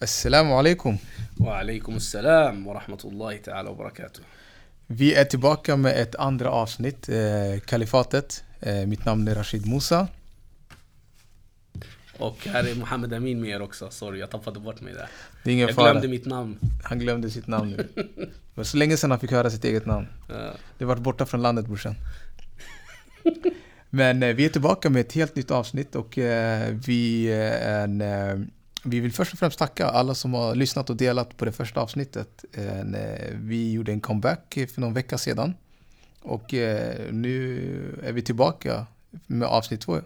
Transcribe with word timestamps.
Assalamu 0.00 0.52
alaikum. 0.54 0.98
Assalam 1.96 2.64
wa 2.64 2.74
rahmatullahi 2.74 3.42
ta'ala 3.42 3.70
wa 3.70 3.74
barakatuh. 3.74 4.22
Vi 4.86 5.14
är 5.14 5.24
tillbaka 5.24 5.76
med 5.76 5.96
ett 6.02 6.14
andra 6.14 6.50
avsnitt, 6.50 7.08
eh, 7.08 7.60
Kalifatet. 7.66 8.44
Eh, 8.60 8.86
mitt 8.86 9.04
namn 9.04 9.28
är 9.28 9.34
Rashid 9.34 9.66
Musa. 9.66 10.08
Och 12.18 12.46
här 12.46 12.64
är 12.64 12.74
Mohammed 12.74 13.12
Amin 13.12 13.40
med 13.40 13.50
er 13.50 13.62
också. 13.62 13.90
Sorry, 13.90 14.20
jag 14.20 14.30
tappade 14.30 14.60
bort 14.60 14.80
mig 14.80 14.94
där. 14.94 15.08
Det 15.44 15.50
är 15.50 15.54
ingen 15.54 15.66
Jag 15.66 15.74
fara. 15.76 15.90
glömde 15.90 16.08
mitt 16.08 16.26
namn. 16.26 16.58
Han 16.84 16.98
glömde 16.98 17.30
sitt 17.30 17.46
namn 17.46 17.70
nu. 17.70 18.04
Men 18.54 18.64
så 18.64 18.76
länge 18.76 18.96
sedan 18.96 19.10
han 19.10 19.20
fick 19.20 19.30
höra 19.30 19.50
sitt 19.50 19.64
eget 19.64 19.86
namn. 19.86 20.06
Ja. 20.28 20.52
Det 20.78 20.84
varit 20.84 21.02
borta 21.02 21.26
från 21.26 21.42
landet 21.42 21.66
brorsan. 21.66 21.94
Men 23.90 24.22
eh, 24.22 24.34
vi 24.34 24.44
är 24.44 24.48
tillbaka 24.48 24.90
med 24.90 25.00
ett 25.00 25.12
helt 25.12 25.36
nytt 25.36 25.50
avsnitt 25.50 25.94
och 25.94 26.18
eh, 26.18 26.74
vi, 26.86 27.26
eh, 27.32 27.68
en, 27.82 28.00
eh, 28.00 28.38
vi 28.90 29.00
vill 29.00 29.12
först 29.12 29.32
och 29.32 29.38
främst 29.38 29.58
tacka 29.58 29.86
alla 29.86 30.14
som 30.14 30.34
har 30.34 30.54
lyssnat 30.54 30.90
och 30.90 30.96
delat 30.96 31.36
på 31.36 31.44
det 31.44 31.52
första 31.52 31.80
avsnittet. 31.80 32.44
Eh, 32.52 32.84
vi 33.34 33.72
gjorde 33.72 33.92
en 33.92 34.00
comeback 34.00 34.58
för 34.74 34.80
någon 34.80 34.94
vecka 34.94 35.18
sedan. 35.18 35.54
Och 36.22 36.54
eh, 36.54 37.12
nu 37.12 38.00
är 38.02 38.12
vi 38.12 38.22
tillbaka 38.22 38.86
med 39.26 39.48
avsnitt 39.48 39.80
två. 39.80 40.00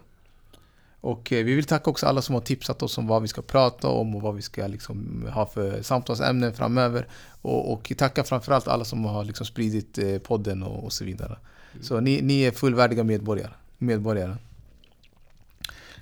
Och 1.01 1.33
eh, 1.33 1.45
vi 1.45 1.55
vill 1.55 1.65
tacka 1.65 1.91
också 1.91 2.07
alla 2.07 2.23
som 2.23 2.35
har 2.35 2.43
tipsat 2.43 2.83
oss 2.83 2.99
om 2.99 3.07
vad 3.07 3.23
vi 3.23 3.29
ska 3.29 3.43
prata 3.43 3.89
om 3.89 4.15
och 4.15 4.23
vad 4.23 4.35
vi 4.35 4.43
ska 4.43 4.67
liksom 4.67 5.29
ha 5.35 5.47
för 5.47 5.83
samtalsämnen 5.83 6.55
framöver. 6.55 7.09
Och, 7.43 7.73
och 7.73 7.93
tacka 7.99 8.25
framförallt 8.25 8.69
alla 8.69 8.85
som 8.85 9.05
har 9.05 9.25
liksom 9.25 9.47
spridit 9.47 9.99
podden 10.23 10.63
och, 10.63 10.85
och 10.85 10.93
så 10.93 11.05
vidare. 11.05 11.39
Så 11.81 12.01
ni, 12.01 12.23
ni 12.23 12.43
är 12.43 12.51
fullvärdiga 12.51 13.05
medborgare. 13.05 13.53
medborgare. 13.79 14.37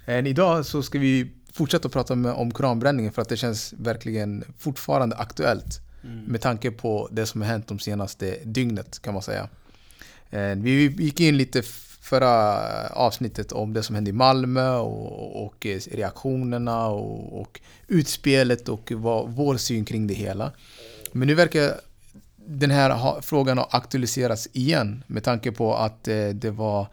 Än 0.07 0.27
idag 0.27 0.67
så 0.67 0.83
ska 0.83 0.99
vi 0.99 1.31
fortsätta 1.61 1.87
att 1.87 1.93
prata 1.93 2.15
med, 2.15 2.33
om 2.33 2.51
koranbränningen 2.51 3.13
för 3.13 3.23
att 3.23 3.29
det 3.29 3.37
känns 3.37 3.75
verkligen 3.79 4.45
fortfarande 4.59 5.17
aktuellt. 5.17 5.81
Med 6.27 6.41
tanke 6.41 6.71
på 6.71 7.09
det 7.13 7.27
som 7.27 7.41
har 7.41 7.49
hänt 7.49 7.69
de 7.69 7.79
senaste 7.79 8.39
dygnet 8.45 9.03
kan 9.03 9.15
man 9.15 9.23
säga. 9.23 9.49
Eh, 10.31 10.55
Vi 10.57 10.87
gick 10.87 11.21
in 11.21 11.37
lite 11.37 11.63
förra 12.01 12.35
avsnittet 12.89 13.53
om 13.53 13.73
det 13.73 13.83
som 13.83 13.95
hände 13.95 14.11
i 14.11 14.13
Malmö 14.13 14.77
och, 14.77 15.47
och 15.47 15.67
reaktionerna 15.91 16.87
och, 16.87 17.41
och 17.41 17.61
utspelet 17.89 18.69
och 18.69 18.93
vad, 18.97 19.31
vår 19.31 19.57
syn 19.57 19.85
kring 19.85 20.07
det 20.07 20.15
hela. 20.15 20.53
Men 21.13 21.29
nu 21.29 21.35
verkar 21.35 21.81
den 22.37 22.71
här 22.71 23.21
frågan 23.21 23.59
ha 23.59 23.69
aktualiserats 23.71 24.49
igen 24.53 25.05
med 25.07 25.25
tanke 25.25 25.53
på 25.53 25.75
att 25.75 26.09
eh, 26.09 26.29
det 26.29 26.51
var 26.51 26.87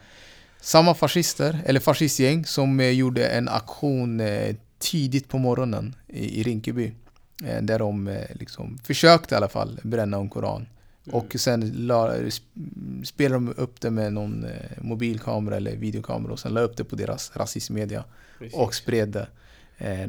samma 0.61 0.93
fascister, 0.93 1.59
eller 1.65 1.79
fascistgäng 1.79 2.45
som 2.45 2.79
eh, 2.79 2.89
gjorde 2.89 3.27
en 3.27 3.47
aktion 3.49 4.19
eh, 4.19 4.55
tidigt 4.79 5.27
på 5.29 5.37
morgonen 5.37 5.95
i, 6.07 6.39
i 6.39 6.43
Rinkeby. 6.43 6.91
Eh, 7.43 7.61
där 7.61 7.79
de 7.79 8.17
liksom 8.33 8.77
försökte 8.83 9.35
i 9.35 9.37
alla 9.37 9.49
fall 9.49 9.79
bränna 9.83 10.17
en 10.17 10.29
koran. 10.29 10.67
Och 11.11 11.35
sen 11.39 11.71
la, 11.87 12.13
sp- 12.17 13.03
spelade 13.03 13.45
de 13.45 13.53
upp 13.61 13.81
det 13.81 13.91
med 13.91 14.13
någon 14.13 14.45
mobilkamera 14.81 15.55
eller 15.57 15.75
videokamera 15.75 16.31
och 16.33 16.39
sen 16.39 16.53
la 16.53 16.61
upp 16.61 16.77
det 16.77 16.83
på 16.83 16.95
deras 16.95 17.31
rasistmedia 17.35 18.03
Precis. 18.39 18.57
och 18.57 18.75
spred 18.75 19.09
det. 19.09 19.27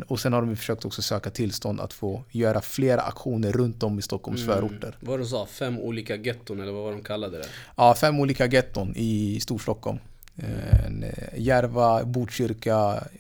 Och 0.07 0.21
sen 0.21 0.33
har 0.33 0.43
de 0.43 0.57
försökt 0.57 0.85
också 0.85 1.03
söka 1.03 1.31
tillstånd 1.31 1.81
att 1.81 1.93
få 1.93 2.25
göra 2.31 2.61
flera 2.61 3.01
aktioner 3.01 3.53
runt 3.53 3.83
om 3.83 3.99
i 3.99 4.03
Stockholms 4.03 4.45
förorter. 4.45 4.97
Vad 5.01 5.21
du 5.21 5.27
sa? 5.27 5.47
Fem 5.47 5.79
olika 5.79 6.17
getton 6.17 6.61
eller 6.61 6.73
vad 6.73 6.83
var 6.85 6.93
de 6.93 7.03
kallade 7.03 7.39
det? 7.39 7.47
Ja, 7.77 7.95
fem 7.95 8.21
olika 8.21 8.47
getton 8.47 8.93
i 8.97 9.39
Storstockholm. 9.43 9.99
Eh, 10.39 10.91
Järva, 11.37 12.05
Botkyrka, 12.05 12.69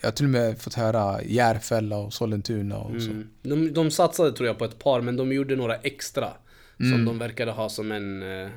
jag 0.00 0.06
har 0.06 0.10
till 0.10 0.24
och 0.26 0.30
med 0.30 0.58
fått 0.58 0.74
höra 0.74 1.22
Järfälla 1.22 1.96
och 1.96 2.12
Sollentuna 2.14 2.78
och 2.78 3.02
så. 3.02 3.10
Mm. 3.10 3.28
De, 3.42 3.72
de 3.72 3.90
satsade 3.90 4.32
tror 4.32 4.46
jag 4.46 4.58
på 4.58 4.64
ett 4.64 4.78
par, 4.78 5.00
men 5.00 5.16
de 5.16 5.32
gjorde 5.32 5.56
några 5.56 5.76
extra. 5.76 6.28
Mm. 6.80 6.92
Som 6.92 7.04
de 7.04 7.18
verkade 7.18 7.52
ha 7.52 7.68
som 7.68 7.92
en, 7.92 8.22
eh, 8.42 8.48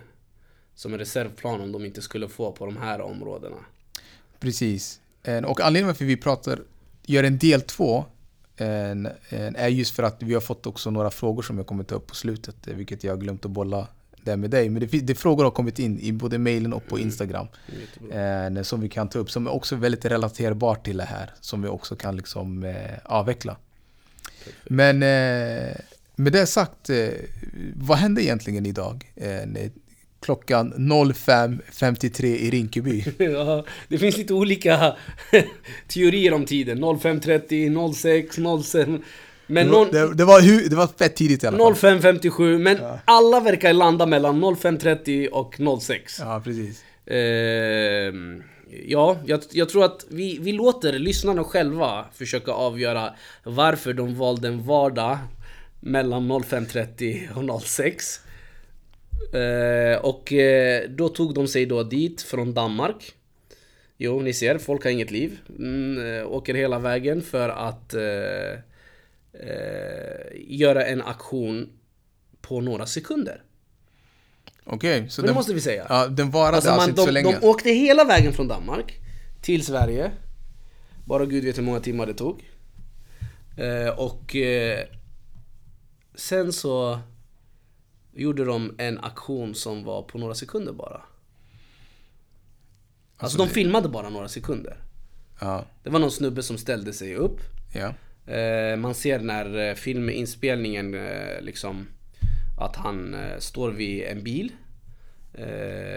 som 0.76 0.94
en 0.94 1.00
reservplan 1.00 1.62
om 1.62 1.72
de 1.72 1.86
inte 1.86 2.02
skulle 2.02 2.28
få 2.28 2.52
på 2.52 2.66
de 2.66 2.78
här 2.78 3.02
områdena. 3.02 3.58
Precis. 4.40 5.00
Eh, 5.24 5.44
Och 5.44 5.62
anledningen 5.62 5.96
till 5.96 6.06
att 6.06 6.10
vi 6.10 6.18
pratar, 6.18 6.60
gör 7.06 7.24
en 7.24 7.38
del 7.38 7.62
två 7.62 8.06
är 8.58 9.68
just 9.68 9.96
för 9.96 10.04
att 10.04 10.24
vi 10.24 10.34
har 10.34 10.42
fått 10.42 10.68
också 10.68 10.92
några 10.92 11.10
frågor 11.10 11.42
som 11.42 11.58
jag 11.58 11.68
kommer 11.68 11.84
ta 11.84 11.96
upp 11.96 12.08
på 12.08 12.16
slutet, 12.16 12.68
eh, 12.68 12.76
vilket 12.76 13.04
jag 13.04 13.12
har 13.12 13.18
glömt 13.18 13.46
att 13.46 13.52
bolla 13.52 13.88
där 14.24 14.38
med 14.38 14.50
dig. 14.50 14.70
Men 14.70 14.88
det, 14.92 15.00
det 15.00 15.16
frågor 15.16 15.44
har 15.44 15.52
kommit 15.52 15.80
in 15.80 16.00
i 16.00 16.12
både 16.12 16.38
mailen 16.38 16.74
och 16.74 16.88
på 16.88 17.00
Instagram. 17.00 17.48
Jättebra. 17.82 18.60
Eh, 18.60 18.64
som 18.64 18.82
vi 18.82 18.90
kan 18.90 19.10
ta 19.10 19.20
upp, 19.20 19.32
som 19.32 19.48
är 19.48 19.52
också 19.52 19.76
väldigt 19.76 20.06
relaterbart 20.06 20.86
till 20.86 20.98
det 20.98 21.04
här. 21.04 21.30
Som 21.42 21.62
vi 21.62 21.68
också 21.68 21.96
kan 21.96 22.16
liksom 22.16 22.64
eh, 22.64 22.76
avveckla. 23.06 23.58
Men 24.64 24.96
eh, 25.04 25.76
med 26.16 26.34
det 26.34 26.46
sagt, 26.46 26.90
eh, 26.90 27.08
vad 27.76 27.98
hände 27.98 28.24
egentligen 28.24 28.66
idag? 28.66 29.12
Eh, 29.16 29.26
när- 29.28 29.72
klockan 30.22 30.74
05.53 30.74 32.26
i 32.26 32.50
Rinkeby. 32.50 33.04
Ja, 33.18 33.66
det 33.88 33.98
finns 33.98 34.18
lite 34.18 34.34
olika 34.34 34.96
teorier 35.88 36.34
om 36.34 36.46
tiden. 36.46 36.80
05.30, 36.84 37.94
06, 37.94 38.36
07. 38.72 39.00
Men 39.52 39.66
Det 39.66 39.72
någon, 39.72 39.92
det, 39.92 40.14
det, 40.14 40.26
var, 40.26 40.42
hu- 40.42 40.70
det 40.70 40.76
var 40.76 40.88
fett 40.88 41.16
tidigt 41.16 41.44
i 41.44 41.48
alla 41.48 41.58
fall. 41.58 41.74
05.57, 41.74 42.58
men 42.58 42.78
alla 43.06 43.40
verkar 43.40 43.74
landa 43.74 44.06
mellan 44.06 44.44
05.30 44.44 45.28
och 45.30 45.82
06. 45.82 46.20
Ja, 46.20 46.42
precis. 46.44 46.84
Ehm, 47.06 48.44
ja, 48.88 49.18
jag, 49.26 49.42
jag 49.52 49.70
tror 49.70 49.86
att 49.86 50.06
vi, 50.10 50.38
vi 50.42 50.52
låter 50.52 50.94
lyssnarna 50.94 51.44
själva 51.44 52.06
försöka 52.14 52.52
avgöra 52.52 53.14
varför 53.44 53.94
de 53.94 54.16
valde 54.16 54.48
en 54.48 54.64
vardag 54.64 55.18
mellan 55.80 56.32
05.30 56.32 57.56
och 57.56 57.62
06. 57.62 58.20
Eh, 59.34 60.02
och 60.06 60.34
eh, 60.34 60.90
då 60.90 61.10
tog 61.10 61.34
de 61.34 61.48
sig 61.48 61.66
då 61.66 61.84
dit 61.84 62.22
från 62.22 62.54
Danmark. 62.54 63.14
Jo, 63.98 64.20
ni 64.20 64.34
ser, 64.34 64.58
folk 64.58 64.84
har 64.84 64.92
inget 64.92 65.12
liv. 65.12 65.38
Mm, 65.60 66.16
eh, 66.20 66.28
åker 66.32 66.54
hela 66.54 66.80
vägen 66.80 67.22
för 67.22 67.50
att 67.50 67.94
eh, 67.94 68.02
eh, 69.42 70.32
göra 70.48 70.86
en 70.86 71.02
aktion 71.02 71.70
på 72.42 72.62
några 72.62 72.86
sekunder. 72.86 73.44
Okej, 74.64 75.10
så 75.10 75.22
Men 75.22 75.26
det 75.26 75.30
den, 75.32 75.36
måste 75.36 75.54
vi 75.54 75.62
säga. 75.62 75.86
ja, 75.90 76.08
den 76.08 76.32
varade 76.32 76.56
Alltså 76.56 76.70
alltså, 76.70 76.82
man, 76.82 76.90
inte 76.90 77.02
så 77.02 77.06
de, 77.08 77.12
länge? 77.12 77.40
de 77.42 77.48
åkte 77.48 77.70
hela 77.70 78.04
vägen 78.04 78.34
från 78.34 78.48
Danmark 78.48 79.00
till 79.42 79.66
Sverige. 79.66 80.12
Bara 81.06 81.26
gud 81.26 81.44
vet 81.44 81.58
hur 81.58 81.64
många 81.64 81.80
timmar 81.80 82.06
det 82.06 82.14
tog. 82.14 82.44
Eh, 83.58 83.90
och 84.00 84.36
eh, 84.36 84.80
sen 86.16 86.54
så 86.54 87.00
gjorde 88.14 88.46
de 88.46 88.76
en 88.78 89.00
aktion 89.00 89.56
som 89.56 89.84
var 89.84 90.02
på 90.04 90.18
några 90.18 90.34
sekunder 90.36 90.74
bara. 90.74 91.02
Alltså, 93.18 93.38
de 93.38 93.48
filmade 93.48 93.90
bara 93.90 94.10
några 94.10 94.28
sekunder. 94.28 94.78
Ja, 95.40 95.66
Det 95.84 95.90
var 95.90 96.00
någon 96.00 96.12
snubbe 96.12 96.44
som 96.44 96.58
ställde 96.58 96.94
sig 96.94 97.16
upp. 97.16 97.40
ja. 97.74 97.94
Eh, 98.32 98.78
man 98.78 98.96
ser 98.96 99.20
när 99.20 99.70
eh, 99.70 99.76
filminspelningen 99.76 100.94
eh, 100.94 101.42
liksom 101.42 101.88
att 102.60 102.76
han 102.76 103.16
står 103.40 103.72
vid 103.72 104.04
en 104.04 104.24
bil 104.24 104.52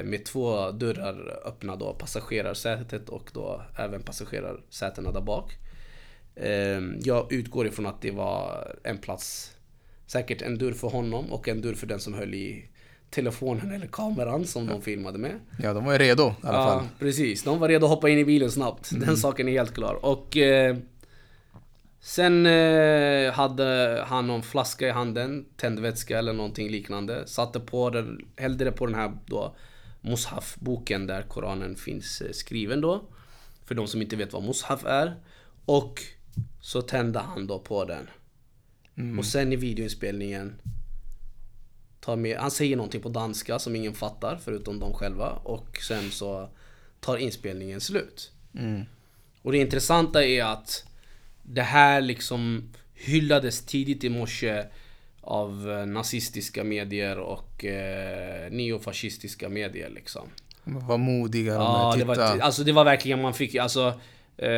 med 0.04 0.24
två 0.24 0.70
dörrar 0.70 1.40
öppna 1.44 1.76
då, 1.76 1.94
passagerarsätet 1.94 3.08
och 3.08 3.30
då 3.32 3.62
även 3.78 4.02
passagerarsätena 4.02 5.12
där 5.12 5.20
bak. 5.20 5.52
Jag 7.02 7.32
utgår 7.32 7.66
ifrån 7.66 7.86
att 7.86 8.02
det 8.02 8.10
var 8.10 8.74
en 8.84 8.98
plats, 8.98 9.56
säkert 10.06 10.42
en 10.42 10.58
dörr 10.58 10.72
för 10.72 10.88
honom 10.88 11.32
och 11.32 11.48
en 11.48 11.60
dörr 11.60 11.74
för 11.74 11.86
den 11.86 12.00
som 12.00 12.14
höll 12.14 12.34
i 12.34 12.68
telefonen 13.10 13.72
eller 13.72 13.86
kameran 13.86 14.44
som 14.44 14.66
de 14.66 14.82
filmade 14.82 15.18
med. 15.18 15.40
ja, 15.62 15.74
de 15.74 15.84
var 15.84 15.92
ju 15.92 15.98
redo 15.98 16.22
i 16.22 16.46
alla 16.46 16.52
fall. 16.52 16.82
Ja, 16.82 16.88
precis. 16.98 17.42
De 17.42 17.58
var 17.58 17.68
redo 17.68 17.86
att 17.86 17.90
hoppa 17.90 18.08
in 18.08 18.18
i 18.18 18.24
bilen 18.24 18.50
snabbt. 18.50 18.90
Den 19.00 19.16
saken 19.16 19.48
är 19.48 19.52
helt 19.52 19.74
klar. 19.74 20.04
Och 20.04 20.36
eh, 20.36 20.76
sen 22.04 22.46
eh, 22.46 23.32
hade 23.32 24.04
han 24.06 24.26
någon 24.26 24.42
flaska 24.42 24.88
i 24.88 24.90
handen, 24.90 25.46
tändvätska 25.56 26.18
eller 26.18 26.32
någonting 26.32 26.70
liknande. 26.70 27.26
Satte 27.26 27.60
på 27.60 27.90
den, 27.90 28.28
hällde 28.36 28.64
det 28.64 28.72
på 28.72 28.86
den 28.86 28.94
här 28.94 29.18
då 29.26 29.56
Mushaf-boken 30.00 31.06
där 31.06 31.22
Koranen 31.22 31.76
finns 31.76 32.20
eh, 32.20 32.32
skriven 32.32 32.80
då. 32.80 33.04
För 33.64 33.74
de 33.74 33.86
som 33.86 34.02
inte 34.02 34.16
vet 34.16 34.32
vad 34.32 34.42
Mushaf 34.42 34.84
är. 34.84 35.16
Och 35.64 36.02
så 36.60 36.82
tände 36.82 37.18
han 37.18 37.46
då 37.46 37.58
på 37.58 37.84
den. 37.84 38.08
Och 39.18 39.24
sen 39.24 39.52
i 39.52 39.56
videoinspelningen 39.56 40.54
tar 42.00 42.16
med, 42.16 42.36
han 42.38 42.50
säger 42.50 42.76
någonting 42.76 43.02
på 43.02 43.08
danska 43.08 43.58
som 43.58 43.76
ingen 43.76 43.94
fattar 43.94 44.40
förutom 44.44 44.78
de 44.78 44.94
själva 44.94 45.30
och 45.30 45.78
sen 45.88 46.10
så 46.10 46.48
tar 47.00 47.16
inspelningen 47.16 47.80
slut. 47.80 48.32
Och 49.42 49.52
det 49.52 49.58
intressanta 49.58 50.24
är 50.24 50.44
att 50.44 50.84
det 51.44 51.62
här 51.62 52.00
liksom 52.00 52.70
hyllades 52.94 53.66
tidigt 53.66 54.04
i 54.04 54.08
morse 54.08 54.64
av 55.20 55.70
eh, 55.70 55.86
nazistiska 55.86 56.64
medier 56.64 57.18
och 57.18 57.64
eh, 57.64 58.50
neofascistiska 58.50 59.48
medier 59.48 59.90
liksom. 59.90 60.28
Vad 60.64 61.00
modiga 61.00 61.52
de 61.54 61.62
Ja, 61.62 61.94
är. 61.94 61.98
det 61.98 62.04
var, 62.04 62.14
Titta. 62.14 62.44
alltså 62.44 62.64
det 62.64 62.72
var 62.72 62.84
verkligen 62.84 63.22
man 63.22 63.34
fick, 63.34 63.54
alltså 63.54 64.00
eh, 64.36 64.48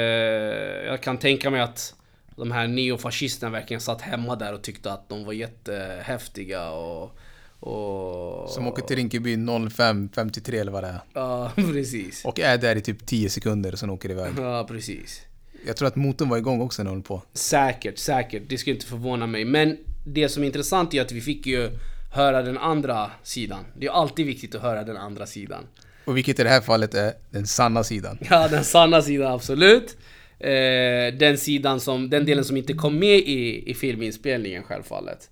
Jag 0.86 1.00
kan 1.02 1.18
tänka 1.18 1.50
mig 1.50 1.60
att 1.60 1.94
de 2.36 2.50
här 2.50 2.66
neofascisterna 2.68 3.52
verkligen 3.52 3.80
satt 3.80 4.00
hemma 4.00 4.36
där 4.36 4.54
och 4.54 4.62
tyckte 4.62 4.92
att 4.92 5.08
de 5.08 5.24
var 5.24 5.32
jättehäftiga 5.32 6.70
och... 6.70 7.18
och 7.60 8.50
Som 8.50 8.66
åker 8.66 8.82
till 8.82 8.96
Rinkeby 8.96 9.36
05.53 9.36 10.60
eller 10.60 10.72
vad 10.72 10.82
det 10.84 10.88
är. 10.88 11.00
Ja, 11.14 11.52
precis. 11.56 12.24
Och 12.24 12.40
är 12.40 12.58
där 12.58 12.76
i 12.76 12.80
typ 12.80 13.06
10 13.06 13.30
sekunder 13.30 13.72
och 13.72 13.78
sen 13.78 13.90
åker 13.90 14.10
iväg. 14.10 14.32
Ja, 14.38 14.64
precis. 14.68 15.22
Jag 15.66 15.76
tror 15.76 15.88
att 15.88 15.96
motorn 15.96 16.28
var 16.28 16.36
igång 16.36 16.60
också 16.60 16.82
när 16.82 16.90
höll 16.90 17.02
på. 17.02 17.22
Säkert, 17.32 17.98
säkert. 17.98 18.42
Det 18.48 18.58
skulle 18.58 18.74
inte 18.74 18.86
förvåna 18.86 19.26
mig. 19.26 19.44
Men 19.44 19.76
det 20.04 20.28
som 20.28 20.42
är 20.42 20.46
intressant 20.46 20.94
är 20.94 21.02
att 21.02 21.12
vi 21.12 21.20
fick 21.20 21.46
ju 21.46 21.70
höra 22.12 22.42
den 22.42 22.58
andra 22.58 23.10
sidan. 23.22 23.64
Det 23.78 23.86
är 23.86 23.90
alltid 23.90 24.26
viktigt 24.26 24.54
att 24.54 24.62
höra 24.62 24.84
den 24.84 24.96
andra 24.96 25.26
sidan. 25.26 25.64
Och 26.04 26.16
vilket 26.16 26.40
i 26.40 26.42
det 26.42 26.48
här 26.48 26.60
fallet 26.60 26.94
är 26.94 27.12
den 27.30 27.46
sanna 27.46 27.84
sidan. 27.84 28.18
Ja, 28.30 28.48
den 28.48 28.64
sanna 28.64 29.02
sidan 29.02 29.32
absolut. 29.32 29.96
Eh, 30.38 31.14
den 31.18 31.38
sidan 31.38 31.80
som, 31.80 32.10
den 32.10 32.26
delen 32.26 32.44
som 32.44 32.56
inte 32.56 32.72
kom 32.72 32.98
med 32.98 33.18
i, 33.18 33.70
i 33.70 33.74
filminspelningen 33.74 34.62
självfallet. 34.62 35.30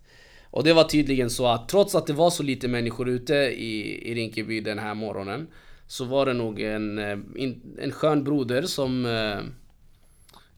Och 0.50 0.64
det 0.64 0.72
var 0.72 0.84
tydligen 0.84 1.30
så 1.30 1.46
att 1.46 1.68
trots 1.68 1.94
att 1.94 2.06
det 2.06 2.12
var 2.12 2.30
så 2.30 2.42
lite 2.42 2.68
människor 2.68 3.08
ute 3.08 3.34
i, 3.34 4.02
i 4.10 4.14
Rinkeby 4.14 4.60
den 4.60 4.78
här 4.78 4.94
morgonen 4.94 5.46
så 5.86 6.04
var 6.04 6.26
det 6.26 6.32
nog 6.32 6.60
en, 6.60 6.98
eh, 6.98 7.18
en 7.78 7.92
skön 7.92 8.24
broder 8.24 8.62
som 8.62 9.06
eh, 9.06 9.38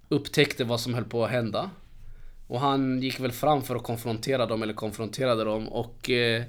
upptäckte 0.08 0.64
vad 0.64 0.80
som 0.80 0.94
höll 0.94 1.04
på 1.04 1.24
att 1.24 1.30
hända. 1.30 1.70
Och 2.46 2.60
han 2.60 3.02
gick 3.02 3.20
väl 3.20 3.32
fram 3.32 3.62
för 3.62 3.76
att 3.76 3.82
konfrontera 3.82 4.46
dem, 4.46 4.62
eller 4.62 4.74
konfronterade 4.74 5.44
dem. 5.44 5.68
Och 5.68 6.10
eh, 6.10 6.42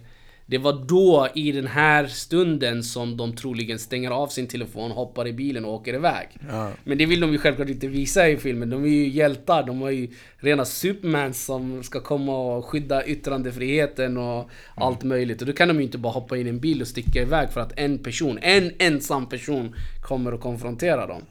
det 0.49 0.57
var 0.57 0.85
då, 0.87 1.27
i 1.35 1.51
den 1.51 1.67
här 1.67 2.07
stunden, 2.07 2.83
som 2.83 3.17
de 3.17 3.35
troligen 3.35 3.79
stänger 3.79 4.11
av 4.11 4.27
sin 4.27 4.47
telefon, 4.47 4.91
hoppar 4.91 5.27
i 5.27 5.33
bilen 5.33 5.65
och 5.65 5.73
åker 5.73 5.93
iväg. 5.93 6.27
Ja. 6.49 6.71
Men 6.83 6.97
det 6.97 7.05
vill 7.05 7.19
de 7.19 7.31
ju 7.31 7.37
självklart 7.37 7.69
inte 7.69 7.87
visa 7.87 8.29
i 8.29 8.37
filmen. 8.37 8.69
De 8.69 8.83
är 8.83 8.87
ju 8.87 9.07
hjältar. 9.07 9.63
De 9.63 9.81
är 9.81 9.89
ju 9.89 10.09
rena 10.37 10.65
supermans 10.65 11.45
som 11.45 11.83
ska 11.83 11.99
komma 11.99 12.37
och 12.37 12.65
skydda 12.65 13.05
yttrandefriheten 13.05 14.17
och 14.17 14.49
allt 14.75 15.03
möjligt. 15.03 15.41
Och 15.41 15.47
då 15.47 15.53
kan 15.53 15.67
de 15.67 15.77
ju 15.77 15.83
inte 15.83 15.97
bara 15.97 16.13
hoppa 16.13 16.37
in 16.37 16.47
i 16.47 16.49
en 16.49 16.59
bil 16.59 16.81
och 16.81 16.87
sticka 16.87 17.21
iväg 17.21 17.49
för 17.49 17.61
att 17.61 17.79
en 17.79 17.97
person, 17.97 18.39
en 18.41 18.71
ensam 18.79 19.29
person, 19.29 19.75
kommer 20.01 20.33
och 20.33 20.41
konfronterar 20.41 21.07
dem. 21.07 21.21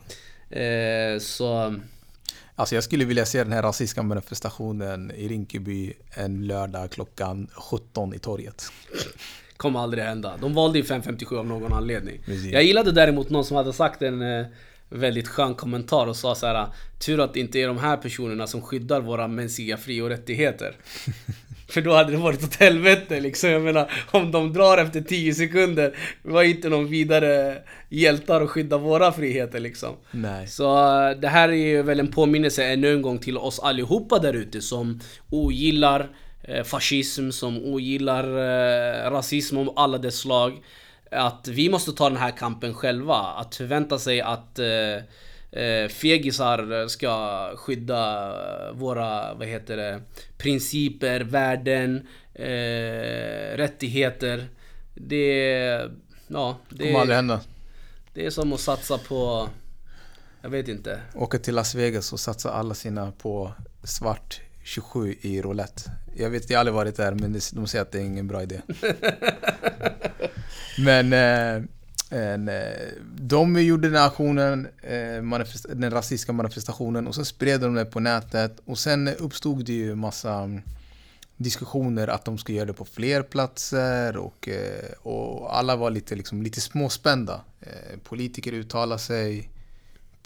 Eh, 0.50 1.18
så... 1.18 1.74
Alltså 2.58 2.74
jag 2.74 2.84
skulle 2.84 3.04
vilja 3.04 3.26
se 3.26 3.44
den 3.44 3.52
här 3.52 3.62
rasistiska 3.62 4.02
manifestationen 4.02 5.10
i 5.10 5.28
Rinkeby 5.28 5.92
en 6.10 6.46
lördag 6.46 6.90
klockan 6.90 7.48
17 7.70 8.14
i 8.14 8.18
torget. 8.18 8.72
Kommer 9.56 9.80
aldrig 9.80 10.04
hända. 10.04 10.36
De 10.40 10.54
valde 10.54 10.78
ju 10.78 10.84
557 10.84 11.36
av 11.36 11.46
någon 11.46 11.72
anledning. 11.72 12.20
Precis. 12.24 12.52
Jag 12.52 12.64
gillade 12.64 12.92
däremot 12.92 13.30
någon 13.30 13.44
som 13.44 13.56
hade 13.56 13.72
sagt 13.72 14.02
en 14.02 14.22
eh, 14.22 14.46
väldigt 14.88 15.28
skön 15.28 15.54
kommentar 15.54 16.06
och 16.06 16.16
sa 16.16 16.34
så 16.34 16.46
här. 16.46 16.66
Tur 16.98 17.20
att 17.20 17.34
det 17.34 17.40
inte 17.40 17.58
är 17.58 17.68
de 17.68 17.78
här 17.78 17.96
personerna 17.96 18.46
som 18.46 18.62
skyddar 18.62 19.00
våra 19.00 19.28
mänskliga 19.28 19.76
fri 19.76 20.00
och 20.00 20.08
rättigheter. 20.08 20.76
För 21.68 21.80
då 21.80 21.92
hade 21.92 22.10
det 22.12 22.16
varit 22.16 22.44
åt 22.44 22.54
helvete 22.54 23.20
liksom. 23.20 23.50
Jag 23.50 23.62
menar, 23.62 23.90
om 24.10 24.32
de 24.32 24.52
drar 24.52 24.78
efter 24.78 25.00
10 25.00 25.34
sekunder, 25.34 25.96
vi 26.22 26.32
var 26.32 26.42
inte 26.42 26.68
någon 26.68 26.88
vidare 26.88 27.62
hjältar 27.88 28.40
att 28.40 28.50
skydda 28.50 28.78
våra 28.78 29.12
friheter 29.12 29.60
liksom. 29.60 29.96
Nej. 30.10 30.46
Så 30.46 30.76
eh, 31.08 31.16
det 31.16 31.28
här 31.28 31.48
är 31.48 31.52
ju 31.52 31.82
väl 31.82 32.00
en 32.00 32.12
påminnelse 32.12 32.64
ännu 32.64 32.92
en 32.92 33.02
gång 33.02 33.18
till 33.18 33.38
oss 33.38 33.60
allihopa 33.60 34.18
där 34.18 34.32
ute 34.32 34.60
som 34.60 35.00
ogillar 35.30 36.08
eh, 36.42 36.64
fascism, 36.64 37.30
som 37.30 37.64
ogillar 37.64 38.24
eh, 38.24 39.10
rasism 39.10 39.58
om 39.58 39.70
alla 39.76 39.98
dess 39.98 40.18
slag. 40.18 40.62
Att 41.10 41.48
vi 41.48 41.68
måste 41.68 41.92
ta 41.92 42.08
den 42.08 42.18
här 42.18 42.30
kampen 42.30 42.74
själva. 42.74 43.14
Att 43.14 43.54
förvänta 43.54 43.98
sig 43.98 44.20
att 44.20 44.58
eh, 44.58 44.66
eh, 45.50 45.88
fegisar 45.88 46.88
ska 46.88 47.50
skydda 47.56 48.32
våra, 48.72 49.34
vad 49.34 49.48
heter 49.48 49.76
det, 49.76 50.00
principer, 50.38 51.20
värden, 51.20 52.06
eh, 52.34 53.56
rättigheter. 53.56 54.48
Det, 54.94 55.88
ja, 56.26 56.58
Det 56.68 56.86
kommer 56.86 57.00
aldrig 57.00 57.16
hända. 57.16 57.40
det 58.14 58.26
är 58.26 58.30
som 58.30 58.52
att 58.52 58.60
satsa 58.60 58.98
på, 58.98 59.48
jag 60.42 60.50
vet 60.50 60.68
inte. 60.68 61.00
Åka 61.14 61.38
till 61.38 61.54
Las 61.54 61.74
Vegas 61.74 62.12
och 62.12 62.20
satsa 62.20 62.50
alla 62.50 62.74
sina 62.74 63.12
på 63.12 63.52
svart 63.84 64.40
27 64.64 65.16
i 65.20 65.42
roulette. 65.42 65.82
Jag 66.16 66.30
vet, 66.30 66.50
jag 66.50 66.56
har 66.56 66.60
aldrig 66.60 66.74
varit 66.74 66.96
där 66.96 67.12
men 67.12 67.32
de 67.52 67.66
säger 67.66 67.82
att 67.82 67.92
det 67.92 67.98
är 67.98 68.02
ingen 68.02 68.26
bra 68.26 68.42
idé. 68.42 68.60
men 70.78 71.12
eh, 71.12 71.62
en, 72.10 72.48
eh, 72.48 72.54
de 73.16 73.62
gjorde 73.62 73.88
den 73.88 73.96
här 73.96 74.06
aktionen, 74.06 74.68
eh, 74.82 75.44
den 75.68 75.90
rasistiska 75.90 76.32
manifestationen 76.32 77.06
och 77.06 77.14
sen 77.14 77.24
spred 77.24 77.60
de 77.60 77.74
det 77.74 77.84
på 77.84 78.00
nätet 78.00 78.60
och 78.64 78.78
sen 78.78 79.08
uppstod 79.08 79.64
det 79.64 79.72
ju 79.72 79.94
massa 79.94 80.34
mm, 80.34 80.62
diskussioner 81.36 82.08
att 82.08 82.24
de 82.24 82.38
ska 82.38 82.52
göra 82.52 82.64
det 82.64 82.72
på 82.72 82.84
fler 82.84 83.22
platser 83.22 84.16
och, 84.16 84.48
eh, 84.48 84.92
och 85.02 85.56
alla 85.56 85.76
var 85.76 85.90
lite, 85.90 86.14
liksom, 86.14 86.42
lite 86.42 86.60
småspända. 86.60 87.40
Politiker 88.04 88.52
uttalade 88.52 89.00
sig, 89.00 89.50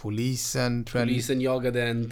polisen 0.02 0.84
tror 0.84 1.00
jag 1.00 1.08
Polisen 1.08 1.40
jagade 1.40 1.82
en, 1.82 2.10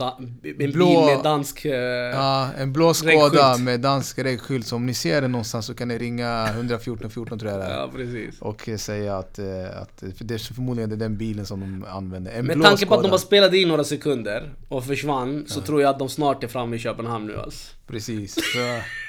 en 0.59 0.73
Blå- 0.73 0.87
bil 1.07 1.17
med 1.17 1.25
dansk... 1.25 1.65
eh, 1.65 1.73
Ja, 1.73 2.49
en 2.59 2.73
blå 2.73 2.95
Skoda 2.95 3.57
med 3.59 3.81
dansk 3.81 4.19
reggskylt. 4.19 4.67
Så 4.67 4.77
om 4.77 4.87
ni 4.87 4.95
ser 4.95 5.21
den 5.23 5.33
någonstans 5.33 5.67
så 5.67 5.75
kan 5.75 5.89
ni 5.89 5.99
ringa 5.99 6.49
114 6.49 7.11
14 7.11 7.39
tror 7.39 7.51
jag 7.53 7.61
det 7.61 7.67
är. 7.67 7.71
Ja, 7.79 7.91
precis. 7.95 8.41
Och 8.41 8.69
säga 8.77 9.17
att, 9.17 9.39
eh, 9.39 9.47
att 9.83 10.03
för 10.17 10.25
det 10.25 10.35
är 10.35 10.55
förmodligen 10.55 10.91
det 10.91 10.97
är 10.97 10.99
den 11.09 11.17
bilen 11.17 11.47
som 11.47 11.61
de 11.61 11.85
använder. 11.91 12.33
En 12.33 12.47
Med 12.47 12.63
tanke 12.63 12.87
på 12.87 12.95
att 12.95 13.03
de 13.03 13.09
bara 13.09 13.19
spelade 13.19 13.59
in 13.59 13.69
några 13.69 13.85
sekunder 13.85 14.51
och 14.69 14.85
försvann 14.85 15.45
så 15.47 15.61
tror 15.61 15.83
jag 15.83 15.91
att 15.91 15.99
de 15.99 16.09
snart 16.09 16.45
är 16.45 16.49
framme 16.49 16.77
i 16.77 16.79
Köpenhamn 16.79 17.27
nu 17.27 17.37
alltså. 17.39 17.75
Precis. 17.87 18.37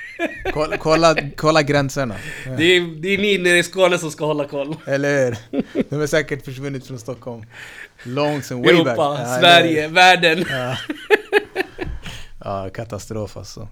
Kolla, 0.53 0.77
kolla, 0.77 1.15
kolla 1.35 1.61
gränserna. 1.63 2.15
Det 2.57 2.63
är, 2.63 3.01
det 3.01 3.07
är 3.13 3.17
ni 3.17 3.37
nere 3.37 3.57
i 3.57 3.63
Skåne 3.63 3.97
som 3.97 4.11
ska 4.11 4.25
hålla 4.25 4.45
koll. 4.47 4.75
Eller 4.85 5.25
hur? 5.25 5.37
De 5.89 6.01
är 6.01 6.07
säkert 6.07 6.45
försvunnit 6.45 6.87
från 6.87 6.99
Stockholm. 6.99 7.43
Long 8.03 8.41
sen 8.41 8.61
way 8.61 8.73
back. 8.73 8.85
Europa, 8.87 9.01
Ja, 9.01 9.17
eller- 9.25 9.39
Sverige, 9.39 9.87
världen. 9.87 10.45
Ja. 10.49 10.75
ja, 12.43 12.69
katastrof 12.73 13.37
alltså. 13.37 13.67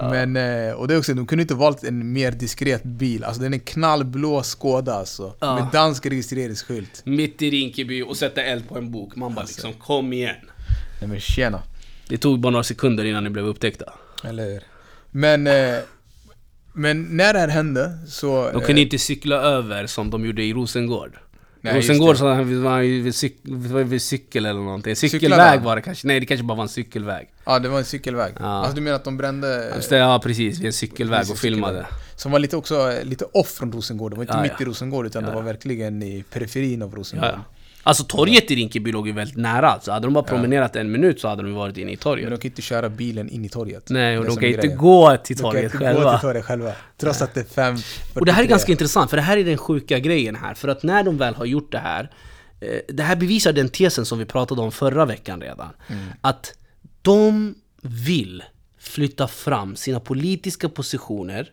Men, 0.00 0.36
eh, 0.36 0.72
och 0.74 0.88
det 0.88 0.94
är 0.94 0.98
också, 0.98 1.14
de 1.14 1.26
kunde 1.26 1.42
inte 1.42 1.54
valt 1.54 1.84
en 1.84 2.12
mer 2.12 2.30
diskret 2.32 2.82
bil. 2.84 3.24
Alltså 3.24 3.42
den 3.42 3.54
är 3.54 3.58
knallblå 3.58 4.42
Skoda 4.42 4.94
alltså. 4.94 5.34
Med 5.40 5.66
dansk 5.72 6.06
registreringsskylt. 6.06 7.02
Mitt 7.04 7.42
i 7.42 7.50
Rinkeby 7.50 8.02
och 8.02 8.16
sätta 8.16 8.42
eld 8.42 8.68
på 8.68 8.78
en 8.78 8.90
bok. 8.90 9.16
Man 9.16 9.34
bara 9.34 9.40
Alltså. 9.40 9.66
liksom, 9.66 9.82
kom 9.86 10.12
igen. 10.12 10.34
Nej 11.00 11.08
men 11.08 11.20
tjena. 11.20 11.62
Det 12.08 12.16
tog 12.16 12.40
bara 12.40 12.50
några 12.50 12.64
sekunder 12.64 13.04
innan 13.04 13.24
ni 13.24 13.30
blev 13.30 13.46
upptäckta. 13.46 13.92
Eller 14.24 14.44
hur? 14.44 14.62
Men, 15.16 15.46
eh, 15.46 15.78
men 16.72 17.02
när 17.02 17.32
det 17.32 17.38
här 17.38 17.48
hände 17.48 17.98
så... 18.08 18.50
De 18.52 18.62
kunde 18.62 18.80
inte 18.80 18.98
cykla 18.98 19.36
över 19.36 19.86
som 19.86 20.10
de 20.10 20.26
gjorde 20.26 20.42
i 20.42 20.52
Rosengård. 20.52 21.18
Nej, 21.60 21.76
Rosengård 21.76 22.16
så 22.16 22.24
var 22.24 22.80
vid, 22.80 23.14
cyk, 23.14 23.36
vid 23.84 24.02
cykel 24.02 24.46
eller 24.46 24.60
någonting. 24.60 24.96
Cykelväg 24.96 25.60
var 25.60 25.76
det 25.76 25.82
kanske. 25.82 26.06
Nej, 26.06 26.20
det 26.20 26.26
kanske 26.26 26.44
bara 26.44 26.56
var 26.56 26.62
en 26.62 26.68
cykelväg. 26.68 27.28
Ja, 27.44 27.58
det 27.58 27.68
var 27.68 27.78
en 27.78 27.84
cykelväg. 27.84 28.32
Ja. 28.38 28.46
Alltså 28.46 28.74
du 28.74 28.80
menar 28.80 28.96
att 28.96 29.04
de 29.04 29.16
brände... 29.16 29.72
Just 29.76 29.90
det, 29.90 29.96
Ja, 29.96 30.20
precis. 30.22 30.58
Vid 30.58 30.66
en 30.66 30.72
cykelväg 30.72 31.18
Precis, 31.18 31.32
och 31.32 31.38
filmade. 31.38 31.86
Som 32.16 32.32
var 32.32 32.38
lite 32.38 32.56
också, 32.56 32.92
eh, 32.92 33.04
lite 33.04 33.24
off 33.24 33.48
från 33.48 33.72
Rosengård. 33.72 34.12
Det 34.12 34.16
var 34.16 34.22
inte 34.22 34.34
Ja, 34.36 34.42
mitt 34.42 34.52
ja. 34.58 34.62
i 34.62 34.68
Rosengård 34.68 35.06
utan 35.06 35.24
det 35.24 35.30
var 35.30 35.42
verkligen 35.42 36.02
i 36.02 36.24
periferin 36.32 36.82
av 36.82 36.94
Rosengård. 36.94 37.40
Alltså 37.86 38.04
torget 38.04 38.50
i 38.50 38.54
Rinkeby 38.56 38.92
låg 38.92 39.06
ju 39.06 39.12
väldigt 39.12 39.36
nära. 39.36 39.80
Så 39.80 39.92
hade 39.92 40.06
de 40.06 40.14
bara 40.14 40.24
promenerat 40.24 40.76
en 40.76 40.90
minut 40.92 41.20
så 41.20 41.28
hade 41.28 41.42
de 41.42 41.54
varit 41.54 41.76
inne 41.76 41.90
i 41.90 41.94
Men 41.94 41.98
torget. 41.98 42.30
de 42.30 42.36
kan 42.38 42.50
inte 42.50 42.62
köra 42.62 42.88
bilen 42.88 43.28
in 43.28 43.44
i 43.44 43.48
torget. 43.48 43.90
Nej, 43.90 44.18
och 44.18 44.24
de 44.24 44.36
kan 44.36 44.48
inte 44.48 44.68
gå 44.68 45.16
till 45.16 45.36
De 45.36 45.42
kan 45.42 45.50
torget 45.50 45.64
inte 45.64 45.78
gå 45.78 45.84
själva. 45.84 46.18
till 46.18 46.20
torget 46.28 46.44
själva. 46.44 46.72
Trots 46.96 47.22
att 47.22 47.34
det 47.34 47.40
är 47.40 47.44
fem 47.44 47.76
Och 48.14 48.26
det 48.26 48.32
här 48.32 48.42
är 48.42 48.44
43. 48.44 48.46
ganska 48.46 48.72
intressant, 48.72 49.10
för 49.10 49.16
det 49.16 49.22
här 49.22 49.36
är 49.36 49.44
den 49.44 49.58
sjuka 49.58 49.98
grejen 49.98 50.36
här. 50.36 50.54
För 50.54 50.68
att 50.68 50.82
när 50.82 51.02
de 51.02 51.18
väl 51.18 51.34
har 51.34 51.44
gjort 51.44 51.72
det 51.72 51.78
här, 51.78 52.10
eh, 52.60 52.68
det 52.88 53.02
här 53.02 53.16
bevisar 53.16 53.52
den 53.52 53.68
tesen 53.68 54.06
som 54.06 54.18
vi 54.18 54.24
pratade 54.24 54.60
om 54.60 54.72
förra 54.72 55.04
veckan 55.04 55.40
redan. 55.40 55.68
Att 56.20 56.54
de 57.02 57.54
vill 57.82 58.42
flytta 58.78 59.28
fram 59.28 59.76
sina 59.76 60.00
politiska 60.00 60.68
positioner 60.68 61.50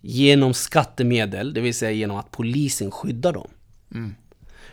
genom 0.00 0.54
skattemedel, 0.54 1.54
det 1.54 1.60
vill 1.60 1.74
säga 1.74 1.90
genom 1.90 2.16
att 2.16 2.30
polisen 2.30 2.90
skyddar 2.90 3.32
dem. 3.32 3.48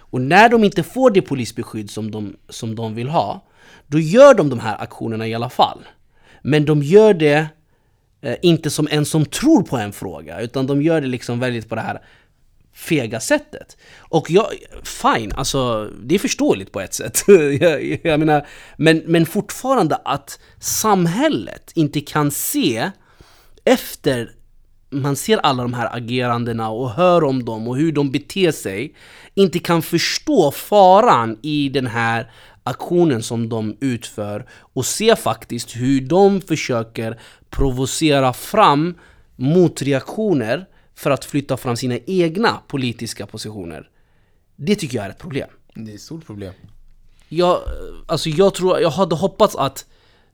Och 0.10 0.22
när 0.22 0.50
de 0.50 0.64
inte 0.64 0.84
får 0.84 1.12
det 1.12 1.22
polisbeskydd 1.22 1.90
som 1.90 2.12
de, 2.12 2.36
som 2.50 2.76
de 2.76 2.96
vill 2.96 3.10
ha, 3.10 3.46
då 3.88 4.00
gör 4.00 4.34
de 4.34 4.50
de 4.50 4.60
här 4.60 4.82
aktionerna 4.82 5.28
i 5.28 5.34
alla 5.34 5.50
fall. 5.50 5.80
Men 6.42 6.66
de 6.66 6.84
gör 6.84 7.14
det 7.14 7.48
eh, 8.22 8.36
inte 8.42 8.70
som 8.70 8.88
en 8.92 9.06
som 9.06 9.26
tror 9.26 9.64
på 9.64 9.78
en 9.78 9.94
fråga, 9.94 10.42
utan 10.42 10.68
de 10.68 10.82
gör 10.82 11.02
det 11.02 11.08
liksom 11.08 11.40
väldigt 11.40 11.70
på 11.70 11.76
det 11.76 11.82
här 11.82 12.02
fega 12.74 13.20
sättet. 13.20 13.78
Och 13.98 14.32
jag, 14.32 14.46
fine, 14.84 15.32
alltså 15.32 15.92
det 16.04 16.16
är 16.16 16.20
förståeligt 16.20 16.72
på 16.72 16.82
ett 16.82 16.94
sätt. 16.94 17.24
jag, 17.60 18.00
jag 18.04 18.20
menar, 18.20 18.48
men, 18.78 18.98
men 19.06 19.26
fortfarande 19.26 19.96
att 19.96 20.40
samhället 20.60 21.72
inte 21.76 22.02
kan 22.02 22.32
se 22.32 22.92
efter 23.64 24.32
man 24.90 25.16
ser 25.16 25.38
alla 25.38 25.64
de 25.64 25.74
här 25.74 25.96
agerandena 25.96 26.70
och 26.70 26.90
hör 26.92 27.24
om 27.24 27.46
dem 27.46 27.68
och 27.68 27.78
hur 27.78 27.92
de 27.92 28.12
beter 28.12 28.52
sig, 28.52 28.96
inte 29.34 29.60
kan 29.60 29.82
förstå 29.82 30.52
faran 30.52 31.38
i 31.42 31.70
den 31.70 31.88
här 31.88 32.32
aktionen 32.64 33.24
som 33.24 33.50
de 33.50 33.78
utför 33.80 34.46
och 34.52 34.86
se 34.86 35.16
faktiskt 35.16 35.76
hur 35.76 36.02
de 36.02 36.42
försöker 36.42 37.20
provocera 37.50 38.34
fram 38.34 38.96
motreaktioner 39.36 40.66
för 40.96 41.12
att 41.12 41.26
flytta 41.26 41.58
fram 41.58 41.76
sina 41.76 41.98
egna 42.06 42.62
politiska 42.68 43.28
positioner. 43.28 43.90
Det 44.56 44.76
tycker 44.76 44.98
jag 44.98 45.06
är 45.06 45.10
ett 45.10 45.18
problem. 45.18 45.50
Det 45.74 45.92
är 45.92 45.96
ett 45.96 46.02
stort 46.02 46.26
problem. 46.26 46.54
Jag, 47.30 47.60
alltså 48.08 48.30
jag 48.30 48.54
tror, 48.54 48.80
jag 48.80 48.90
hade 48.90 49.16
hoppats 49.16 49.56
att 49.56 49.86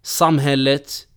samhället 0.01 1.07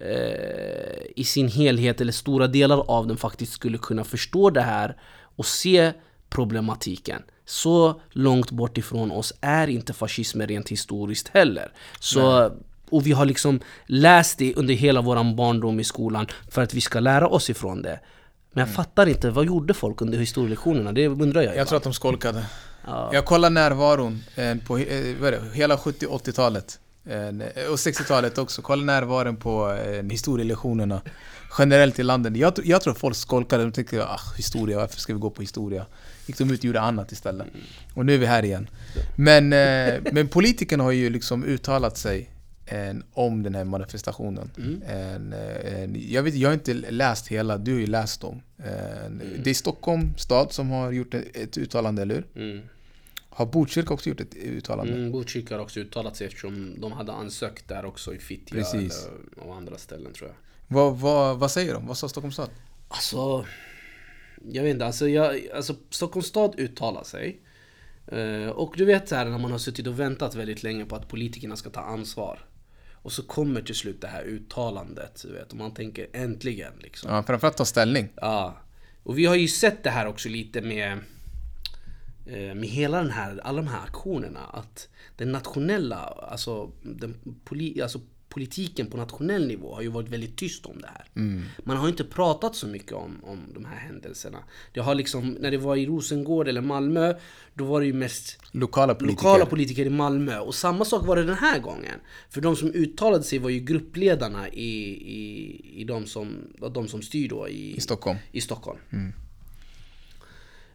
eh, 0.00 1.02
i 1.16 1.24
sin 1.24 1.48
helhet, 1.48 2.00
eller 2.00 2.12
stora 2.12 2.46
delar 2.46 2.90
av 2.90 3.06
den 3.06 3.16
faktiskt 3.16 3.52
skulle 3.52 3.78
kunna 3.78 4.04
förstå 4.04 4.50
det 4.50 4.60
här 4.60 4.96
och 5.36 5.46
se 5.46 5.92
problematiken. 6.28 7.22
Så 7.44 8.00
långt 8.10 8.50
bort 8.50 8.78
ifrån 8.78 9.10
oss 9.10 9.32
är 9.40 9.66
inte 9.66 9.92
fascismen 9.92 10.48
rent 10.48 10.68
historiskt 10.68 11.28
heller. 11.28 11.72
Så, 12.00 12.52
och 12.90 13.06
vi 13.06 13.12
har 13.12 13.26
liksom 13.26 13.60
läst 13.86 14.38
det 14.38 14.54
under 14.54 14.74
hela 14.74 15.00
vår 15.00 15.34
barndom 15.34 15.80
i 15.80 15.84
skolan 15.84 16.26
för 16.50 16.62
att 16.62 16.74
vi 16.74 16.80
ska 16.80 17.00
lära 17.00 17.28
oss 17.28 17.50
ifrån 17.50 17.82
det. 17.82 18.00
Men 18.52 18.66
jag 18.66 18.74
fattar 18.74 19.06
inte, 19.06 19.30
vad 19.30 19.46
gjorde 19.46 19.74
folk 19.74 20.00
under 20.00 20.18
historielektionerna? 20.18 20.92
Det 20.92 21.08
undrar 21.08 21.42
jag. 21.42 21.56
Jag 21.56 21.68
tror 21.68 21.76
att 21.76 21.82
de 21.82 21.94
skolkade. 21.94 22.46
Ja. 22.86 23.10
Jag 23.12 23.24
kollar 23.24 23.50
närvaron 23.50 24.24
eh, 24.34 24.56
på 24.66 24.78
eh, 24.78 25.42
hela 25.52 25.76
70-80-talet. 25.76 26.78
Eh, 27.08 27.70
och 27.70 27.76
60-talet 27.76 28.38
också. 28.38 28.62
Kolla 28.62 28.84
närvaron 28.84 29.36
på 29.36 29.72
eh, 29.72 30.02
historielektionerna. 30.02 31.02
Generellt 31.58 31.98
i 31.98 32.02
landet. 32.02 32.36
Jag, 32.36 32.52
jag 32.64 32.80
tror 32.82 32.94
folk 32.94 33.16
skolkade. 33.16 33.64
De 33.64 33.72
tänkte 33.72 34.04
ah, 34.04 34.20
historia, 34.36 34.78
varför 34.78 35.00
ska 35.00 35.14
vi 35.14 35.20
gå 35.20 35.30
på 35.30 35.42
historia? 35.42 35.86
Gick 36.26 36.38
de 36.38 36.50
ut 36.50 36.58
och 36.58 36.64
gjorde 36.64 36.80
annat 36.80 37.12
istället. 37.12 37.46
Och 37.94 38.06
nu 38.06 38.14
är 38.14 38.18
vi 38.18 38.26
här 38.26 38.44
igen. 38.44 38.68
Men, 39.16 39.52
eh, 39.52 39.94
men 40.12 40.28
politikerna 40.28 40.84
har 40.84 40.90
ju 40.90 41.10
liksom 41.10 41.44
uttalat 41.44 41.96
sig 41.96 42.30
eh, 42.66 42.94
om 43.12 43.42
den 43.42 43.54
här 43.54 43.64
manifestationen. 43.64 44.50
En, 44.86 45.32
eh, 45.32 45.82
en, 45.82 45.96
jag, 46.08 46.22
vet, 46.22 46.34
jag 46.34 46.48
har 46.48 46.54
inte 46.54 46.74
läst 46.74 47.28
hela, 47.28 47.58
du 47.58 47.72
har 47.72 47.80
ju 47.80 47.86
läst 47.86 48.20
dem. 48.20 48.42
En, 48.56 49.22
Det 49.44 49.50
är 49.50 49.54
Stockholm 49.54 50.14
stad 50.16 50.52
som 50.52 50.70
har 50.70 50.92
gjort 50.92 51.14
ett, 51.14 51.36
ett 51.36 51.58
uttalande, 51.58 52.02
eller 52.02 52.14
hur? 52.14 52.50
Mm. 52.50 52.60
Har 53.38 53.46
Botkyrka 53.46 53.94
också 53.94 54.08
gjort 54.08 54.20
ett 54.20 54.34
uttalande? 54.34 54.92
Mm, 54.92 55.12
Botkyrka 55.12 55.54
har 55.54 55.62
också 55.62 55.80
uttalat 55.80 56.16
sig 56.16 56.26
eftersom 56.26 56.80
de 56.80 56.92
hade 56.92 57.12
ansökt 57.12 57.68
där 57.68 57.84
också 57.84 58.14
i 58.14 58.18
Fittja 58.18 58.56
Precis. 58.56 59.08
och 59.36 59.56
andra 59.56 59.78
ställen 59.78 60.12
tror 60.12 60.28
jag. 60.28 60.36
Vad, 60.66 60.98
vad, 60.98 61.38
vad 61.38 61.50
säger 61.50 61.74
de? 61.74 61.86
Vad 61.86 61.98
sa 61.98 62.08
Stockholms 62.08 62.34
stad? 62.34 62.50
Alltså, 62.88 63.46
jag 64.52 64.62
vet 64.62 64.70
inte, 64.70 64.86
alltså, 64.86 65.08
jag, 65.08 65.48
alltså 65.54 65.74
Stockholms 65.90 66.26
stad 66.26 66.54
uttalar 66.58 67.04
sig. 67.04 67.40
Eh, 68.06 68.48
och 68.48 68.74
du 68.76 68.84
vet 68.84 69.08
så 69.08 69.14
här 69.14 69.24
när 69.24 69.38
man 69.38 69.50
har 69.50 69.58
suttit 69.58 69.86
och 69.86 70.00
väntat 70.00 70.34
väldigt 70.34 70.62
länge 70.62 70.84
på 70.84 70.96
att 70.96 71.08
politikerna 71.08 71.56
ska 71.56 71.70
ta 71.70 71.80
ansvar. 71.80 72.46
Och 72.92 73.12
så 73.12 73.22
kommer 73.22 73.62
till 73.62 73.74
slut 73.74 74.00
det 74.00 74.08
här 74.08 74.24
uttalandet, 74.24 75.22
du 75.22 75.32
vet, 75.32 75.52
och 75.52 75.58
man 75.58 75.74
tänker 75.74 76.06
äntligen 76.12 76.72
liksom. 76.78 77.10
Ja, 77.10 77.22
framförallt 77.22 77.56
ta 77.56 77.64
ställning. 77.64 78.08
Ja. 78.16 78.56
Och 79.02 79.18
vi 79.18 79.26
har 79.26 79.34
ju 79.34 79.48
sett 79.48 79.84
det 79.84 79.90
här 79.90 80.06
också 80.06 80.28
lite 80.28 80.60
med 80.62 80.98
med 82.54 82.68
hela 82.68 82.98
den 82.98 83.10
här, 83.10 83.40
alla 83.44 83.62
de 83.62 83.68
här 83.68 83.82
aktionerna 83.82 84.40
att 84.40 84.88
den 85.16 85.32
nationella, 85.32 85.96
alltså, 86.30 86.70
den 86.82 87.14
poli, 87.44 87.82
alltså 87.82 88.00
politiken 88.28 88.86
på 88.86 88.96
nationell 88.96 89.46
nivå 89.46 89.74
har 89.74 89.82
ju 89.82 89.88
varit 89.88 90.08
väldigt 90.08 90.36
tyst 90.36 90.66
om 90.66 90.80
det 90.80 90.86
här. 90.86 91.06
Man 91.64 91.76
har 91.76 91.88
inte 91.88 92.04
pratat 92.04 92.56
så 92.56 92.66
mycket 92.66 92.92
om, 92.92 93.24
om 93.24 93.38
de 93.54 93.64
här 93.64 93.76
händelserna. 93.76 94.38
Det 94.72 94.80
har 94.80 94.94
liksom, 94.94 95.30
när 95.30 95.50
det 95.50 95.56
var 95.56 95.76
i 95.76 95.86
Rosengård 95.86 96.48
eller 96.48 96.60
Malmö, 96.60 97.14
då 97.54 97.64
var 97.64 97.80
det 97.80 97.86
ju 97.86 97.92
mest 97.92 98.38
Lokala 98.52 98.94
politiker. 98.94 99.24
lokala 99.24 99.46
politiker 99.46 99.86
i 99.86 99.90
Malmö. 99.90 100.38
Och 100.38 100.54
samma 100.54 100.84
sak 100.84 101.06
var 101.06 101.16
det 101.16 101.24
den 101.24 101.36
här 101.36 101.58
gången. 101.58 102.00
För 102.30 102.40
de 102.40 102.56
som 102.56 102.72
uttalade 102.74 103.24
sig 103.24 103.38
var 103.38 103.50
ju 103.50 103.60
gruppledarna 103.60 104.48
i, 104.48 104.88
i, 104.90 105.80
i 105.80 105.84
de, 105.84 106.06
som, 106.06 106.36
de 106.74 106.88
som 106.88 107.02
styr 107.02 107.28
då 107.28 107.48
i, 107.48 107.76
I 107.76 107.80
Stockholm. 107.80 108.18
i 108.32 108.40
Stockholm. 108.40 108.78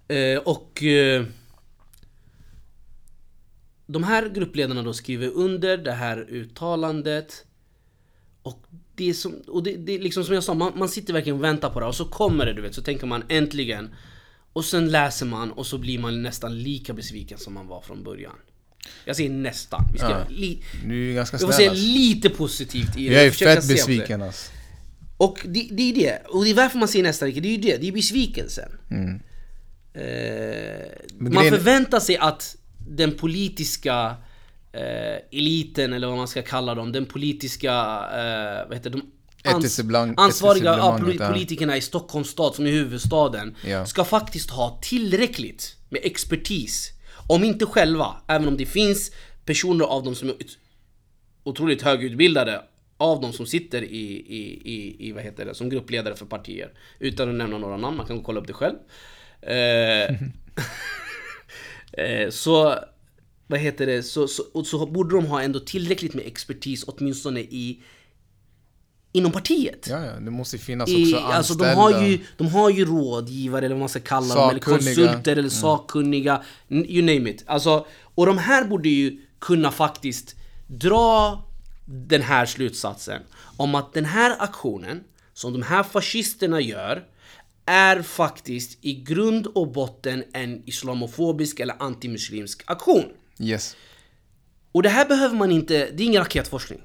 Eh, 0.07 0.38
och 0.38 0.83
eh, 0.83 1.25
de 3.86 4.04
här 4.04 4.30
gruppledarna 4.30 4.84
då 4.84 4.94
skriver 4.94 5.28
under 5.28 5.78
det 5.78 5.92
här 5.92 6.25
uttalandet. 6.30 7.46
Och 8.44 8.63
det 8.96 9.10
är 9.10 9.13
som, 9.13 9.34
och 9.48 9.63
det, 9.63 9.75
det 9.78 9.96
är 9.96 10.00
liksom 10.00 10.24
som 10.24 10.36
jag 10.36 10.44
sa, 10.44 10.54
man, 10.54 10.72
man 10.75 10.90
sitter 10.90 11.13
verkligen 11.13 11.38
och 11.38 11.44
väntar 11.44 11.70
på 11.70 11.80
det 11.80 11.86
och 11.86 11.96
så 11.96 12.06
kommer 12.06 12.46
det 12.46 12.54
du 12.54 12.62
vet, 12.62 12.75
så 12.75 12.82
tänker 12.82 13.08
man 13.08 13.24
äntligen. 13.30 13.90
Och 14.54 14.66
sen 14.66 14.92
läser 14.92 15.25
man 15.25 15.52
och 15.52 15.68
så 15.68 15.78
blir 15.78 16.00
man 16.00 16.24
nästan 16.24 16.60
lika 16.63 16.94
besviken 16.94 17.38
som 17.38 17.54
man 17.54 17.68
var 17.68 17.82
från 17.82 18.04
början. 18.04 18.36
Jag 19.06 19.16
säger 19.16 19.30
nästan. 19.30 19.86
Vi 19.94 20.00
ska 20.00 20.10
Ja. 20.10 20.25
li, 20.30 20.63
Du 20.88 21.10
är 21.10 21.13
ganska 21.13 21.36
jag 21.36 21.42
får 21.42 21.48
snäll 21.48 21.58
säga 21.58 21.70
alltså. 21.70 21.86
lite 21.86 22.30
positivt 22.30 22.98
i 22.98 23.08
det. 23.10 23.13
Jag 23.13 23.25
är 23.25 23.32
fett 23.32 23.68
besviken 23.68 24.22
alltså. 24.22 24.52
Och 25.18 25.40
det, 25.46 25.68
det 25.72 25.84
är 25.90 25.96
det. 25.96 26.22
Och 26.30 26.44
det 26.44 26.50
är 26.50 26.54
varför 26.54 26.78
man 26.80 26.88
säger 26.88 27.04
nästan 27.04 27.28
lika. 27.28 27.42
Det 27.42 27.48
är 27.48 27.52
ju 27.52 27.58
det. 27.58 27.78
Det 27.78 27.88
är 27.88 27.92
besvikelsen. 27.92 28.70
Mm. 28.92 29.20
Eh, 29.94 31.32
man 31.32 31.50
förväntar 31.50 32.00
sig 32.00 32.18
att 32.18 32.56
den 32.88 33.12
politiska 33.18 34.16
eh, 34.72 35.40
eliten, 35.40 35.94
eller 35.94 36.08
vad 36.08 36.18
man 36.18 36.28
ska 36.28 36.42
kalla 36.42 36.75
dem, 36.75 36.92
den 36.92 37.06
politiska, 37.06 37.72
eh, 38.12 38.68
vad 38.68 38.78
heter 38.78 38.90
de 38.90 39.02
Etablissemang- 39.44 40.13
ansvariga 40.18 40.78
ja, 40.78 41.00
politikerna 41.32 41.78
i 41.78 41.82
Stockholms 41.82 42.28
stad, 42.30 42.56
som 42.56 42.66
är 42.68 42.72
huvudstaden, 42.72 43.56
Ja. 43.66 43.86
ska 43.86 44.04
faktiskt 44.04 44.50
ha 44.50 44.80
tillräckligt 44.82 45.75
med 45.90 46.02
expertis. 46.04 46.90
Om 47.28 47.44
inte 47.44 47.66
själva, 47.66 48.16
även 48.28 48.48
om 48.48 48.58
det 48.58 48.66
finns 48.66 49.12
personer 49.46 49.86
av 49.86 50.04
dem 50.04 50.16
som 50.16 50.30
är 50.30 50.36
otroligt 51.44 51.82
högutbildade 51.82 52.62
av 52.98 53.22
de 53.22 53.34
som 53.34 53.46
sitter 53.46 53.82
i, 53.82 54.06
i, 54.28 54.62
i, 54.74 55.08
i 55.08 55.12
vad 55.12 55.24
heter 55.24 55.46
det, 55.46 55.56
som 55.56 55.70
gruppledare 55.70 56.16
för 56.16 56.25
partier. 56.25 56.72
Utan 57.00 57.30
att 57.30 57.36
nämna 57.36 57.58
några 57.58 57.78
namn, 57.78 57.98
man 57.98 58.06
kan 58.06 58.24
kolla 58.24 58.40
upp 58.42 58.48
det 58.48 58.54
själv. 58.54 58.75
Eh, 59.42 60.16
så, 62.29 62.75
vad 63.47 63.59
heter 63.59 63.85
det, 63.85 64.03
så, 64.03 64.27
så, 64.27 64.63
så 64.65 64.85
borde 64.85 65.15
de 65.15 65.25
ha 65.25 65.41
ändå 65.41 65.59
tillräckligt 65.59 66.13
med 66.13 66.25
expertis 66.25 66.83
åtminstone 66.88 67.39
i 67.39 67.79
Inom 69.15 69.31
partiet. 69.31 69.88
Ja, 69.89 70.05
ja, 70.05 70.12
det 70.19 70.31
måste 70.31 70.57
finnas 70.57 70.89
I, 70.89 71.03
också 71.13 71.17
alltså 71.25 71.53
de 71.53 71.63
anställda. 71.65 71.81
har, 72.00 72.03
ju, 72.07 72.19
de 72.38 72.47
har 72.47 72.69
ju 72.69 72.85
rådgivare 72.85 73.65
eller 73.65 73.75
vad 73.75 73.79
man 73.79 73.89
ska 73.89 74.00
kalla 74.00 74.35
dem, 74.35 74.50
eller 74.50 74.59
Sakkunniga. 74.62 74.95
konsulter 74.95 75.35
eller 75.38 75.50
sakkunniga, 75.50 76.43
n- 76.69 76.85
you 76.89 77.01
name 77.01 77.29
it. 77.29 77.43
Alltså, 77.45 77.85
och 78.15 78.25
de 78.25 78.38
här 78.38 78.65
borde 78.65 78.89
ju 78.89 79.21
kunna 79.39 79.71
faktiskt 79.71 80.35
dra 80.67 81.43
den 81.85 82.21
här 82.21 82.45
slutsatsen 82.45 83.21
om 83.57 83.75
att 83.75 83.93
den 83.93 84.05
här 84.05 84.35
aktionen 84.39 85.03
som 85.33 85.53
de 85.53 85.62
här 85.62 85.83
fascisterna 85.83 86.62
gör 86.62 87.03
är 87.65 88.01
faktiskt 88.01 88.77
i 88.82 88.93
grund 88.93 89.48
och 89.48 89.72
botten 89.72 90.24
en 90.34 90.63
islamofobisk 90.65 91.60
eller 91.60 91.75
antimuslimsk 91.79 92.63
aktion. 92.65 93.05
Yes. 93.39 93.75
Och 94.72 94.84
det 94.84 94.89
här 94.89 95.05
behöver 95.05 95.36
man 95.36 95.51
inte, 95.51 95.74
det 95.74 96.03
är 96.03 96.05
ingen 96.05 96.22
raketforskning. 96.22 96.82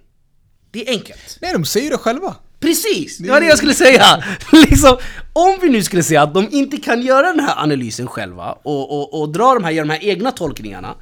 Det 0.71 0.89
är 0.89 0.93
enkelt. 0.93 1.39
Nej, 1.43 1.53
de 1.53 1.65
säger 1.65 1.91
det 1.91 1.99
själva. 1.99 2.37
Precis! 2.61 3.19
Det 3.19 3.31
var 3.31 3.41
det 3.41 3.47
jag 3.47 3.59
skulle 3.59 3.75
säga! 3.75 4.25
liksom, 4.53 4.99
om 5.33 5.59
vi 5.63 5.69
nu 5.69 5.83
skulle 5.83 6.03
säga 6.03 6.23
att 6.23 6.35
de 6.35 6.49
inte 6.51 6.77
kan 6.77 7.03
göra 7.03 7.27
den 7.27 7.41
här 7.41 7.63
analysen 7.63 8.07
själva 8.07 8.53
och, 8.53 8.99
och, 8.99 9.21
och 9.21 9.33
dra 9.33 9.55
de 9.55 9.65
här, 9.65 9.71
göra 9.71 9.87
de 9.87 9.93
här 9.93 10.05
egna 10.05 10.33
tolkningarna. 10.33 10.97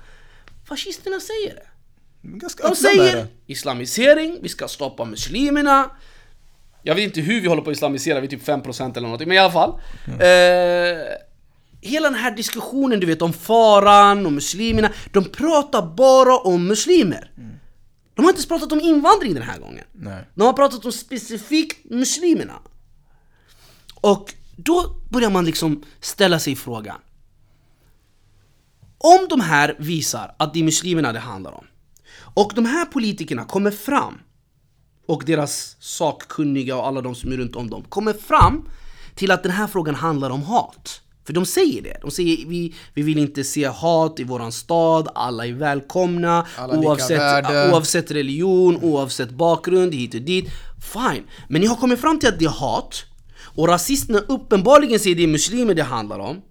Fascisterna 0.68 1.20
säger 1.20 1.54
det. 1.54 1.66
De 2.62 2.76
säger 2.76 3.16
det. 3.16 3.26
islamisering, 3.46 4.38
vi 4.42 4.48
ska 4.48 4.68
stoppa 4.68 5.04
muslimerna. 5.04 5.90
Jag 6.86 6.94
vet 6.94 7.04
inte 7.04 7.20
hur 7.20 7.40
vi 7.40 7.48
håller 7.48 7.62
på 7.62 7.70
att 7.70 7.76
islamisera, 7.76 8.20
vi 8.20 8.26
är 8.26 8.30
typ 8.30 8.46
5% 8.46 8.90
eller 8.90 9.00
någonting, 9.00 9.28
men 9.28 9.36
i 9.36 9.40
alla 9.40 9.52
fall. 9.52 9.70
Eh, 10.06 10.98
hela 11.80 12.10
den 12.10 12.18
här 12.18 12.36
diskussionen 12.36 13.00
du 13.00 13.06
vet 13.06 13.22
om 13.22 13.32
faran 13.32 14.26
och 14.26 14.32
muslimerna, 14.32 14.90
de 15.12 15.24
pratar 15.24 15.82
bara 15.96 16.38
om 16.38 16.66
muslimer. 16.66 17.30
De 18.14 18.24
har 18.24 18.30
inte 18.30 18.38
ens 18.38 18.48
pratat 18.48 18.72
om 18.72 18.80
invandring 18.80 19.34
den 19.34 19.42
här 19.42 19.58
gången. 19.58 19.84
Nej. 19.92 20.24
De 20.34 20.42
har 20.42 20.52
pratat 20.52 20.84
om 20.84 20.92
specifikt 20.92 21.90
muslimerna. 21.90 22.58
Och 23.94 24.34
då 24.56 24.96
börjar 25.10 25.30
man 25.30 25.44
liksom 25.44 25.82
ställa 26.00 26.38
sig 26.38 26.56
frågan. 26.56 26.98
Om 28.98 29.26
de 29.28 29.40
här 29.40 29.76
visar 29.78 30.34
att 30.38 30.54
det 30.54 30.60
är 30.60 30.64
muslimerna 30.64 31.12
det 31.12 31.18
handlar 31.18 31.52
om 31.52 31.66
och 32.34 32.52
de 32.54 32.64
här 32.64 32.84
politikerna 32.84 33.44
kommer 33.44 33.70
fram 33.70 34.18
och 35.06 35.22
deras 35.26 35.76
sakkunniga 35.80 36.76
och 36.76 36.86
alla 36.86 37.00
de 37.00 37.14
som 37.14 37.32
är 37.32 37.36
runt 37.36 37.56
om 37.56 37.70
dem 37.70 37.84
kommer 37.88 38.12
fram 38.12 38.68
till 39.14 39.30
att 39.30 39.42
den 39.42 39.52
här 39.52 39.66
frågan 39.66 39.94
handlar 39.94 40.30
om 40.30 40.42
hat. 40.42 41.00
För 41.26 41.32
de 41.32 41.46
säger 41.46 41.82
det. 41.82 41.98
De 42.02 42.10
säger 42.10 42.46
vi, 42.46 42.74
vi 42.94 43.02
vill 43.02 43.18
inte 43.18 43.44
se 43.44 43.66
hat 43.66 44.20
i 44.20 44.24
våran 44.24 44.52
stad, 44.52 45.08
alla 45.14 45.46
är 45.46 45.52
välkomna 45.52 46.46
Alla 46.56 46.78
oavsett, 46.78 47.46
oavsett 47.72 48.10
religion, 48.10 48.76
oavsett 48.82 49.30
bakgrund, 49.30 49.94
hit 49.94 50.14
och 50.14 50.20
dit. 50.20 50.48
Fine. 50.92 51.24
Men 51.48 51.60
ni 51.60 51.66
har 51.66 51.76
kommit 51.76 52.00
fram 52.00 52.18
till 52.18 52.28
att 52.28 52.38
det 52.38 52.44
är 52.44 52.48
hat 52.48 53.04
och 53.56 53.68
rasisterna 53.68 54.18
uppenbarligen 54.18 55.00
säger 55.00 55.16
det 55.16 55.22
är 55.22 55.28
muslimer 55.28 55.74
det 55.74 55.82
handlar 55.82 56.18
om. 56.18 56.42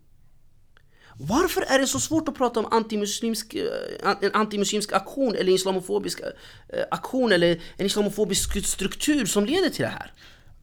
Varför 1.18 1.62
är 1.62 1.80
det 1.80 1.88
så 1.88 2.00
svårt 2.00 2.30
att 2.30 2.36
prata 2.36 2.60
om 2.60 2.66
antimuslimsk, 2.72 3.54
eh, 3.54 4.16
en 4.22 4.34
antimuslimsk 4.34 4.94
aktion 4.94 5.36
eller 5.36 5.52
islamofobisk 5.52 6.20
eh, 6.20 6.26
aktion 6.92 7.32
eller 7.32 7.62
en 7.78 7.86
islamofobisk 7.86 8.66
struktur 8.66 9.26
som 9.26 9.46
leder 9.46 9.70
till 9.70 9.82
det 9.82 9.88
här? 9.88 10.14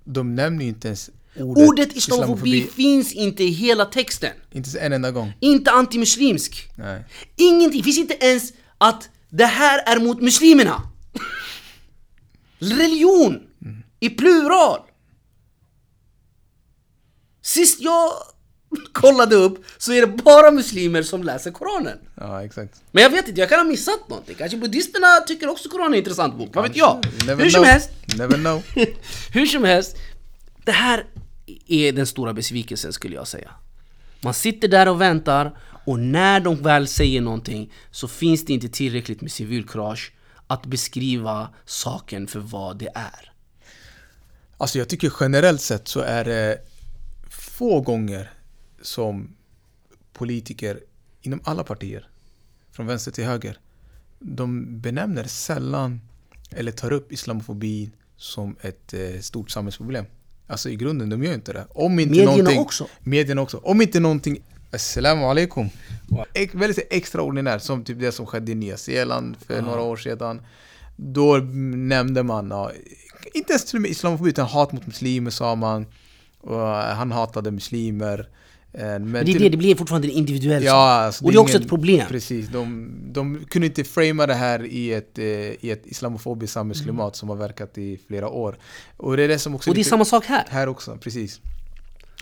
De 0.05 0.35
nämner 0.35 0.63
ju 0.63 0.69
inte 0.69 0.89
ens 0.89 1.11
ordet, 1.37 1.69
Ordet 1.69 1.97
islamofobi 1.97 2.63
finns 2.63 3.13
inte 3.13 3.45
i 3.45 3.51
hela 3.51 3.85
texten. 3.85 4.33
Inte 4.51 4.81
en 4.81 4.93
enda 4.93 5.11
gång. 5.11 5.33
Inte 5.41 5.71
antimuslimsk. 5.71 6.69
Nej. 6.77 7.05
Ingenting. 7.37 7.85
finns 7.85 7.99
inte 7.99 8.15
ens 8.21 8.53
att 8.79 9.09
det 9.29 9.47
här 9.47 9.97
är 9.97 10.01
mot 10.01 10.21
muslimerna. 10.21 10.83
Religion. 12.59 13.41
I 14.01 14.11
plural. 14.11 14.81
Sist 17.43 17.81
jag 17.81 18.13
kollade 18.93 19.37
upp 19.37 19.65
så 19.79 19.93
är 19.93 20.01
det 20.07 20.23
bara 20.23 20.51
muslimer 20.51 21.03
som 21.03 21.23
läser 21.23 21.51
Koranen. 21.51 21.99
Ja, 22.15 22.45
exakt. 22.45 22.83
Men 22.91 23.03
jag 23.03 23.11
vet 23.11 23.29
inte, 23.29 23.41
jag 23.41 23.49
kan 23.49 23.59
ha 23.59 23.65
missat 23.65 24.09
någonting. 24.09 24.35
Kanske 24.39 24.57
buddhisterna 24.57 25.21
tycker 25.27 25.49
också 25.49 25.69
Koranen 25.69 25.93
är 25.93 25.97
en 25.97 25.99
intressant 25.99 26.39
bok. 26.39 26.55
Vad 26.55 26.69
vet 26.69 26.77
jag? 26.77 27.05
Never 27.27 27.45
Hur 27.45 27.51
som 27.51 27.63
know. 27.63 27.73
helst. 27.73 27.91
Never 28.19 28.37
know. 28.37 28.63
Hur 29.33 29.47
som 29.47 29.65
helst. 29.65 29.97
Det 30.65 30.73
här 30.73 31.07
är 31.67 31.93
den 31.93 32.07
stora 32.07 32.33
besvikelsen 32.33 32.93
skulle 32.93 33.15
jag 33.15 33.29
säga. 33.29 33.51
Man 34.21 34.35
sitter 34.35 34.69
där 34.69 34.89
och 34.89 35.01
väntar 35.01 35.59
och 35.85 35.99
när 35.99 36.41
de 36.41 36.63
väl 36.63 36.89
säger 36.89 37.21
någonting 37.21 37.73
så 37.91 38.09
finns 38.09 38.45
det 38.45 38.53
inte 38.53 38.69
tillräckligt 38.69 39.21
med 39.21 39.33
civilkurage 39.33 40.13
att 40.47 40.67
beskriva 40.67 41.49
saken 41.65 42.27
för 42.27 42.41
vad 42.41 42.77
det 42.77 42.89
är. 42.95 43.33
Alltså 44.57 44.79
jag 44.79 44.89
tycker 44.89 45.13
generellt 45.21 45.61
sett 45.61 45.89
så 45.89 46.01
är 46.01 46.25
det 46.25 46.59
få 47.31 47.81
gånger 47.81 48.31
som 48.83 49.35
politiker 50.13 50.81
inom 51.21 51.41
alla 51.45 51.65
partier, 51.65 52.09
från 52.73 52.87
vänster 52.87 53.13
till 53.13 53.25
höger, 53.25 53.59
de 54.19 54.81
benämner 54.81 55.25
sällan 55.25 56.01
eller 56.51 56.73
tar 56.73 56.93
upp 56.93 57.13
islamofobi 57.13 57.91
som 58.17 58.57
ett 58.61 58.95
eh, 58.95 59.21
stort 59.21 59.51
samhällsproblem. 59.51 60.05
Alltså 60.47 60.71
i 60.71 60.77
grunden, 60.77 61.11
de 61.11 61.25
gör 61.25 61.35
inte 61.35 61.53
det. 61.53 61.67
Om 61.71 61.99
inte 61.99 62.27
Medierna 62.27 62.61
också. 62.61 62.87
Medierna 63.01 63.43
också. 63.43 63.57
Om 63.57 63.83
inte 63.83 64.01
någonting 64.01 64.43
Assalamu 64.71 65.23
alaikum. 65.25 65.69
Väldigt 66.53 66.87
extraordinärt, 66.91 67.63
som 67.63 67.85
typ 67.85 68.01
det 68.01 68.13
som 68.13 68.27
skedde 68.27 68.53
i 68.53 68.55
Nya 68.55 68.77
Zeeland 68.77 69.37
för 69.47 69.63
några 69.63 69.81
år 69.81 69.97
sedan. 69.97 70.43
Då 70.97 71.37
nämnde 71.37 72.23
man, 72.23 72.51
ja, 72.51 72.73
inte 73.35 73.53
ens 73.53 73.65
till 73.65 73.77
och 73.77 73.83
med 73.83 73.91
islamofobi, 73.91 74.31
utan 74.31 74.47
hat 74.47 74.73
mot 74.73 74.87
muslimer 74.87 75.31
sa 75.31 75.55
man. 75.55 75.87
Och 76.41 76.67
han 76.69 77.13
hatade 77.13 77.51
muslimer. 77.51 78.29
Eh, 78.75 78.85
Men 78.85 79.11
Men 79.11 79.27
det 79.27 79.33
är 79.33 79.39
det, 79.39 79.49
det 79.49 79.57
blir 79.57 79.75
fortfarande 79.75 80.09
en 80.09 80.13
individuell 80.15 80.65
Ja, 80.65 80.75
alltså, 80.91 81.25
Och 81.25 81.33
det 81.33 81.37
är 81.37 81.41
också 81.41 81.53
ingen- 81.57 81.63
ett 81.63 81.69
problem. 81.69 82.07
Precis, 82.09 82.49
de, 82.49 82.91
de 83.13 83.45
kunde 83.51 83.67
inte 83.67 83.85
framea 83.85 84.27
det 84.27 84.35
här 84.35 84.65
i 84.67 84.93
ett, 84.93 85.19
eh, 85.19 85.25
i 85.25 85.71
ett 85.71 85.87
islamofobiskt 85.87 86.53
samhällsklimat 86.55 87.17
som 87.17 87.29
har 87.29 87.37
verkat 87.37 87.79
i 87.79 87.99
flera 88.09 88.29
år. 88.29 88.59
Och 88.97 89.17
det 89.17 89.23
är 89.23 89.29
det 89.29 89.39
som 89.39 89.55
också 89.55 89.71
Och 89.71 89.75
det 89.75 89.81
är 89.83 89.85
samma 89.85 90.05
sak 90.05 90.25
här. 90.27 90.45
här 90.49 90.69
också, 90.69 90.97
precis. 91.01 91.41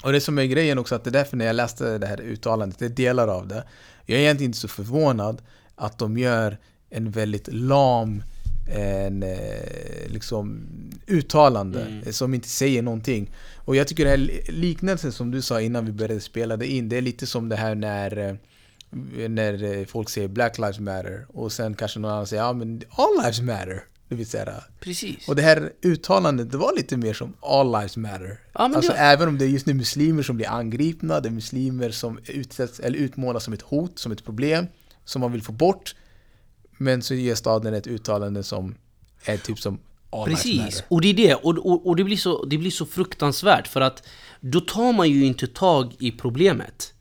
Och 0.02 0.12
det 0.12 0.20
som 0.20 0.38
är 0.38 0.44
grejen 0.44 0.78
också, 0.78 0.94
att 0.94 1.04
det 1.04 1.10
är 1.10 1.12
därför 1.12 1.36
när 1.36 1.44
jag 1.46 1.56
läste 1.56 1.98
det 1.98 2.06
här 2.06 2.20
uttalandet, 2.20 2.78
det 2.78 2.84
är 2.84 2.88
delar 2.88 3.28
av 3.28 3.48
det. 3.48 3.64
Jag 4.06 4.18
är 4.18 4.22
egentligen 4.22 4.48
inte 4.48 4.58
så 4.58 4.68
förvånad 4.68 5.42
att 5.76 5.98
de 5.98 6.18
gör 6.18 6.58
en 6.90 7.10
väldigt 7.10 7.48
lam 7.52 8.22
en, 8.70 9.22
eh, 9.22 10.08
liksom, 10.08 10.66
uttalande 11.06 11.82
Mm. 11.82 12.12
som 12.12 12.34
inte 12.34 12.48
säger 12.48 12.82
någonting. 12.82 13.30
Och 13.56 13.76
jag 13.76 13.88
tycker 13.88 14.04
det 14.04 14.10
här 14.10 14.50
liknelsen 14.52 15.12
som 15.12 15.30
du 15.30 15.42
sa 15.42 15.60
innan 15.60 15.86
vi 15.86 15.92
började 15.92 16.20
spela 16.20 16.56
det 16.56 16.66
in, 16.66 16.88
det 16.88 16.96
är 16.96 17.02
lite 17.02 17.26
som 17.26 17.48
det 17.48 17.56
här 17.56 17.74
när 17.74 18.16
eh, 18.28 18.34
när 19.28 19.78
eh, 19.78 19.84
folk 19.86 20.08
säger 20.10 20.28
Black 20.28 20.58
Lives 20.58 20.78
Matter 20.80 21.26
och 21.28 21.52
sen 21.52 21.74
kanske 21.74 21.98
någon 21.98 22.10
annan 22.10 22.26
säger 22.26 22.42
ja 22.42 22.52
men 22.52 22.82
All 22.90 23.16
Lives 23.22 23.40
Matter. 23.40 23.82
Det 24.08 24.16
vill 24.16 24.26
säga, 24.26 24.64
Precis. 24.80 25.28
och 25.28 25.36
det 25.36 25.42
här 25.42 25.72
uttalandet, 25.82 26.50
det 26.50 26.56
var 26.56 26.76
lite 26.76 26.96
mer 26.96 27.12
som 27.14 27.32
All 27.40 27.72
Lives 27.72 27.96
Matter. 27.96 28.40
Ja, 28.52 28.60
alltså 28.74 28.92
det- 28.92 28.98
även 28.98 29.28
om 29.28 29.38
det 29.38 29.44
är 29.44 29.48
just 29.48 29.66
nu 29.66 29.74
muslimer 29.74 30.22
som 30.22 30.36
blir 30.36 30.48
angripna, 30.48 31.20
det 31.20 31.28
är 31.28 31.30
muslimer 31.30 31.90
som 31.90 32.18
utsätts 32.26 32.80
eller 32.80 32.98
utmålas 32.98 33.44
som 33.44 33.52
ett 33.54 33.62
hot, 33.62 33.98
som 33.98 34.12
ett 34.12 34.24
problem, 34.24 34.66
som 35.04 35.20
man 35.20 35.32
vill 35.32 35.42
få 35.42 35.52
bort. 35.52 35.94
Men 36.82 37.02
så 37.02 37.14
ger 37.14 37.34
staden 37.34 37.74
ett 37.74 37.86
uttalande 37.86 38.42
som 38.42 38.74
är 39.24 39.36
typ 39.36 39.58
som 39.58 39.78
All 40.10 40.28
Precis, 40.28 40.82
och 40.88 41.00
det 41.00 41.08
är 41.08 41.14
det. 41.14 41.34
Och, 41.34 41.58
och, 41.58 41.86
och 41.86 41.96
det, 41.96 42.04
blir 42.04 42.16
så, 42.16 42.44
det 42.44 42.58
blir 42.58 42.70
så 42.70 42.86
fruktansvärt 42.86 43.68
för 43.68 43.80
att 43.80 44.06
då 44.40 44.60
tar 44.60 44.92
man 44.92 45.10
ju 45.10 45.24
inte 45.24 45.46
tag 45.46 45.94
i 45.98 46.12
problemet. 46.12 46.92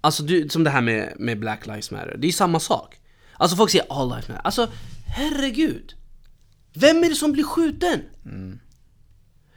Alltså 0.00 0.22
du, 0.22 0.48
som 0.48 0.64
det 0.64 0.70
här 0.70 0.80
med, 0.80 1.12
med 1.18 1.38
Black 1.38 1.66
Lives 1.66 1.90
Matter, 1.90 2.16
det 2.18 2.28
är 2.28 2.32
samma 2.32 2.60
sak. 2.60 3.00
Alltså 3.32 3.56
folk 3.56 3.70
säger 3.70 3.86
All 3.88 4.08
Lives 4.08 4.28
Matter. 4.28 4.42
Alltså 4.44 4.68
herregud. 5.06 5.94
Vem 6.74 7.04
är 7.04 7.08
det 7.08 7.14
som 7.14 7.32
blir 7.32 7.44
skjuten? 7.44 8.00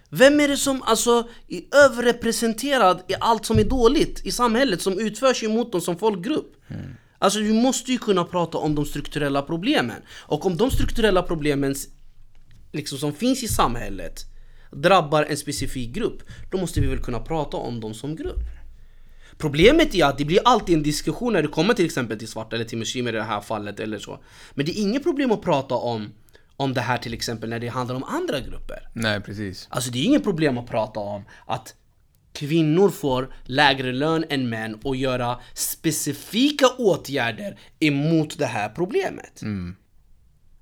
Vem 0.09 0.39
är 0.39 0.47
det 0.47 0.57
som 0.57 0.81
alltså 0.81 1.29
är 1.47 1.61
överrepresenterad 1.85 3.01
i 3.07 3.13
allt 3.19 3.45
som 3.45 3.59
är 3.59 3.63
dåligt 3.63 4.25
i 4.25 4.31
samhället 4.31 4.81
som 4.81 4.99
utförs 4.99 5.43
ju 5.43 5.49
mot 5.49 5.71
dem 5.71 5.81
som 5.81 5.97
folkgrupp? 5.97 6.55
Alltså 7.19 7.39
vi 7.39 7.53
måste 7.53 7.91
ju 7.91 7.97
kunna 7.97 8.23
prata 8.23 8.57
om 8.57 8.75
de 8.75 8.85
strukturella 8.85 9.41
problemen. 9.41 10.01
Och 10.09 10.45
om 10.45 10.57
de 10.57 10.71
strukturella 10.71 11.21
problemen 11.21 11.75
liksom, 12.71 12.97
som 12.97 13.13
finns 13.13 13.43
i 13.43 13.47
samhället 13.47 14.25
drabbar 14.71 15.23
en 15.23 15.37
specifik 15.37 15.95
grupp, 15.95 16.23
då 16.51 16.57
måste 16.57 16.79
vi 16.79 16.87
väl 16.87 16.99
kunna 16.99 17.19
prata 17.19 17.57
om 17.57 17.79
dem 17.79 17.93
som 17.93 18.15
grupp. 18.15 18.43
Problemet 19.37 19.95
är 19.95 20.05
att 20.05 20.17
det 20.17 20.25
blir 20.25 20.39
alltid 20.45 20.75
en 20.77 20.83
diskussion 20.83 21.33
när 21.33 21.41
det 21.41 21.47
kommer 21.47 21.73
till 21.73 21.85
exempel 21.85 22.19
till 22.19 22.27
svarta 22.27 22.55
eller 22.55 22.65
till 22.65 22.77
muslimer 22.77 23.13
i 23.13 23.15
det 23.15 23.23
här 23.23 23.41
fallet 23.41 23.79
eller 23.79 23.99
så. 23.99 24.19
Men 24.53 24.65
det 24.65 24.71
är 24.71 24.81
inget 24.81 25.03
problem 25.03 25.31
att 25.31 25.41
prata 25.41 25.75
om, 25.75 26.13
om 26.57 26.73
det 26.73 26.81
här 26.81 26.97
till 26.97 27.13
exempel 27.13 27.49
när 27.49 27.59
det 27.59 27.67
handlar 27.67 27.95
om 27.95 28.03
andra 28.03 28.39
grupper. 28.39 28.87
Nej, 28.93 29.21
precis. 29.21 29.67
Alltså 29.69 29.91
det 29.91 29.99
är 29.99 30.03
inget 30.03 30.23
problem 30.23 30.57
att 30.57 30.67
prata 30.67 30.99
om 30.99 31.23
att 31.45 31.75
kvinnor 32.35 32.89
får 32.89 33.33
lägre 33.43 33.91
lön 33.91 34.25
än 34.29 34.49
män 34.49 34.75
och 34.83 34.95
göra 34.95 35.39
specifika 35.53 36.67
åtgärder 36.77 37.59
emot 37.79 38.37
det 38.37 38.45
här 38.45 38.69
problemet. 38.69 39.41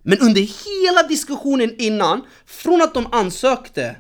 Men 0.04 0.18
under 0.20 0.42
hela 0.42 1.08
diskussionen 1.08 1.76
innan, 1.78 2.22
från 2.46 2.82
att 2.82 2.94
de 2.94 3.08
ansökte 3.12 3.96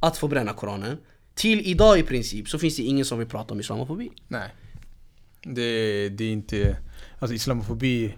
att 0.00 0.18
få 0.18 0.28
bränna 0.28 0.52
Koranen 0.52 0.98
till 1.34 1.60
idag 1.60 1.98
i 1.98 2.02
princip 2.02 2.48
så 2.48 2.58
finns 2.58 2.76
det 2.76 2.82
ingen 2.82 3.04
som 3.04 3.18
vill 3.18 3.28
prata 3.28 3.54
om 3.54 3.60
islamofobi. 3.60 4.10
Nej. 4.28 4.54
Det, 5.42 6.08
det 6.08 6.24
är 6.24 6.32
inte... 6.32 6.76
Alltså 7.18 7.34
islamofobi... 7.34 8.14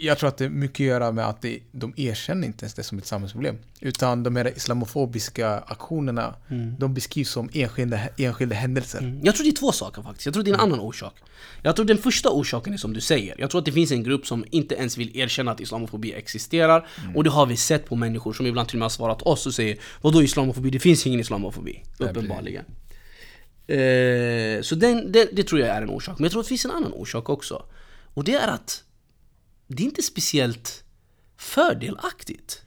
Jag 0.00 0.18
tror 0.18 0.28
att 0.28 0.36
det 0.36 0.44
är 0.44 0.48
mycket 0.48 0.80
att 0.84 0.86
göra 0.86 1.12
med 1.12 1.28
att 1.28 1.42
det, 1.42 1.58
de 1.72 1.94
erkänner 1.96 2.46
inte 2.46 2.64
ens 2.64 2.74
det 2.74 2.82
som 2.82 2.98
ett 2.98 3.06
samhällsproblem. 3.06 3.58
Utan 3.80 4.22
de 4.22 4.36
här 4.36 4.56
islamofobiska 4.56 5.58
aktionerna, 5.58 6.34
de 6.78 6.94
beskrivs 6.94 7.30
som 7.30 7.50
enskilda, 7.52 8.00
enskilda 8.16 8.56
händelser. 8.56 9.20
Jag 9.22 9.34
tror 9.34 9.44
det 9.44 9.50
är 9.50 9.56
två 9.56 9.72
saker 9.72 10.02
faktiskt. 10.02 10.26
Jag 10.26 10.34
tror 10.34 10.44
det 10.44 10.50
är 10.50 10.54
en 10.54 10.60
annan 10.60 10.80
orsak. 10.80 11.14
Jag 11.62 11.76
tror 11.76 11.86
den 11.86 11.98
första 11.98 12.30
orsaken 12.30 12.72
är 12.72 12.76
som 12.76 12.92
du 12.92 13.00
säger. 13.00 13.36
Jag 13.38 13.50
tror 13.50 13.58
att 13.58 13.64
det 13.64 13.72
finns 13.72 13.92
en 13.92 14.02
grupp 14.02 14.26
som 14.26 14.44
inte 14.50 14.74
ens 14.74 14.98
vill 14.98 15.16
erkänna 15.16 15.50
att 15.50 15.60
islamofobi 15.60 16.12
existerar. 16.12 16.86
Och 17.14 17.24
det 17.24 17.30
har 17.30 17.46
vi 17.46 17.56
sett 17.56 17.86
på 17.86 17.96
människor 17.96 18.32
som 18.32 18.46
ibland 18.46 18.68
till 18.68 18.76
och 18.76 18.78
med 18.78 18.84
har 18.84 18.90
svarat 18.90 19.22
oss 19.22 19.46
och 19.46 19.54
säger 19.54 19.78
Vadå 20.00 20.22
islamofobi? 20.22 20.70
Det 20.70 20.78
finns 20.78 21.06
ingen 21.06 21.20
islamofobi. 21.20 21.82
Uppenbarligen. 21.98 22.64
Eh, 23.66 24.62
så 24.62 24.74
den, 24.74 25.12
den, 25.12 25.26
det 25.32 25.42
tror 25.42 25.60
jag 25.60 25.68
är 25.70 25.82
en 25.82 25.90
orsak. 25.90 26.18
Men 26.18 26.24
jag 26.24 26.32
tror 26.32 26.40
att 26.40 26.46
det 26.46 26.48
finns 26.48 26.64
en 26.64 26.70
annan 26.70 26.92
orsak 26.92 27.28
också. 27.28 27.62
Och 28.14 28.24
det 28.24 28.34
är 28.34 28.48
att 28.48 28.84
det 29.76 29.82
är 29.82 29.84
inte 29.84 30.02
speciellt 30.02 30.84
fördelaktigt 31.36 32.62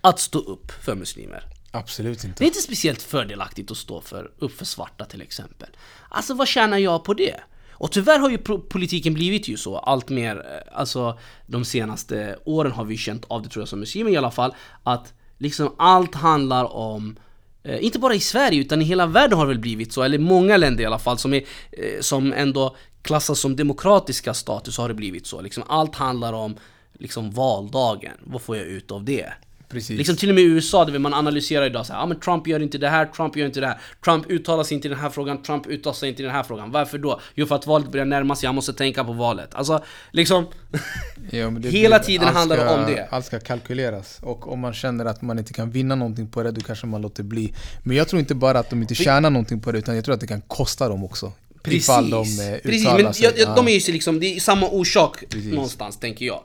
att 0.00 0.20
stå 0.20 0.38
upp 0.38 0.72
för 0.84 0.94
muslimer. 0.94 1.44
Absolut 1.70 2.18
Det 2.22 2.26
är 2.26 2.28
inte. 2.28 2.44
inte 2.44 2.58
speciellt 2.58 3.02
fördelaktigt 3.02 3.70
att 3.70 3.76
stå 3.76 4.00
för, 4.00 4.30
upp 4.38 4.58
för 4.58 4.64
svarta 4.64 5.04
till 5.04 5.22
exempel. 5.22 5.68
Alltså 6.08 6.34
vad 6.34 6.48
tjänar 6.48 6.78
jag 6.78 7.04
på 7.04 7.14
det? 7.14 7.40
Och 7.70 7.92
tyvärr 7.92 8.18
har 8.18 8.30
ju 8.30 8.38
politiken 8.68 9.14
blivit 9.14 9.48
ju 9.48 9.56
så 9.56 9.78
allt 9.78 10.08
mer, 10.08 10.36
eh, 10.36 10.78
alltså 10.78 11.18
de 11.46 11.64
senaste 11.64 12.38
åren 12.44 12.72
har 12.72 12.84
vi 12.84 12.96
känt 12.96 13.24
av 13.28 13.42
det 13.42 13.48
tror 13.48 13.60
jag 13.60 13.68
som 13.68 13.80
muslimer 13.80 14.10
i 14.10 14.16
alla 14.16 14.30
fall, 14.30 14.54
att 14.82 15.12
liksom 15.38 15.74
allt 15.78 16.14
handlar 16.14 16.64
om 16.64 17.18
eh, 17.62 17.84
inte 17.84 17.98
bara 17.98 18.14
i 18.14 18.20
Sverige 18.20 18.60
utan 18.60 18.82
i 18.82 18.84
hela 18.84 19.06
världen 19.06 19.38
har 19.38 19.46
det 19.46 19.52
väl 19.52 19.60
blivit 19.60 19.92
så, 19.92 20.02
eller 20.02 20.18
många 20.18 20.56
länder 20.56 20.82
i 20.82 20.86
alla 20.86 20.98
fall 20.98 21.18
som, 21.18 21.34
är, 21.34 21.42
eh, 21.72 22.00
som 22.00 22.32
ändå 22.32 22.76
klassas 23.02 23.38
som 23.40 23.56
demokratiska 23.56 24.34
stater 24.34 24.72
så 24.72 24.82
har 24.82 24.88
det 24.88 24.94
blivit 24.94 25.26
så. 25.26 25.40
Liksom 25.40 25.62
allt 25.66 25.94
handlar 25.94 26.32
om 26.32 26.56
liksom 26.98 27.30
valdagen, 27.30 28.12
vad 28.24 28.42
får 28.42 28.56
jag 28.56 28.66
ut 28.66 28.90
av 28.90 29.04
det? 29.04 29.32
Precis. 29.68 29.98
Liksom 29.98 30.16
till 30.16 30.28
och 30.28 30.34
med 30.34 30.44
i 30.44 30.46
USA, 30.46 30.84
där 30.84 30.98
man 30.98 31.14
analyserar 31.14 31.66
idag 31.66 31.86
så 31.86 31.92
här, 31.92 32.02
ah, 32.02 32.06
men 32.06 32.20
Trump 32.20 32.46
gör 32.46 32.62
inte 32.62 32.78
det 32.78 32.88
här, 32.88 33.06
Trump 33.06 33.36
gör 33.36 33.46
inte 33.46 33.60
det 33.60 33.66
här 33.66 33.78
Trump 34.04 34.30
uttalar 34.30 34.64
sig 34.64 34.74
inte 34.74 34.88
i 34.88 34.90
den 34.90 34.98
här 34.98 35.10
frågan, 35.10 35.42
Trump 35.42 35.66
uttalar 35.66 35.94
sig 35.94 36.08
inte 36.08 36.22
i 36.22 36.26
den 36.26 36.34
här 36.34 36.42
frågan 36.42 36.70
Varför 36.70 36.98
då? 36.98 37.20
Jo 37.34 37.46
för 37.46 37.54
att 37.54 37.66
valet 37.66 37.92
börjar 37.92 38.06
närma 38.06 38.36
sig, 38.36 38.46
jag 38.46 38.54
måste 38.54 38.72
tänka 38.72 39.04
på 39.04 39.12
valet 39.12 39.54
Alltså, 39.54 39.84
liksom 40.10 40.46
Ja, 41.30 41.50
Hela 41.50 41.98
tiden 41.98 42.28
allt 42.28 42.36
handlar 42.36 42.56
det 42.56 42.62
ska- 42.62 42.74
om 42.74 42.86
det. 42.86 43.08
Allt 43.10 43.26
ska 43.26 43.40
kalkyleras. 43.40 44.18
Och 44.22 44.52
om 44.52 44.60
man 44.60 44.74
känner 44.74 45.04
att 45.04 45.22
man 45.22 45.38
inte 45.38 45.52
kan 45.52 45.70
vinna 45.70 45.94
någonting 45.94 46.28
på 46.28 46.42
det, 46.42 46.50
då 46.50 46.60
kanske 46.60 46.86
man 46.86 47.02
låter 47.02 47.22
bli. 47.22 47.54
Men 47.82 47.96
jag 47.96 48.08
tror 48.08 48.20
inte 48.20 48.34
bara 48.34 48.58
att 48.58 48.70
de 48.70 48.82
inte 48.82 48.94
tjänar 48.94 49.30
någonting 49.30 49.60
på 49.60 49.72
det, 49.72 49.78
utan 49.78 49.94
jag 49.94 50.04
tror 50.04 50.14
att 50.14 50.20
det 50.20 50.26
kan 50.26 50.40
kosta 50.40 50.88
dem 50.88 51.04
också. 51.04 51.32
Ifall 51.76 52.10
de 52.10 52.24
Precis, 52.24 52.40
eh, 52.40 52.58
Precis 52.62 52.80
uttalar 52.82 53.02
men 53.02 53.14
sig. 53.14 53.24
jag, 53.24 53.38
jag, 53.38 53.48
Ja. 53.48 53.54
de 53.54 53.68
är 53.68 53.72
ju 53.86 53.92
liksom, 53.92 54.20
det 54.20 54.36
är 54.36 54.40
samma 54.40 54.68
orsak 54.68 55.24
Precis. 55.30 55.52
någonstans 55.54 55.96
tänker 55.96 56.26
jag. 56.26 56.44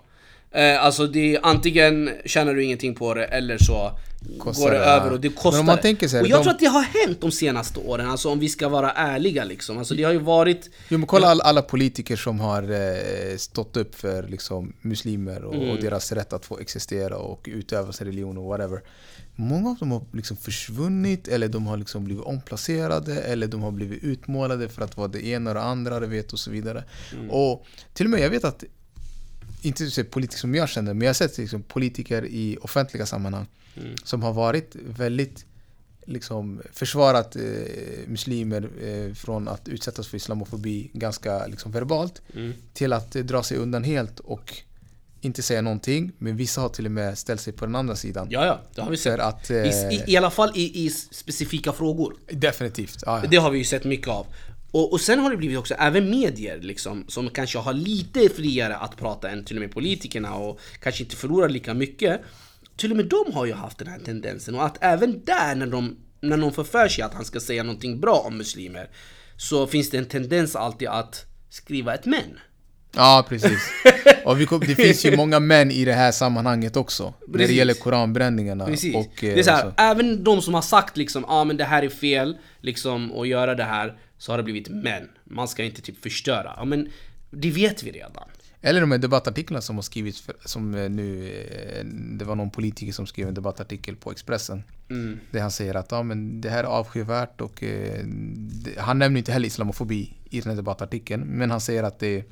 Eh, 0.52 0.84
alltså 0.84 1.08
det 1.08 1.36
är 1.36 1.40
antingen 1.44 2.10
tjänar 2.26 2.54
du 2.54 2.64
ingenting 2.64 2.96
på 2.96 3.14
det 3.14 3.26
eller 3.26 3.58
så 3.58 3.92
Kostar 4.40 4.64
går 4.64 4.72
det 4.72 4.78
det, 4.78 4.84
över 4.86 5.12
och 5.12 5.20
det 5.20 5.30
Men 5.30 5.38
kostar. 5.38 5.64
man 5.64 5.78
tänker 5.78 6.10
här, 6.10 6.22
och 6.22 6.28
jag 6.28 6.40
de- 6.40 6.44
tror 6.44 6.54
att 6.54 6.60
det 6.60 6.66
har 6.66 6.82
hänt 7.06 7.22
de 7.22 7.32
senaste 7.32 7.80
åren, 7.80 8.10
alltså 8.10 8.30
om 8.30 8.40
vi 8.40 8.50
ska 8.50 8.70
vara 8.70 8.92
ärliga 8.92 9.44
liksom. 9.44 9.78
Alltså 9.78 9.94
det 9.96 10.04
har 10.04 10.12
ju 10.12 10.18
varit... 10.20 10.70
Jo 10.90 10.98
men 10.98 11.08
kolla 11.08 11.28
alla, 11.28 11.44
alla 11.44 11.62
politiker 11.62 12.16
som 12.16 12.40
har 12.40 12.64
eh, 12.64 13.38
stått 13.38 13.78
upp 13.78 13.96
för 13.96 14.24
liksom, 14.24 14.74
muslimer 14.82 15.44
och, 15.44 15.56
Mm. 15.56 15.70
och 15.70 15.78
deras 15.82 16.12
rätt 16.12 16.34
att 16.34 16.46
få 16.46 16.60
existera 16.60 17.18
och 17.18 17.46
utöva 17.52 17.92
sin 17.92 18.08
religion 18.08 18.38
och 18.38 18.44
whatever. 18.44 18.82
Många 19.36 19.69
av 19.69 19.78
dem 19.78 19.91
har 19.91 20.04
liksom 20.13 20.38
försvunnit 20.38 21.28
eller 21.28 21.48
de 21.48 21.65
har 21.67 21.78
liksom 21.78 22.04
blivit 22.06 22.24
omplacerade 22.24 23.22
eller 23.22 23.48
de 23.48 23.62
har 23.62 23.72
blivit 23.72 24.04
utmålade 24.04 24.69
för 24.69 24.82
att 24.82 24.98
vara 24.98 25.08
det 25.08 25.26
ena 25.26 25.50
och 25.50 25.54
det 25.56 25.62
andra, 25.62 26.00
du 26.00 26.08
vet 26.08 26.34
och 26.34 26.39
så 26.39 26.52
vidare. 26.52 26.84
Mm. 27.13 27.30
Och 27.30 27.65
till 27.93 28.06
och 28.06 28.10
med, 28.10 28.19
jag 28.19 28.30
vet 28.30 28.43
att, 28.43 28.63
inte 29.62 29.91
så 29.91 30.04
politiker 30.04 30.39
som 30.39 30.56
jag 30.56 30.69
känner, 30.69 30.93
men 30.93 31.02
jag 31.02 31.10
har 31.10 31.13
sett 31.13 31.38
liksom, 31.38 31.63
politiker 31.63 32.26
i 32.26 32.58
offentliga 32.62 33.06
sammanhang 33.06 33.46
Mm. 33.76 33.96
som 34.04 34.24
har 34.24 34.34
varit 34.34 34.76
väldigt 34.76 35.46
liksom 36.06 36.62
försvarat 36.74 37.36
eh, 37.36 37.41
muslimer 38.08 38.69
eh, 38.82 39.13
från 39.13 39.48
att 39.48 39.67
utsättas 39.67 40.08
för 40.08 40.17
islamofobi 40.17 40.89
ganska 40.93 41.48
liksom 41.48 41.72
verbalt 41.72 42.22
Mm. 42.36 42.54
till 42.74 42.93
att 42.93 43.15
eh, 43.15 43.24
dra 43.24 43.43
sig 43.43 43.58
undan 43.58 43.84
helt 43.84 44.19
och 44.19 44.54
inte 45.26 45.42
säga 45.44 45.62
någonting. 45.62 46.12
Men 46.18 46.38
vissa 46.38 46.62
har 46.62 46.70
till 46.70 46.86
och 46.86 46.92
med 46.92 47.18
ställt 47.18 47.42
sig 47.42 47.54
på 47.54 47.66
den 47.66 47.76
andra 47.76 47.96
sidan. 47.96 48.28
Ja, 48.32 48.46
ja, 48.46 48.62
det 48.76 48.82
har 48.82 48.92
vi 48.92 48.98
sett. 48.98 49.20
att... 49.20 49.50
I, 49.52 49.54
Eh, 49.54 49.94
i, 49.94 50.04
I 50.08 50.18
alla 50.18 50.32
fall 50.32 50.52
i, 50.56 50.86
i 50.86 50.90
specifika 50.90 51.72
frågor. 51.72 52.16
definitivt. 52.32 53.04
Ja, 53.06 53.20
ja. 53.24 53.30
Det 53.30 53.38
har 53.38 53.52
vi 53.52 53.58
ju 53.58 53.64
sett 53.64 53.84
mycket 53.84 54.08
av. 54.08 54.28
Och, 54.72 54.94
och 54.94 55.02
sen 55.02 55.20
har 55.20 55.32
det 55.32 55.38
blivit 55.38 55.58
också 55.58 55.74
även 55.74 56.10
medier 56.10 56.60
liksom, 56.62 57.06
som 57.08 57.30
kanske 57.30 57.58
har 57.60 57.74
lite 57.74 58.30
friare 58.30 58.76
att 58.76 58.98
prata 58.98 59.30
än 59.30 59.46
till 59.46 59.58
och 59.58 59.62
med 59.62 59.72
politikerna 59.72 60.36
och 60.36 60.60
kanske 60.80 61.04
inte 61.04 61.16
förlorar 61.16 61.50
lika 61.50 61.74
mycket. 61.74 62.22
Till 62.78 62.92
och 62.92 62.98
med 62.98 63.06
de 63.06 63.34
har 63.34 63.46
ju 63.46 63.54
haft 63.54 63.78
den 63.78 63.88
här 63.88 64.00
tendensen 64.00 64.56
och 64.56 64.66
att 64.66 64.78
även 64.82 65.24
där 65.26 65.56
när 65.56 65.68
de, 65.68 65.98
när 66.22 66.38
någon 66.38 66.54
får 66.54 66.64
för 66.64 66.88
sig 66.88 67.04
att 67.04 67.14
han 67.14 67.26
ska 67.26 67.40
säga 67.40 67.64
någonting 67.64 68.00
bra 68.00 68.24
om 68.28 68.38
muslimer 68.38 68.90
så 69.38 69.68
finns 69.68 69.90
det 69.90 69.98
en 69.98 70.06
tendens 70.06 70.56
alltid 70.56 70.88
att 70.88 71.26
skriva 71.50 71.94
ett 71.94 72.06
men. 72.06 72.40
Ja, 72.96 73.26
precis. 73.30 73.60
Och 74.26 74.42
vi 74.42 74.46
kom, 74.46 74.60
det 74.60 74.76
finns 74.76 75.06
ju 75.06 75.18
många 75.18 75.39
män 75.39 75.72
i 75.72 75.86
det 75.86 75.94
här 75.94 76.12
sammanhanget 76.12 76.76
också. 76.76 77.04
När 77.04 77.32
det 77.32 77.38
Precis. 77.38 77.58
gäller 77.58 77.74
koranbränningarna. 77.74 78.66
Precis. 78.66 78.96
Och, 78.96 79.24
eh, 79.24 79.34
det 79.34 79.39
är 79.39 79.44
så 79.44 79.52
här, 79.52 79.62
så. 79.62 79.74
även 79.78 80.24
de 80.24 80.42
som 80.42 80.54
har 80.54 80.62
sagt 80.62 80.98
liksom, 80.98 81.26
ah, 81.26 81.44
men 81.44 81.58
det 81.58 81.63
här 81.63 81.84
är 81.84 81.89
fel, 81.89 82.38
liksom, 82.62 83.20
att 83.20 83.28
göra 83.28 83.56
det 83.56 83.63
här, 83.63 83.98
så 84.18 84.32
har 84.32 84.38
det 84.38 84.44
blivit 84.44 84.70
men. 84.70 85.10
Man 85.24 85.48
ska 85.48 85.63
inte 85.63 85.82
typ 85.82 86.04
förstöra. 86.04 86.54
Ja 86.58 86.66
men, 86.66 86.89
det 87.32 87.52
vet 87.52 87.84
vi 87.84 87.92
redan. 87.92 88.24
Eller 88.66 88.82
de 88.82 88.92
här 88.92 88.98
debattartiklarna 88.98 89.62
som 89.62 89.76
har 89.76 89.84
skrivits, 89.84 90.22
för, 90.22 90.36
som 90.46 90.76
eh, 90.76 90.89
nu, 90.89 91.28
eh, 91.28 91.86
det 91.86 92.26
var 92.26 92.36
någon 92.36 92.50
politiker 92.50 92.92
som 92.92 93.08
skrev 93.08 93.28
en 93.28 93.34
debattartikel 93.34 93.96
på 93.96 94.12
Expressen. 94.12 94.63
Mm. 94.89 95.20
Där 95.32 95.42
han 95.42 95.52
säger 95.52 95.76
att 95.76 95.92
ja, 95.92 96.04
men 96.04 96.42
det 96.42 96.50
här 96.50 96.63
är 96.63 96.68
avskyvärt 96.68 97.42
och 97.42 97.63
eh, 97.63 98.06
han 98.78 99.00
nämner 99.00 99.18
inte 99.18 99.32
heller 99.32 99.48
islamofobi 99.48 100.13
i 100.30 100.42
den 100.42 100.50
här 100.50 100.58
debattartikeln. 100.58 101.24
Men 101.24 101.52
han 101.52 101.62
säger 101.62 101.84
att 101.84 102.00
det 102.00 102.24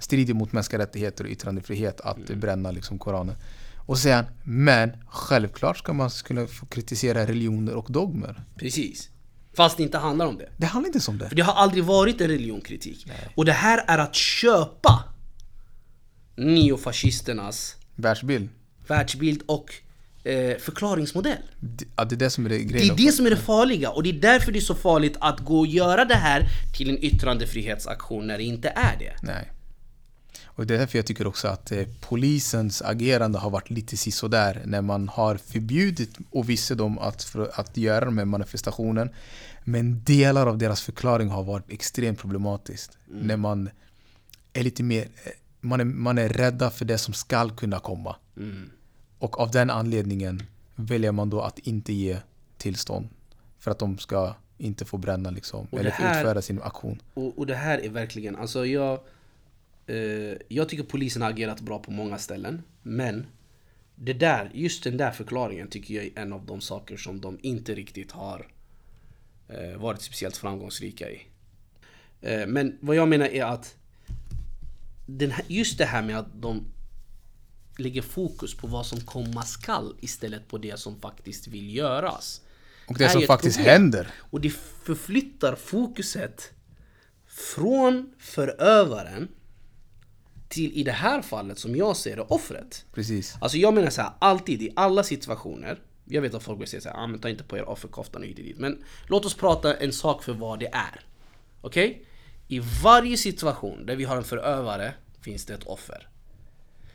strider 0.00 0.34
mot 0.34 0.52
mänskliga 0.52 0.82
rättigheter 0.82 1.24
och 1.24 1.30
yttrandefrihet 1.30 2.00
att 2.00 2.28
Mm. 2.28 2.40
bränna 2.40 2.70
liksom 2.70 2.98
Koranen. 2.98 3.34
Och 3.86 3.96
så 3.96 4.02
säger 4.02 4.16
han, 4.16 4.24
men 4.44 4.92
självklart 5.06 5.78
ska 5.78 5.92
man 5.92 6.10
kunna 6.10 6.46
få 6.46 6.66
kritisera 6.66 7.26
religioner 7.26 7.74
och 7.74 7.86
dogmer. 7.92 8.44
Precis. 8.56 9.08
Fast 9.56 9.76
det 9.76 9.82
inte 9.82 9.98
handlar 9.98 10.26
om 10.26 10.38
det. 10.38 10.48
Det 10.56 10.66
handlar 10.66 10.94
inte 10.94 11.10
om 11.10 11.18
det. 11.18 11.28
För 11.28 11.36
det 11.36 11.42
har 11.42 11.52
aldrig 11.52 11.84
varit 11.84 12.20
en 12.20 12.28
religionkritik. 12.28 13.06
Och 13.34 13.44
det 13.44 13.52
här 13.52 13.84
är 13.86 13.98
att 13.98 14.14
köpa 14.14 15.04
neofascisternas 16.36 17.76
Världsbild. 17.96 18.48
världsbild 18.86 19.42
och 19.46 19.74
eh, 20.24 20.56
förklaringsmodell. 20.58 21.42
Det- 21.60 21.84
Ja, 21.96 22.04
det 22.04 22.14
är 22.14 22.16
det 22.18 22.30
som 22.30 22.46
är 22.46 22.48
det 22.50 22.58
Det 22.58 22.64
grejen. 22.64 22.94
är 22.94 22.96
det 23.06 23.12
som 23.12 23.26
är 23.26 23.30
det 23.30 23.36
farliga 23.36 23.90
och 23.90 24.02
det 24.02 24.08
är 24.08 24.12
därför 24.20 24.52
det 24.52 24.58
är 24.58 24.60
så 24.60 24.74
farligt 24.74 25.16
att 25.20 25.40
gå 25.40 25.58
och 25.58 25.66
göra 25.66 26.04
det 26.04 26.14
här 26.14 26.48
till 26.76 26.90
en 26.90 27.04
yttrandefrihetsaktion 27.04 28.26
när 28.26 28.38
det 28.38 28.44
inte 28.44 28.68
är 28.68 28.96
det. 28.98 29.14
Nej. 29.22 29.50
Och 30.60 30.66
det 30.66 30.74
är 30.74 30.78
därför 30.78 30.98
jag 30.98 31.06
tycker 31.06 31.26
också 31.26 31.48
att 31.48 31.72
eh, 31.72 31.86
polisens 32.00 32.82
agerande 32.82 33.38
har 33.38 33.50
varit 33.50 33.70
lite 33.70 33.96
sisådär 33.96 34.62
när 34.64 34.82
man 34.82 35.08
har 35.08 35.36
förbjudit 35.36 36.18
och 36.30 36.48
visse 36.48 36.74
dem 36.74 36.98
att, 36.98 37.22
för, 37.22 37.50
att 37.54 37.76
göra 37.76 38.04
de 38.04 38.18
här 38.18 38.24
manifestationen. 38.24 39.10
Men 39.64 40.04
delar 40.04 40.46
av 40.46 40.58
deras 40.58 40.82
förklaring 40.82 41.28
har 41.28 41.42
varit 41.42 41.70
extremt 41.70 42.18
problematiskt. 42.18 42.98
När 43.06 43.36
man 43.36 43.70
är 44.52 44.62
lite 44.62 44.82
mer, 44.82 45.02
eh, 45.02 45.32
man 45.60 45.80
är, 45.80 45.84
man 45.84 46.18
är 46.18 46.28
rädda 46.28 46.70
för 46.70 46.84
det 46.84 46.98
som 46.98 47.14
skall 47.14 47.50
kunna 47.50 47.78
komma. 47.78 48.16
Mm. 48.36 48.70
Och 49.18 49.40
av 49.40 49.50
den 49.50 49.70
anledningen 49.70 50.42
väljer 50.74 51.12
man 51.12 51.30
då 51.30 51.40
att 51.40 51.58
inte 51.58 51.92
ge 51.92 52.16
tillstånd. 52.56 53.08
För 53.58 53.70
att 53.70 53.78
de 53.78 53.98
ska 53.98 54.34
inte 54.58 54.84
få 54.84 54.96
bränna 54.96 55.30
liksom, 55.30 55.66
Och 55.70 55.78
eller 55.78 55.90
här- 55.90 56.20
utföra 56.20 56.42
sin 56.42 56.62
aktion. 56.62 57.02
Och, 57.14 57.38
och 57.38 57.46
det 57.46 57.54
här 57.54 57.78
är 57.78 57.88
verkligen, 57.88 58.36
alltså 58.36 58.66
jag... 58.66 59.00
Eh, 59.90 60.36
jag 60.48 60.68
tycker 60.68 60.84
polisen 60.84 61.22
har 61.22 61.30
agerat 61.30 61.60
bra 61.60 61.78
på 61.78 61.90
många 61.90 62.18
ställen. 62.18 62.62
Men 62.82 63.26
det 63.94 64.12
där, 64.12 64.50
just 64.54 64.84
den 64.84 64.96
där 64.96 65.10
förklaringen 65.10 65.68
tycker 65.68 65.94
jag 65.94 66.04
är 66.04 66.10
en 66.14 66.32
av 66.32 66.46
de 66.46 66.60
saker 66.60 66.96
som 66.96 67.20
de 67.20 67.38
inte 67.42 67.74
riktigt 67.74 68.12
har 68.12 68.46
eh, 69.48 69.80
varit 69.80 70.02
speciellt 70.02 70.36
framgångsrika 70.36 71.10
i. 71.10 71.26
Eh, 72.20 72.46
men 72.46 72.78
vad 72.80 72.96
jag 72.96 73.08
menar 73.08 73.26
är 73.26 73.44
att 73.44 73.76
här, 75.20 75.44
just 75.46 75.78
det 75.78 75.84
här 75.84 76.02
med 76.02 76.18
att 76.18 76.42
de 76.42 76.64
lägger 77.78 78.02
fokus 78.02 78.56
på 78.56 78.66
vad 78.66 78.86
som 78.86 79.00
komma 79.00 79.42
skall 79.42 79.96
istället 80.00 80.48
på 80.48 80.58
det 80.58 80.78
som 80.78 81.00
faktiskt 81.00 81.46
vill 81.46 81.76
göras. 81.76 82.40
Och 82.88 82.98
det 82.98 83.04
är 83.04 83.08
som 83.08 83.22
faktiskt 83.22 83.56
problem. 83.56 83.72
händer. 83.72 84.08
Och 84.16 84.40
det 84.40 84.50
förflyttar 84.84 85.54
fokuset 85.54 86.50
från 87.26 88.12
förövaren 88.18 89.28
till 90.50 90.72
i 90.72 90.82
det 90.82 90.92
här 90.92 91.22
fallet 91.22 91.58
som 91.58 91.76
jag 91.76 91.96
ser 91.96 92.16
det 92.16 92.22
offret. 92.22 92.84
Precis. 92.94 93.36
Alltså 93.40 93.58
jag 93.58 93.74
menar 93.74 93.90
så 93.90 94.02
här, 94.02 94.10
alltid 94.18 94.62
i 94.62 94.72
alla 94.76 95.02
situationer. 95.02 95.78
Jag 96.04 96.22
vet 96.22 96.34
att 96.34 96.42
folk 96.42 96.60
vill 96.60 96.68
säga 96.68 96.80
så 96.80 96.88
här, 96.88 96.96
ah, 96.96 97.06
men 97.06 97.20
ta 97.20 97.28
inte 97.28 97.44
på 97.44 97.56
er 97.58 97.68
offerkoftan 97.68 98.22
och 98.22 98.28
hit 98.28 98.38
och 98.38 98.44
dit. 98.44 98.58
Men 98.58 98.84
låt 99.08 99.24
oss 99.24 99.34
prata 99.34 99.74
en 99.74 99.92
sak 99.92 100.22
för 100.22 100.32
vad 100.32 100.58
det 100.60 100.66
är. 100.66 101.00
Okej? 101.60 102.04
I 102.48 102.60
varje 102.82 103.16
situation 103.16 103.86
där 103.86 103.96
vi 103.96 104.04
har 104.04 104.16
en 104.16 104.24
förövare 104.24 104.92
finns 105.20 105.44
det 105.44 105.54
ett 105.54 105.64
offer. 105.64 106.08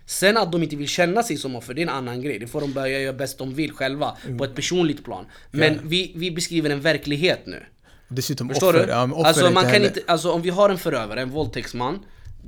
Sen 0.06 0.38
att 0.38 0.52
de 0.52 0.64
inte 0.64 0.76
vill 0.76 0.88
känna 0.88 1.24
sig 1.24 1.38
som 1.38 1.56
offer, 1.56 1.74
det 1.74 1.82
är 1.82 1.84
en 1.84 1.90
annan 1.90 2.22
grej. 2.22 2.40
Det 2.40 2.48
får 2.48 2.62
de 2.62 2.74
börja 2.74 3.00
göra 3.00 3.14
bäst 3.14 3.38
de 3.38 3.54
vill 3.54 3.72
själva 3.72 4.18
på 4.38 4.44
ett 4.44 4.56
personligt 4.56 5.04
plan. 5.06 5.26
Men 5.52 5.80
vi, 5.84 6.12
vi 6.16 6.32
beskriver 6.32 6.70
en 6.70 6.82
verklighet 6.82 7.46
nu. 7.46 7.64
Dessutom 8.08 8.50
Förstår 8.50 8.74
offer. 8.74 8.86
du? 8.86 8.92
Ja, 8.92 9.04
offer 9.04 9.24
alltså, 9.28 9.52
man 9.52 9.64
kan 9.64 9.72
heller- 9.72 9.88
inte, 9.88 10.02
alltså 10.08 10.32
om 10.32 10.42
vi 10.42 10.50
har 10.50 10.70
en 10.70 10.78
förövare, 10.78 11.22
en 11.22 11.30
våldtäktsman 11.30 12.00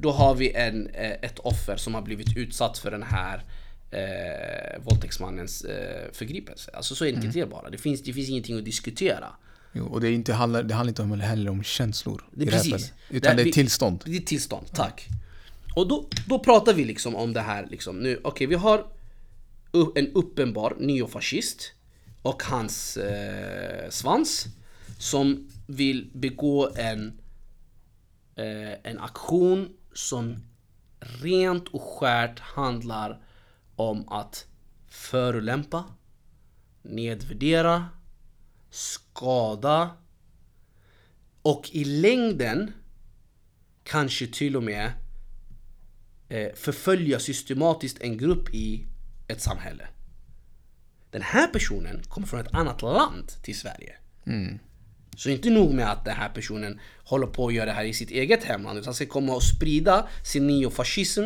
Då 0.02 0.12
har 0.12 0.36
vi 0.36 0.52
en, 0.54 0.88
eh, 0.90 1.12
ett 1.12 1.40
offer 1.40 1.78
som 1.78 1.94
har 1.96 2.02
blivit 2.02 2.38
utsatt 2.38 2.78
för 2.78 2.92
den 2.92 3.04
här 3.04 3.44
eh, 3.92 4.82
våldtäktsmannens 4.84 5.62
eh, 5.62 6.12
förgripelse 6.14 6.72
Alltså 6.74 6.96
så 6.96 7.06
enkelt 7.06 7.24
Mm. 7.24 7.38
är 7.38 7.42
det 7.42 7.52
bara, 7.52 7.70
det 7.70 7.78
finns, 7.78 8.04
det 8.04 8.14
finns 8.14 8.30
ingenting 8.30 8.58
att 8.58 8.66
diskutera 8.66 9.28
Jo, 9.74 9.86
och 9.86 10.02
det, 10.02 10.08
är 10.08 10.12
inte, 10.12 10.34
handlar, 10.34 10.64
det 10.64 10.74
handlar 10.74 10.90
inte 10.92 11.02
om, 11.02 11.20
heller 11.20 11.52
om 11.52 11.64
känslor. 11.64 12.24
Det 12.32 12.42
är 12.42 12.42
i 12.42 12.46
det 12.46 12.52
precis. 12.52 12.72
fallet. 12.72 12.94
Utan 13.10 13.36
det 13.36 13.42
är 13.42 13.46
vi- 13.46 13.52
tillstånd. 13.52 14.04
Det 14.06 14.18
är 14.18 14.20
tillstånd, 14.22 14.66
tack. 14.74 15.08
Och 15.76 15.88
då, 15.88 16.06
då 16.28 16.40
pratar 16.40 16.74
vi 16.74 16.86
liksom 16.86 17.16
om 17.16 17.34
det 17.34 17.42
här 17.42 17.68
liksom 17.72 18.00
nu. 18.00 18.20
Okej, 18.24 18.48
vi 18.48 18.56
har 18.56 18.86
en 19.96 20.12
uppenbar 20.14 20.76
neofascist 20.80 21.72
och 22.22 22.44
hans 22.44 22.98
eh, 22.98 23.90
svans 23.90 24.46
som 25.00 25.48
vill 25.68 26.10
begå 26.14 26.72
en, 26.76 27.14
eh, 28.36 28.72
en 28.92 29.00
aktion 29.00 29.70
som 29.98 30.36
rent 31.00 31.68
och 31.68 31.82
skärt 31.82 32.40
handlar 32.40 33.22
om 33.76 34.10
att 34.10 34.48
förolämpa, 34.88 35.86
nedvärdera, 36.82 37.90
skada 38.70 39.98
och 41.42 41.70
i 41.72 41.86
längden 41.86 42.72
kanske 43.84 44.28
till 44.28 44.56
och 44.58 44.64
med 44.64 44.92
eh, 46.30 46.54
förfölja 46.56 47.20
systematiskt 47.20 48.02
en 48.02 48.18
grupp 48.18 48.54
i 48.54 48.88
ett 49.28 49.42
samhälle. 49.42 49.88
Den 51.12 51.22
här 51.22 51.48
personen 51.48 52.04
kommer 52.04 52.28
från 52.28 52.40
ett 52.40 52.54
annat 52.54 52.82
land 52.82 53.32
till 53.44 53.60
Sverige. 53.60 53.96
Mm. 54.26 54.60
Så 55.18 55.30
inte 55.30 55.50
nog 55.50 55.74
med 55.74 55.92
att 55.92 56.06
den 56.06 56.16
här 56.16 56.30
personen 56.30 56.80
håller 57.04 57.28
på 57.28 57.48
att 57.48 57.54
göra 57.54 57.66
det 57.66 57.72
här 57.72 57.84
i 57.84 57.94
sitt 57.94 58.12
eget 58.12 58.44
hemland, 58.44 58.78
utan 58.78 58.88
han 58.88 58.94
ska 58.94 59.06
komma 59.06 59.36
och 59.36 59.44
sprida 59.44 60.08
sin 60.24 60.48
neofascism 60.48 61.22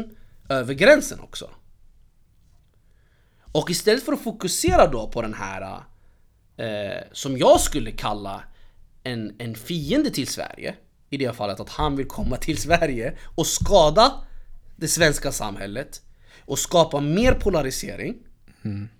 över 0.49 0.73
gränsen 0.73 1.19
också. 1.19 1.49
Och 3.51 3.69
istället 3.69 4.04
för 4.04 4.13
att 4.13 4.23
fokusera 4.23 4.88
då 4.88 5.08
på 5.08 5.21
den 5.21 5.34
här, 5.34 5.84
eh, 6.58 7.04
som 7.12 7.38
jag 7.38 7.62
skulle 7.62 7.91
kalla 7.91 8.43
en, 9.04 9.36
en 9.38 9.56
fiende 9.56 10.10
till 10.10 10.27
Sverige, 10.27 10.75
i 11.10 11.17
det 11.17 11.36
fallet 11.36 11.60
att 11.60 11.69
han 11.69 11.95
vill 11.95 12.08
komma 12.08 12.38
till 12.38 12.58
Sverige 12.58 13.17
och 13.36 13.47
skada 13.47 14.13
det 14.75 14.88
svenska 14.88 15.32
samhället 15.32 16.01
och 16.45 16.60
skapa 16.60 16.99
mer 16.99 17.34
polarisering 17.34 18.15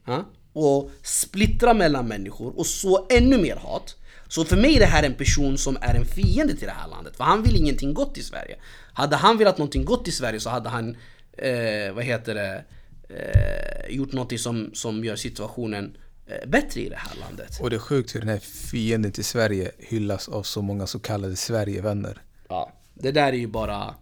ja, 0.06 0.26
och 0.54 0.92
splittra 1.04 1.74
mellan 1.74 2.08
människor 2.08 2.60
och 2.60 2.66
så 2.66 3.08
ännu 3.10 3.38
mer 3.38 3.56
hat. 3.56 3.98
Så 4.32 4.46
för 4.46 4.58
mig 4.58 4.76
är 4.76 4.80
det 4.80 4.86
här 4.86 5.04
en 5.04 5.14
person 5.14 5.58
som 5.58 5.78
är 5.82 5.96
en 5.96 6.06
fiende 6.06 6.56
till 6.56 6.68
det 6.68 6.74
här 6.74 6.88
landet, 6.88 7.16
för 7.18 7.24
han 7.24 7.44
vill 7.44 7.56
ingenting 7.56 7.94
gott 7.94 8.18
i 8.18 8.24
Sverige. 8.24 8.56
Hade 8.94 9.16
han 9.16 9.38
velat 9.38 9.58
någonting 9.58 9.86
gott 9.86 10.08
i 10.08 10.12
Sverige 10.12 10.40
så 10.40 10.50
hade 10.50 10.70
han, 10.70 10.98
eh, 11.32 11.94
vad 11.94 12.04
heter 12.04 12.36
det, 12.36 12.64
eh, 13.10 13.96
gjort 13.96 14.12
någonting 14.12 14.40
som, 14.40 14.72
som 14.74 15.04
gör 15.04 15.16
situationen 15.16 15.98
eh, 16.28 16.50
bättre 16.50 16.82
i 16.82 16.90
det 16.90 16.96
här 16.96 17.18
landet. 17.20 17.60
Och 17.62 17.70
det 17.70 17.76
är 17.76 17.80
sjukt 17.80 18.16
hur 18.16 18.20
den 18.20 18.30
här 18.30 18.40
fienden 18.72 19.12
till 19.12 19.26
Sverige 19.26 19.72
hyllas 19.78 20.30
av 20.30 20.44
så 20.44 20.62
många 20.62 20.88
så 20.88 21.00
kallade 21.00 21.36
Sverigevänner. 21.36 22.22
Ja, 22.48 22.72
det 22.94 23.12
där 23.12 23.34
är 23.34 23.38
ju 23.38 23.48
bara... 23.48 23.96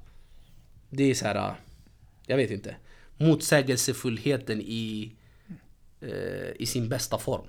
Det 0.90 1.04
är 1.04 1.16
så 1.16 1.26
här... 1.26 1.54
Jag 2.26 2.38
vet 2.38 2.52
inte. 2.52 2.76
Motsägelsefullheten 3.18 4.62
i, 4.62 5.12
eh, 6.02 6.52
i 6.60 6.66
sin 6.66 6.90
bästa 6.90 7.18
form. 7.18 7.46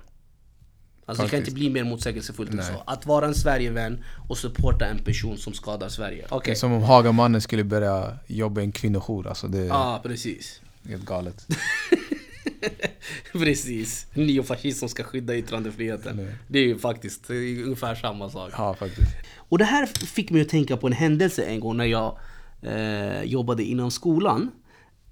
Alltså 1.11 1.23
det 1.23 1.29
kan 1.29 1.39
inte 1.39 1.51
bli 1.51 1.69
mer 1.69 1.83
motsägelsefullt 1.83 2.53
än 2.53 2.63
så. 2.63 2.83
Att 2.85 3.05
vara 3.05 3.25
en 3.25 3.35
Sverigevän 3.35 4.03
och 4.29 4.37
supporta 4.37 4.85
en 4.85 4.99
person 5.03 5.37
som 5.37 5.53
skadar 5.53 5.89
Sverige. 5.89 6.25
Det 6.45 6.51
är 6.51 6.55
som 6.55 6.71
om 6.73 6.83
Hagamannen 6.83 7.41
skulle 7.41 7.63
börja 7.63 8.17
jobba 8.27 8.61
i 8.61 8.63
en 8.63 8.71
kvinnojour. 8.71 9.27
Alltså 9.27 9.47
det 9.47 9.59
är 9.59 9.65
Ja, 9.65 9.99
precis. 10.03 10.61
helt 10.89 11.05
galet. 11.05 11.47
precis. 13.31 14.07
Neofascist 14.13 14.79
som 14.79 14.89
ska 14.89 15.03
skydda 15.03 15.35
yttrandefriheten. 15.35 16.15
Nej. 16.15 16.35
Det 16.47 16.59
är 16.59 16.63
ju 16.63 16.77
faktiskt 16.79 17.27
det 17.27 17.35
är 17.35 17.63
ungefär 17.63 17.95
samma 17.95 18.29
sak. 18.29 18.51
Ja, 18.57 18.73
faktiskt. 18.73 19.11
Och 19.37 19.57
det 19.57 19.65
här 19.65 19.85
fick 19.85 20.31
mig 20.31 20.41
att 20.41 20.49
tänka 20.49 20.77
på 20.77 20.87
en 20.87 20.93
händelse 20.93 21.43
en 21.43 21.59
gång 21.59 21.77
när 21.77 21.85
jag 21.85 22.17
eh, 22.61 23.23
jobbade 23.23 23.63
inom 23.63 23.91
skolan. 23.91 24.51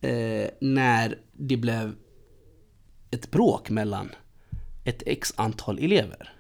Eh, 0.02 0.50
när 0.62 1.18
det 1.38 1.58
blev 1.58 1.96
ett 3.12 3.32
bråk 3.32 3.70
mellan 3.70 4.10
ett 4.90 5.04
x 5.06 5.34
antal 5.36 5.80
elever. 5.80 6.34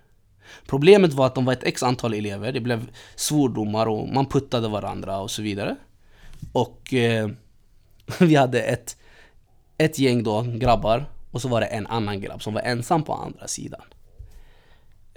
Problemet 0.66 1.14
var 1.14 1.26
att 1.26 1.36
de 1.36 1.46
var 1.46 1.54
ett 1.54 1.64
x 1.64 1.84
antal 1.84 2.14
elever, 2.14 2.52
det 2.52 2.60
blev 2.60 2.90
svordomar 3.16 3.86
och 3.86 4.10
man 4.10 4.26
puttade 4.26 4.68
varandra 4.68 5.20
och 5.20 5.32
så 5.32 5.42
vidare. 5.42 5.76
Och 6.52 6.94
eh, 6.94 7.30
vi 8.20 8.36
hade 8.36 8.62
ett, 8.62 8.98
ett 9.78 10.00
gäng 10.00 10.24
då, 10.24 10.42
grabbar, 10.42 11.06
och 11.32 11.42
så 11.42 11.48
var 11.48 11.62
det 11.62 11.68
en 11.68 11.88
annan 11.88 12.22
grabb 12.22 12.44
som 12.44 12.54
var 12.54 12.62
ensam 12.62 13.04
på 13.04 13.14
andra 13.14 13.48
sidan. 13.48 13.82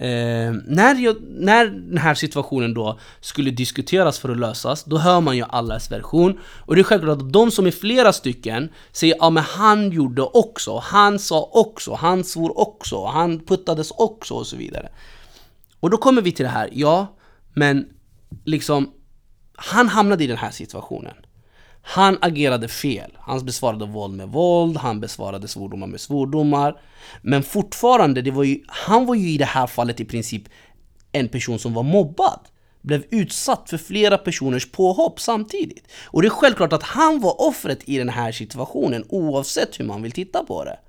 Eh, 0.03 0.53
när, 0.65 0.95
jag, 0.95 1.15
när 1.29 1.65
den 1.65 1.97
här 1.97 2.13
situationen 2.13 2.73
då 2.73 2.99
skulle 3.21 3.51
diskuteras 3.51 4.19
för 4.19 4.29
att 4.29 4.37
lösas, 4.37 4.83
då 4.83 4.97
hör 4.97 5.21
man 5.21 5.37
ju 5.37 5.43
allas 5.49 5.91
version. 5.91 6.39
Och 6.65 6.75
det 6.75 6.81
är 6.81 6.83
självklart 6.83 7.17
att 7.17 7.33
de 7.33 7.51
som 7.51 7.67
är 7.67 7.71
flera 7.71 8.13
stycken 8.13 8.69
säger 8.91 9.15
ja 9.19 9.29
men 9.29 9.43
han 9.43 9.91
gjorde 9.91 10.21
också, 10.21 10.77
han 10.77 11.19
sa 11.19 11.49
också, 11.53 11.93
han 11.93 12.23
svor 12.23 12.59
också, 12.59 13.05
han 13.05 13.39
puttades 13.39 13.91
också 13.91 14.33
och 14.33 14.47
så 14.47 14.55
vidare. 14.55 14.89
Och 15.79 15.89
då 15.89 15.97
kommer 15.97 16.21
vi 16.21 16.31
till 16.31 16.45
det 16.45 16.51
här, 16.51 16.69
ja, 16.73 17.15
men 17.53 17.85
liksom 18.45 18.91
han 19.55 19.87
hamnade 19.87 20.23
i 20.23 20.27
den 20.27 20.37
här 20.37 20.51
situationen. 20.51 21.15
Han 21.85 22.17
agerade 22.21 22.67
fel. 22.67 23.11
Han 23.19 23.45
besvarade 23.45 23.85
våld 23.85 24.13
med 24.13 24.29
våld, 24.29 24.77
han 24.77 24.99
besvarade 24.99 25.47
svordomar 25.47 25.87
med 25.87 26.01
svordomar. 26.01 26.81
Men 27.21 27.43
fortfarande, 27.43 28.21
det 28.21 28.31
var 28.31 28.43
ju, 28.43 28.59
han 28.67 29.05
var 29.05 29.15
ju 29.15 29.29
i 29.29 29.37
det 29.37 29.45
här 29.45 29.67
fallet 29.67 29.99
i 29.99 30.05
princip 30.05 30.43
en 31.11 31.29
person 31.29 31.59
som 31.59 31.73
var 31.73 31.83
mobbad. 31.83 32.39
Blev 32.81 33.03
utsatt 33.09 33.69
för 33.69 33.77
flera 33.77 34.17
personers 34.17 34.71
påhopp 34.71 35.19
samtidigt. 35.19 35.87
Och 36.05 36.21
det 36.21 36.27
är 36.27 36.29
självklart 36.29 36.73
att 36.73 36.83
han 36.83 37.19
var 37.19 37.41
offret 37.41 37.79
i 37.85 37.97
den 37.97 38.09
här 38.09 38.31
situationen 38.31 39.05
oavsett 39.09 39.79
hur 39.79 39.85
man 39.85 40.01
vill 40.01 40.11
titta 40.11 40.43
på 40.43 40.63
det. 40.63 40.79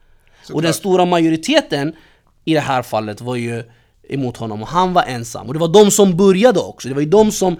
Och 0.52 0.62
den 0.62 0.74
stora 0.74 1.04
majoriteten 1.04 1.96
i 2.44 2.54
det 2.54 2.60
här 2.60 2.82
fallet 2.82 3.20
var 3.20 3.36
ju 3.36 3.62
emot 4.08 4.36
honom 4.36 4.62
och 4.62 4.68
han 4.68 4.92
var 4.92 5.02
ensam. 5.02 5.46
Och 5.46 5.54
det 5.54 5.60
var 5.60 5.84
de 5.84 5.90
som 5.90 6.16
började 6.16 6.60
också. 6.60 6.88
Det 6.88 6.94
var 6.94 7.02
ju 7.02 7.08
de 7.08 7.32
som 7.32 7.56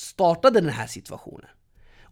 startade 0.00 0.60
den 0.60 0.70
här 0.70 0.86
situationen. 0.86 1.50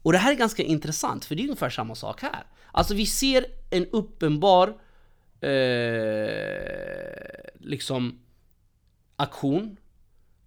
Och 0.02 0.12
det 0.12 0.18
här 0.18 0.32
är 0.32 0.36
ganska 0.36 0.62
intressant, 0.62 1.24
för 1.24 1.34
det 1.34 1.42
är 1.42 1.44
ungefär 1.44 1.70
samma 1.70 1.94
sak 1.94 2.22
här. 2.22 2.46
Alltså 2.72 2.94
vi 2.94 3.06
ser 3.06 3.46
en 3.70 3.86
uppenbar 3.86 4.68
eh, 5.40 7.10
liksom 7.58 8.18
aktion 9.16 9.76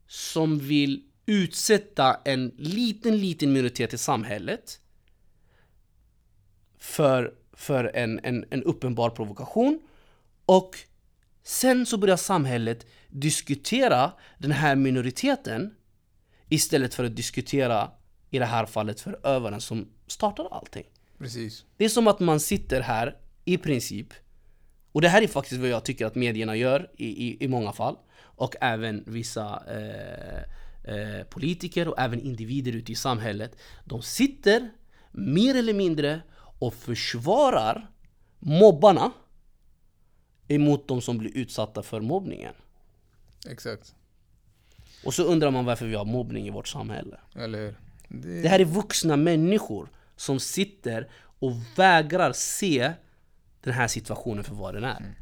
som 0.08 0.60
vill 0.60 1.04
utsätta 1.26 2.22
en 2.26 2.52
liten, 2.58 3.18
liten 3.18 3.54
minoritet 3.54 3.94
i 3.94 3.98
samhället 3.98 4.80
för, 6.78 7.34
för 7.54 7.92
en, 7.96 8.20
en, 8.24 8.46
en 8.50 8.64
uppenbar 8.64 9.10
provokation. 9.10 9.80
Och 10.46 10.78
sen 11.44 11.86
så 11.86 11.98
börjar 11.98 12.18
samhället 12.18 12.86
diskutera 13.08 14.12
den 14.38 14.52
här 14.52 14.76
minoriteten 14.76 15.76
Istället 16.54 16.94
för 16.94 17.04
att 17.04 17.16
diskutera, 17.16 17.92
i 18.30 18.40
det 18.40 18.46
här 18.46 18.66
fallet, 18.66 19.02
förövaren 19.02 19.62
som 19.62 19.88
startade 20.08 20.50
allting. 20.50 20.86
Precis. 21.18 21.66
Det 21.78 21.86
är 21.86 21.90
som 21.90 22.08
att 22.08 22.20
man 22.20 22.40
sitter 22.40 22.82
här, 22.82 23.18
i 23.46 23.58
princip, 23.58 24.08
och 24.92 25.02
det 25.02 25.10
här 25.10 25.22
är 25.22 25.28
faktiskt 25.28 25.62
vad 25.62 25.70
jag 25.70 25.86
tycker 25.86 26.06
att 26.06 26.16
medierna 26.16 26.56
gör 26.56 26.92
i, 26.98 27.28
i, 27.28 27.44
i 27.44 27.48
många 27.48 27.72
fall, 27.72 27.96
och 28.20 28.56
även 28.62 29.04
vissa 29.08 29.64
eh, 29.68 30.42
eh, 30.94 31.24
politiker 31.24 31.88
och 31.88 32.00
även 32.00 32.20
individer 32.20 32.74
ute 32.74 32.92
i 32.92 32.96
samhället. 32.96 33.56
De 33.86 34.02
sitter 34.02 34.70
mer 35.12 35.56
eller 35.56 35.74
mindre 35.74 36.22
och 36.60 36.74
försvarar 36.74 37.92
mobbarna 38.40 39.12
emot 40.48 40.88
de 40.88 41.02
som 41.02 41.18
blir 41.18 41.38
utsatta 41.38 41.84
för 41.84 42.02
mobbningen. 42.02 42.54
Exakt. 43.50 43.96
Och 45.04 45.14
så 45.14 45.24
undrar 45.24 45.52
man 45.52 45.66
varför 45.66 45.86
vi 45.86 45.96
har 45.96 46.06
mobbning 46.06 46.48
i 46.48 46.50
vårt 46.50 46.68
samhälle. 46.68 47.18
Eller? 47.36 47.76
Det, 48.08 48.42
Det 48.42 48.50
här 48.50 48.60
är 48.60 48.66
vuxna 48.66 49.16
människor 49.16 49.90
som 50.16 50.40
sitter 50.40 51.10
och 51.40 51.52
vägrar 51.76 52.34
se 52.34 52.94
den 53.62 53.74
här 53.74 53.88
situationen 53.88 54.44
för 54.44 54.56
vad 54.56 54.74
den 54.74 54.84
är. 54.84 55.16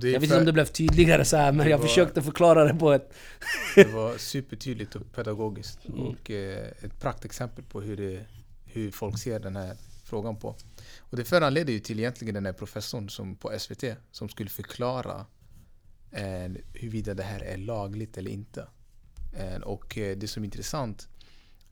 det, 0.00 0.08
är 0.08 0.12
Jag 0.12 0.20
vet 0.20 0.22
inte 0.22 0.38
om 0.38 0.44
det 0.44 0.52
blev 0.52 0.64
tydligare 0.64 1.24
så 1.24 1.36
här, 1.36 1.52
men 1.52 1.68
jag 1.70 1.78
var- 1.78 1.86
försökte 1.86 2.22
förklara 2.22 2.64
det 2.64 2.74
på 2.74 2.92
ett... 2.92 3.14
Det 3.74 3.84
var 3.84 4.16
supertydligt 4.18 4.94
och 4.96 5.12
pedagogiskt. 5.12 5.88
Mm. 5.88 6.00
Och 6.00 6.30
eh, 6.30 6.68
ett 6.82 7.00
praktexempel 7.00 7.64
på 7.64 7.80
hur, 7.80 7.96
det, 7.96 8.24
hur 8.64 8.90
folk 8.90 9.18
ser 9.18 9.40
den 9.40 9.56
här 9.56 9.76
frågan 10.04 10.36
på. 10.36 10.56
Och 10.98 11.16
det 11.16 11.24
föranledde 11.24 11.72
ju 11.72 11.80
till 11.80 11.98
egentligen 11.98 12.34
den 12.34 12.46
här 12.46 12.52
professorn 12.52 13.10
som 13.10 13.36
på 13.36 13.58
SVT 13.58 13.84
som 14.12 14.28
skulle 14.28 14.50
förklara 14.50 15.26
huruvida 16.72 17.14
det 17.14 17.22
här 17.22 17.40
är 17.40 17.56
lagligt 17.56 18.18
eller 18.18 18.30
inte. 18.30 18.66
Eh, 19.32 19.56
och 19.56 19.98
eh, 19.98 20.16
det 20.16 20.28
som 20.28 20.42
är 20.42 20.44
intressant, 20.44 21.08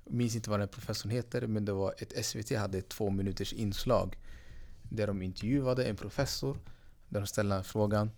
jag 0.04 0.14
minns 0.14 0.36
inte 0.36 0.50
vad 0.50 0.60
den 0.60 0.68
här 0.68 0.72
professorn 0.72 1.10
heter, 1.10 1.46
men 1.46 1.64
det 1.64 1.72
var 1.72 1.94
ett 1.98 2.26
SVT 2.26 2.56
hade 2.56 2.78
ett 2.78 2.88
två 2.88 3.10
minuters 3.10 3.52
inslag 3.52 4.18
där 4.82 5.06
de 5.06 5.22
intervjuade 5.22 5.84
en 5.84 5.96
professor 5.96 6.58
där 7.08 7.20
de 7.20 7.26
ställde 7.26 7.54
den 7.54 7.64
frågan 7.64 8.10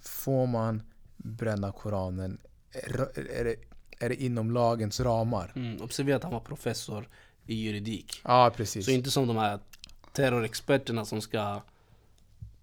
Får 0.00 0.46
man 0.46 0.82
bränna 1.16 1.72
Koranen? 1.72 2.38
Är, 2.72 3.18
är, 3.30 3.44
det, 3.44 3.56
är 3.98 4.08
det 4.08 4.22
inom 4.22 4.50
lagens 4.50 5.00
ramar? 5.00 5.52
Mm, 5.56 5.82
observera 5.82 6.16
att 6.16 6.22
han 6.22 6.32
var 6.32 6.40
professor 6.40 7.08
i 7.46 7.54
juridik. 7.54 8.20
Ja, 8.24 8.52
precis. 8.56 8.84
Så 8.84 8.90
inte 8.90 9.10
som 9.10 9.26
de 9.26 9.36
här 9.36 9.58
terrorexperterna 10.12 11.04
som 11.04 11.20
ska 11.20 11.62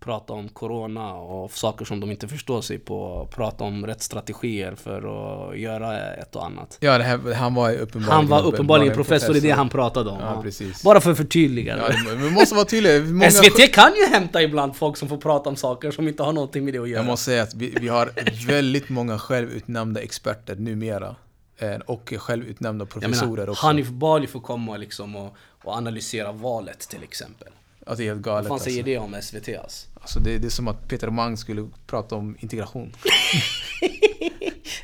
prata 0.08 0.34
om 0.34 0.50
corona 0.50 1.14
och 1.14 1.52
saker 1.52 1.86
som 1.86 2.00
de 2.00 2.12
inte 2.12 2.28
förstår 2.28 2.62
sig 2.62 2.80
på. 2.80 3.28
Prata 3.32 3.64
om 3.64 3.86
rätt 3.86 4.02
strategier 4.02 4.76
för 4.76 4.98
att 4.98 5.60
göra 5.60 6.14
ett 6.14 6.36
och 6.36 6.46
annat. 6.46 6.78
Ja, 6.80 6.98
det 6.98 7.04
här, 7.04 7.34
han 7.34 7.56
var 7.56 7.74
uppenbarligen 7.74 8.16
Han 8.16 8.28
var 8.28 8.46
uppenbarligen 8.46 8.92
en 8.92 8.96
professor 8.96 9.38
i 9.38 9.40
det 9.40 9.52
han 9.52 9.70
pratade 9.70 10.10
om. 10.10 10.20
Ja, 10.20 10.44
ja. 10.60 10.66
Bara 10.84 11.02
för 11.02 11.12
att 11.12 11.18
förtydliga. 11.18 11.78
Ja, 11.78 12.16
vi 12.18 12.30
måste 12.30 12.56
vara 12.56 12.66
tydliga. 12.66 13.00
Många 13.04 13.32
SVT 13.32 13.74
kan 13.74 13.92
ju 13.96 14.14
hämta 14.14 14.42
ibland 14.44 14.76
folk 14.76 14.98
som 14.98 15.10
får 15.10 15.18
prata 15.18 15.50
om 15.50 15.56
saker 15.56 15.92
som 15.92 16.08
inte 16.08 16.24
har 16.24 16.34
någonting 16.34 16.66
med 16.66 16.74
det 16.74 16.80
att 16.80 16.90
göra. 16.90 17.00
Jag 17.00 17.06
måste 17.06 17.26
säga 17.26 17.44
att 17.44 17.54
vi, 17.54 17.78
vi 17.82 17.88
har 17.88 18.12
väldigt 18.48 18.90
många 18.90 19.20
självutnämnda 19.20 20.02
experter 20.02 20.56
numera. 20.56 21.16
Eh, 21.60 21.76
Och 21.86 22.14
självutnämnda 22.18 22.86
professorer 22.86 23.32
menar, 23.32 23.50
också. 23.50 23.66
Hanif 23.66 23.90
Bali 23.90 24.28
får 24.28 24.40
komma 24.40 24.78
liksom 24.78 25.16
och, 25.16 25.36
och 25.64 25.74
analysera 25.74 26.32
valet 26.32 26.80
till 26.80 27.04
exempel. 27.04 27.48
Alltså, 27.88 27.96
det 28.02 28.04
är 28.04 28.14
helt 28.14 28.26
Vad 28.26 28.36
galet. 28.36 28.48
fan 28.48 28.54
Alltså. 28.54 28.70
säger 28.70 28.84
det 28.84 28.98
om 28.98 29.16
SVT 29.22 29.50
alltså? 29.64 29.88
Alltså, 30.02 30.20
det, 30.20 30.38
det 30.38 30.48
är 30.48 30.50
som 30.50 30.68
att 30.68 30.88
Peter 30.88 31.10
Mang 31.10 31.38
skulle 31.38 31.70
prata 31.88 32.16
om 32.16 32.36
integration. 32.40 32.94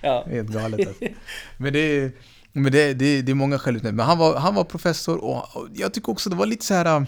Ja. 0.01 0.23
Det 0.27 0.31
är 0.31 0.35
helt 0.35 0.49
galet. 0.49 0.87
Alltså. 0.87 1.03
Men 1.57 1.73
det 1.73 1.79
är, 1.79 2.11
men 2.51 2.71
det, 2.71 2.93
det, 2.93 3.21
det 3.21 3.31
är 3.31 3.35
många 3.35 3.59
självutnämnda. 3.59 4.03
Men 4.03 4.05
han 4.05 4.17
var, 4.17 4.35
han 4.39 4.55
var 4.55 4.63
professor 4.63 5.17
och, 5.23 5.55
och 5.57 5.67
jag 5.73 5.93
tycker 5.93 6.09
också 6.11 6.29
det 6.29 6.35
var 6.35 6.45
lite 6.45 6.65
så 6.65 6.73
här. 6.73 6.85
äh, 6.85 7.03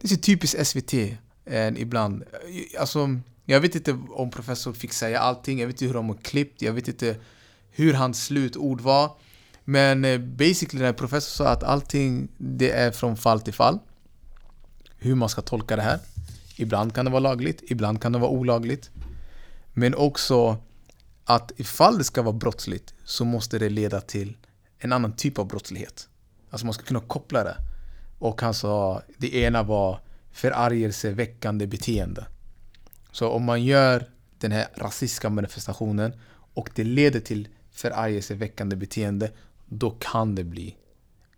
Det 0.00 0.06
är 0.06 0.08
så 0.08 0.16
typiskt 0.16 0.66
SVT 0.66 0.94
eh, 0.94 1.68
ibland. 1.68 2.24
Alltså, 2.78 3.08
jag 3.44 3.60
vet 3.60 3.74
inte 3.74 3.98
om 4.10 4.30
professor 4.30 4.72
fick 4.72 4.92
säga 4.92 5.20
allting. 5.20 5.58
Jag 5.60 5.66
vet 5.66 5.74
inte 5.74 5.84
hur 5.84 5.94
de 5.94 6.08
har 6.08 6.16
klippt. 6.16 6.62
Jag 6.62 6.72
vet 6.72 6.88
inte 6.88 7.16
hur 7.70 7.94
hans 7.94 8.24
slutord 8.24 8.80
var. 8.80 9.10
Men 9.64 10.04
eh, 10.04 10.18
basically 10.18 10.78
den 10.78 10.86
här 10.86 10.92
professorn 10.92 11.46
sa 11.46 11.52
att 11.52 11.62
allting 11.62 12.28
det 12.38 12.70
är 12.70 12.90
från 12.90 13.16
fall 13.16 13.40
till 13.40 13.54
fall. 13.54 13.78
Hur 15.04 15.14
man 15.14 15.28
ska 15.28 15.42
tolka 15.42 15.76
det 15.76 15.82
här. 15.82 15.98
Ibland 16.56 16.94
kan 16.94 17.04
det 17.04 17.10
vara 17.10 17.20
lagligt, 17.20 17.62
ibland 17.62 18.02
kan 18.02 18.12
det 18.12 18.18
vara 18.18 18.30
olagligt. 18.30 18.90
Men 19.72 19.94
också 19.94 20.56
att 21.24 21.52
ifall 21.56 21.98
det 21.98 22.04
ska 22.04 22.22
vara 22.22 22.32
brottsligt 22.32 22.94
så 23.04 23.24
måste 23.24 23.58
det 23.58 23.68
leda 23.68 24.00
till 24.00 24.36
en 24.78 24.92
annan 24.92 25.16
typ 25.16 25.38
av 25.38 25.48
brottslighet. 25.48 26.08
Alltså 26.50 26.66
man 26.66 26.74
ska 26.74 26.84
kunna 26.84 27.00
koppla 27.00 27.44
det. 27.44 27.56
Och 28.18 28.40
han 28.40 28.54
sa, 28.54 29.02
det 29.16 29.34
ena 29.34 29.62
var 29.62 30.00
förargelseväckande 30.32 31.66
beteende. 31.66 32.26
Så 33.12 33.28
om 33.28 33.44
man 33.44 33.64
gör 33.64 34.10
den 34.38 34.52
här 34.52 34.66
rasistiska 34.74 35.30
manifestationen 35.30 36.12
och 36.54 36.70
det 36.74 36.84
leder 36.84 37.20
till 37.20 37.48
förargelseväckande 37.72 38.76
beteende, 38.76 39.32
då 39.66 39.90
kan 39.90 40.34
det 40.34 40.44
bli 40.44 40.76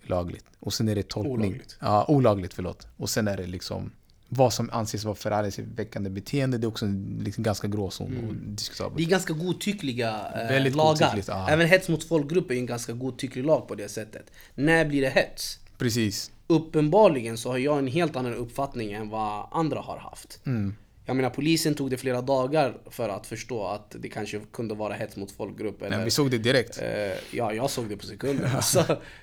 lagligt. 0.09 0.45
Och 0.61 0.73
sen 0.73 0.89
är 0.89 0.95
det 0.95 1.09
tolkning. 1.09 1.35
Olagligt. 1.35 1.77
Ja, 1.81 2.05
olagligt, 2.09 2.55
förlåt. 2.55 2.87
Och 2.97 3.11
sen 3.11 3.29
är 3.29 3.37
det 3.37 3.47
liksom 3.47 3.91
vad 4.29 4.53
som 4.53 4.71
anses 4.73 5.05
vara 5.05 5.15
förargelseväckande 5.15 6.11
beteende, 6.11 6.59
det 6.59 6.65
är 6.65 6.69
också 6.69 6.85
en 6.85 7.21
liksom 7.25 7.43
ganska 7.43 7.69
gråzon 7.69 8.17
och 8.29 8.35
diskutabelt. 8.35 8.97
Det 8.97 9.03
är 9.03 9.09
ganska 9.09 9.33
godtyckliga 9.33 10.33
eh, 10.35 10.49
Väldigt 10.49 10.75
lagar. 10.75 11.49
Även 11.49 11.67
hets 11.67 11.89
mot 11.89 12.05
folkgrupp 12.05 12.51
är 12.51 12.55
en 12.55 12.67
ganska 12.67 12.93
godtycklig 12.93 13.45
lag 13.45 13.69
på 13.69 13.75
det 13.75 13.89
sättet. 13.89 14.31
När 14.55 14.85
blir 14.85 15.01
det 15.01 15.09
hets? 15.09 15.59
Precis. 15.79 16.31
Uppenbarligen 16.47 17.39
så 17.39 17.51
har 17.51 17.59
jag 17.59 17.79
en 17.79 17.87
helt 17.87 18.17
annan 18.17 18.35
uppfattning 18.35 18.93
än 18.93 19.09
vad 19.09 19.49
andra 19.51 19.81
har 19.81 19.99
haft. 19.99 20.41
Mm. 20.47 20.75
Jag 21.07 21.17
menar 21.17 21.31
polisen 21.31 21.75
tog 21.75 21.91
det 21.91 21.97
flera 21.97 22.23
dagar 22.23 22.77
för 22.91 23.09
att 23.09 23.27
förstå 23.27 23.67
att 23.67 23.97
det 23.99 24.09
kanske 24.09 24.41
kunde 24.53 24.75
vara 24.75 24.95
hets 24.95 25.17
mot 25.17 25.31
folkgrupp. 25.33 25.83
Eller, 25.83 25.97
Men 25.97 26.05
vi 26.05 26.11
såg 26.11 26.31
det 26.31 26.39
direkt. 26.39 26.83
eh, 26.83 26.89
ja, 27.31 27.53
jag 27.53 27.71
såg 27.71 27.89
det 27.89 27.97
på 27.97 28.07
sekunden. 28.07 28.63
så 28.63 28.83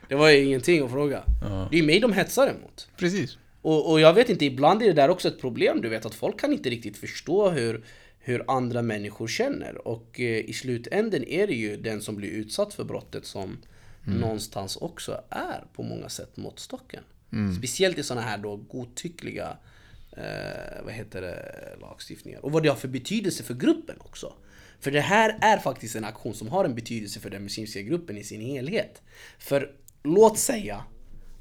det 0.10 0.16
var 0.16 0.30
ju 0.30 0.44
ingenting 0.44 0.84
att 0.86 0.92
fråga. 0.92 1.24
Det 1.42 1.76
är 1.76 1.80
ju 1.80 1.86
mig 1.86 2.00
de 2.00 2.14
hetsar 2.14 2.48
emot. 2.48 2.90
Precis. 2.98 3.38
Och, 3.62 3.92
och 3.92 4.00
jag 4.00 4.14
vet 4.14 4.30
inte, 4.30 4.46
ibland 4.46 4.82
är 4.82 4.88
det 4.88 4.94
där 4.94 5.10
också 5.10 5.28
ett 5.28 5.42
problem. 5.42 5.82
Du 5.82 5.90
vet 5.90 6.06
att 6.06 6.16
folk 6.16 6.40
kan 6.40 6.54
inte 6.54 6.70
riktigt 6.70 6.98
förstå 6.98 7.50
hur, 7.50 7.84
hur 8.20 8.52
andra 8.52 8.82
människor 8.82 9.28
känner. 9.28 9.88
Och 9.88 10.20
eh, 10.20 10.50
i 10.50 10.54
slutänden 10.54 11.24
är 11.24 11.48
det 11.48 11.54
ju 11.54 11.78
den 11.78 12.02
som 12.02 12.16
blir 12.16 12.30
utsatt 12.30 12.74
för 12.74 12.84
brottet 12.84 13.26
som 13.26 13.58
någonstans 14.06 14.76
också 14.76 15.22
är 15.30 15.64
på 15.74 15.84
många 15.84 16.10
sätt 16.10 16.38
måttstocken. 16.38 17.04
Speciellt 17.58 17.98
i 17.98 18.04
sådana 18.04 18.28
här 18.28 18.38
då 18.38 18.56
godtyckliga 18.56 19.58
eh, 20.18 20.84
vad 20.84 20.94
heter 20.94 21.22
det, 21.22 21.76
lagstiftningar. 21.82 22.46
Och 22.46 22.52
vad 22.52 22.64
det 22.64 22.70
har 22.70 22.76
för 22.76 22.88
betydelse 22.88 23.44
för 23.44 23.54
gruppen 23.54 23.96
också. 24.00 24.34
För 24.80 24.92
det 24.92 25.02
här 25.02 25.38
är 25.42 25.58
faktiskt 25.58 25.96
en 25.96 26.04
aktion 26.04 26.34
som 26.34 26.48
har 26.48 26.66
en 26.66 26.76
betydelse 26.76 27.20
för 27.20 27.30
den 27.30 27.44
muslimska 27.44 27.82
gruppen 27.82 28.18
i 28.18 28.24
sin 28.24 28.42
helhet. 28.42 29.02
För 29.40 29.72
låt 30.04 30.38
säga 30.38 30.84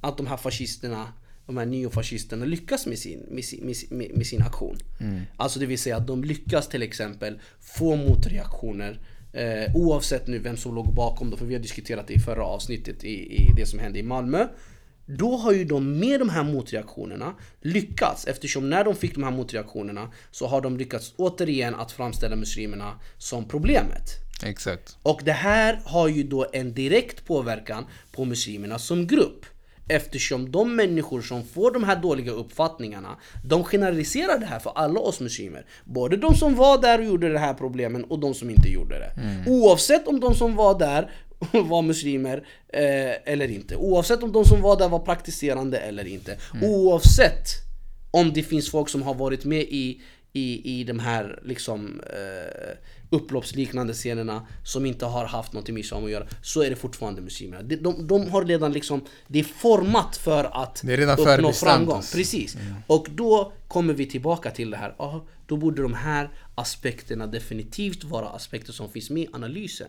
att 0.00 0.16
de 0.16 0.26
här 0.26 0.36
fascisterna, 0.36 1.12
de 1.46 1.56
här 1.56 1.66
neofascisterna 1.66 2.44
lyckas 2.44 2.86
med 2.86 2.98
sin, 2.98 3.26
med 3.30 3.44
sin, 3.44 3.66
med 3.90 4.26
sin, 4.26 4.42
aktion. 4.42 4.78
Alltså 5.36 5.60
det 5.60 5.66
vill 5.66 5.78
säga 5.78 5.96
att 5.96 6.06
de 6.06 6.24
lyckas 6.24 6.68
till 6.68 6.82
exempel 6.82 7.40
få 7.60 7.96
motreaktioner 7.96 9.00
eh, 9.32 9.76
oavsett 9.76 10.26
nu 10.26 10.38
vem 10.38 10.56
som 10.56 10.74
låg 10.74 10.94
bakom 10.94 11.30
det, 11.30 11.36
för 11.36 11.46
vi 11.46 11.54
har 11.54 11.62
diskuterat 11.62 12.06
det 12.06 12.14
i 12.14 12.18
förra 12.18 12.44
avsnittet 12.44 13.04
i, 13.04 13.36
i 13.36 13.52
det 13.56 13.66
som 13.66 13.78
hände 13.78 13.98
i 13.98 14.02
Malmö. 14.02 14.48
Då 15.06 15.36
har 15.36 15.52
ju 15.52 15.64
de 15.64 15.98
med 15.98 16.20
de 16.20 16.28
här 16.28 16.44
motreaktionerna 16.44 17.34
lyckats 17.60 18.26
eftersom 18.26 18.70
när 18.70 18.84
de 18.84 18.96
fick 18.96 19.14
de 19.14 19.22
här 19.22 19.30
motreaktionerna 19.30 20.12
så 20.30 20.46
har 20.46 20.60
de 20.60 20.76
lyckats 20.76 21.14
återigen 21.16 21.74
att 21.74 21.92
framställa 21.92 22.36
muslimerna 22.36 22.94
som 23.18 23.48
problemet. 23.48 24.08
Exakt. 24.44 24.96
Och 25.02 25.20
det 25.24 25.32
här 25.32 25.80
har 25.84 26.08
ju 26.08 26.22
då 26.22 26.46
en 26.52 26.74
direkt 26.74 27.26
påverkan 27.26 27.84
på 28.12 28.24
muslimerna 28.24 28.78
som 28.78 29.06
grupp. 29.06 29.46
Eftersom 29.88 30.50
de 30.50 30.76
människor 30.76 31.20
som 31.20 31.44
får 31.44 31.70
de 31.70 31.84
här 31.84 31.96
dåliga 31.96 32.32
uppfattningarna, 32.32 33.16
de 33.44 33.64
generaliserar 33.64 34.38
det 34.38 34.46
här 34.46 34.58
för 34.58 34.72
alla 34.74 35.00
oss 35.00 35.20
muslimer. 35.20 35.66
Både 35.84 36.16
de 36.16 36.34
som 36.34 36.54
var 36.54 36.82
där 36.82 36.98
och 36.98 37.04
gjorde 37.04 37.28
det 37.28 37.38
här 37.38 37.54
problemen 37.54 38.04
och 38.04 38.18
de 38.18 38.34
som 38.34 38.50
inte 38.50 38.68
gjorde 38.68 38.98
det. 38.98 39.12
Oavsett 39.50 40.08
om 40.08 40.20
de 40.20 40.34
som 40.34 40.56
var 40.56 40.78
där 40.78 41.10
var 41.68 41.82
muslimer 41.82 42.46
eh, 42.68 43.32
eller 43.32 43.50
inte. 43.50 43.76
Oavsett 43.76 44.22
om 44.22 44.32
de 44.32 44.44
som 44.44 44.62
var 44.62 44.78
där 44.78 44.88
var 44.88 44.98
praktiserande 44.98 45.78
eller 45.78 46.06
inte. 46.06 46.38
Oavsett 46.62 47.48
om 48.10 48.32
det 48.32 48.42
finns 48.42 48.70
folk 48.70 48.88
som 48.88 49.02
har 49.02 49.14
varit 49.14 49.44
med 49.44 49.62
i, 49.62 50.00
i, 50.32 50.80
i 50.80 50.84
de 50.84 50.98
här 50.98 51.40
liksom 51.44 52.00
eh, 52.06 52.76
upploppsliknande 53.10 53.92
scenerna 53.92 54.46
som 54.64 54.86
inte 54.86 55.06
har 55.06 55.24
haft 55.24 55.52
något 55.52 55.68
med 55.68 55.78
islam 55.78 56.04
att 56.04 56.10
göra 56.10 56.26
så 56.42 56.62
är 56.62 56.70
det 56.70 56.76
fortfarande 56.76 57.20
muslimerna. 57.20 57.62
De, 57.62 57.76
de, 57.76 58.06
de 58.06 58.30
har 58.30 58.44
redan 58.44 58.72
liksom, 58.72 59.04
det 59.26 59.38
är 59.38 59.44
format 59.44 60.16
för 60.16 60.62
att 60.62 60.82
Det 60.84 60.92
är 60.92 60.96
redan 60.96 61.18
uppnå 61.18 61.52
framgång. 61.52 62.02
Precis. 62.12 62.56
Och 62.86 63.06
då 63.10 63.52
kommer 63.68 63.94
vi 63.94 64.06
tillbaka 64.06 64.50
till 64.50 64.70
det 64.70 64.76
här. 64.76 64.94
Ja, 64.98 65.24
då 65.46 65.56
borde 65.56 65.82
de 65.82 65.94
här 65.94 66.30
aspekterna 66.54 67.26
definitivt 67.26 68.04
vara 68.04 68.28
aspekter 68.28 68.72
som 68.72 68.90
finns 68.90 69.10
med 69.10 69.22
i 69.22 69.28
analysen. 69.32 69.88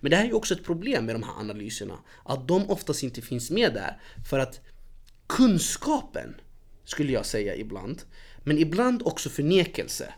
Men 0.00 0.10
det 0.10 0.16
här 0.16 0.24
är 0.24 0.28
ju 0.28 0.34
också 0.34 0.54
ett 0.54 0.64
problem 0.64 1.06
med 1.06 1.14
de 1.14 1.22
här 1.22 1.40
analyserna. 1.40 1.98
Att 2.24 2.48
de 2.48 2.70
oftast 2.70 3.02
inte 3.02 3.22
finns 3.22 3.50
med 3.50 3.74
där. 3.74 4.00
För 4.30 4.38
att 4.38 4.60
kunskapen, 5.26 6.34
skulle 6.84 7.12
jag 7.12 7.26
säga 7.26 7.56
ibland, 7.56 8.02
men 8.44 8.58
ibland 8.58 9.02
också 9.04 9.28
förnekelse. 9.28 10.14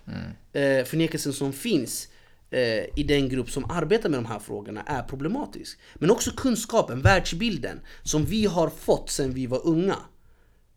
Eh, 0.52 0.84
förnekelsen 0.84 1.32
som 1.32 1.52
finns 1.52 2.08
eh, 2.50 2.98
i 2.98 3.04
den 3.08 3.28
grupp 3.28 3.50
som 3.50 3.70
arbetar 3.70 4.08
med 4.08 4.18
de 4.18 4.26
här 4.26 4.38
frågorna 4.38 4.82
är 4.82 5.02
problematisk. 5.02 5.78
Men 5.94 6.10
också 6.10 6.30
kunskapen, 6.36 7.02
världsbilden, 7.02 7.80
som 8.02 8.24
vi 8.24 8.46
har 8.46 8.68
fått 8.68 9.10
sedan 9.10 9.32
vi 9.32 9.46
var 9.46 9.66
unga. 9.66 9.96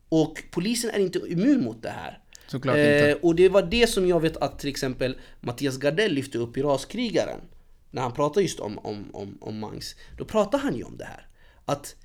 Och 0.10 0.44
polisen 0.52 0.90
är 0.90 1.00
inte 1.00 1.20
immun 1.20 1.64
mot 1.64 1.82
det 1.82 1.90
här. 1.90 2.20
Såklart 2.48 2.76
inte. 2.76 3.20
Och 3.22 3.36
det 3.36 3.50
var 3.50 3.62
det 3.62 3.88
som 3.88 4.08
jag 4.08 4.20
vet 4.20 4.38
att 4.38 4.60
till 4.60 4.70
exempel 4.70 5.18
Mattias 5.42 5.78
Gardell 5.78 6.14
lyfte 6.14 6.38
upp 6.38 6.58
i 6.58 6.62
Raskrigaren. 6.62 7.40
När 7.92 8.02
han 8.02 8.14
pratade 8.14 8.42
just 8.42 8.60
om, 8.60 8.80
om, 8.80 9.10
om, 9.14 9.38
om 9.42 9.60
Mangs. 9.60 9.96
Då 10.18 10.26
pratade 10.26 10.64
han 10.64 10.76
ju 10.76 10.84
om 10.84 10.98
det 10.98 11.06
här. 11.06 11.28
Att 11.66 11.96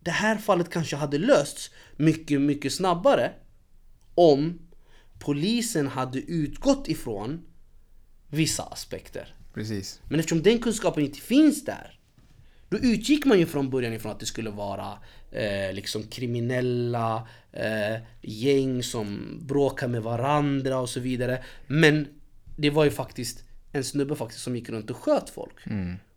det 0.00 0.10
här 0.10 0.36
fallet 0.36 0.70
kanske 0.70 0.96
hade 0.96 1.18
lösts 1.18 1.70
mycket, 1.96 2.40
mycket 2.40 2.72
snabbare 2.72 3.32
om 4.14 4.58
polisen 5.18 5.86
hade 5.88 6.18
utgått 6.18 6.88
ifrån 6.88 7.44
vissa 8.30 8.62
aspekter. 8.62 9.34
Precis. 9.54 10.00
Men 10.08 10.20
eftersom 10.20 10.42
den 10.42 10.58
kunskapen 10.58 11.04
inte 11.04 11.20
finns 11.20 11.64
där 11.64 11.98
Då 12.68 12.78
utgick 12.78 13.24
man 13.24 13.38
ju 13.38 13.46
från 13.46 13.70
början 13.70 13.92
ifrån 13.92 14.12
att 14.12 14.20
det 14.20 14.26
skulle 14.26 14.50
vara 14.50 14.98
eh, 15.32 15.72
liksom 15.72 16.02
kriminella 16.02 17.28
eh, 17.52 18.02
gäng 18.22 18.82
som 18.82 19.38
bråkar 19.42 19.88
med 19.88 20.02
varandra 20.02 20.78
och 20.78 20.88
så 20.88 21.00
vidare 21.00 21.44
Men 21.66 22.06
det 22.56 22.70
var 22.70 22.84
ju 22.84 22.90
faktiskt 22.90 23.44
en 23.72 23.84
snubbe 23.84 24.16
faktiskt 24.16 24.42
som 24.42 24.56
gick 24.56 24.68
runt 24.68 24.90
och 24.90 24.96
sköt 24.96 25.30
folk 25.30 25.54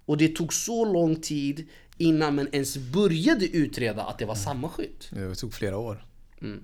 Och 0.05 0.17
det 0.17 0.35
tog 0.35 0.53
så 0.53 0.85
lång 0.93 1.15
tid 1.15 1.67
innan 1.97 2.35
man 2.35 2.47
ens 2.51 2.77
började 2.77 3.45
utreda 3.45 4.03
att 4.03 4.17
det 4.17 4.25
var 4.25 4.35
samma 4.35 4.69
skytt 4.69 5.09
Det 5.11 5.35
tog 5.35 5.53
flera 5.53 5.77
år. 5.77 6.05
Mm. 6.41 6.63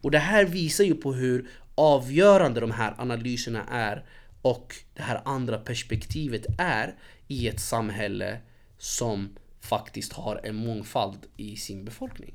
Och 0.00 0.10
det 0.10 0.18
här 0.18 0.44
visar 0.44 0.84
ju 0.84 0.94
på 0.94 1.12
hur 1.12 1.48
avgörande 1.74 2.60
de 2.60 2.70
här 2.70 2.94
analyserna 2.98 3.64
är 3.70 4.04
och 4.42 4.74
det 4.94 5.02
här 5.02 5.22
andra 5.24 5.58
perspektivet 5.58 6.46
är 6.58 6.94
i 7.28 7.48
ett 7.48 7.60
samhälle 7.60 8.40
som 8.78 9.36
faktiskt 9.60 10.12
har 10.12 10.40
en 10.44 10.54
mångfald 10.54 11.18
i 11.36 11.56
sin 11.56 11.84
befolkning. 11.84 12.34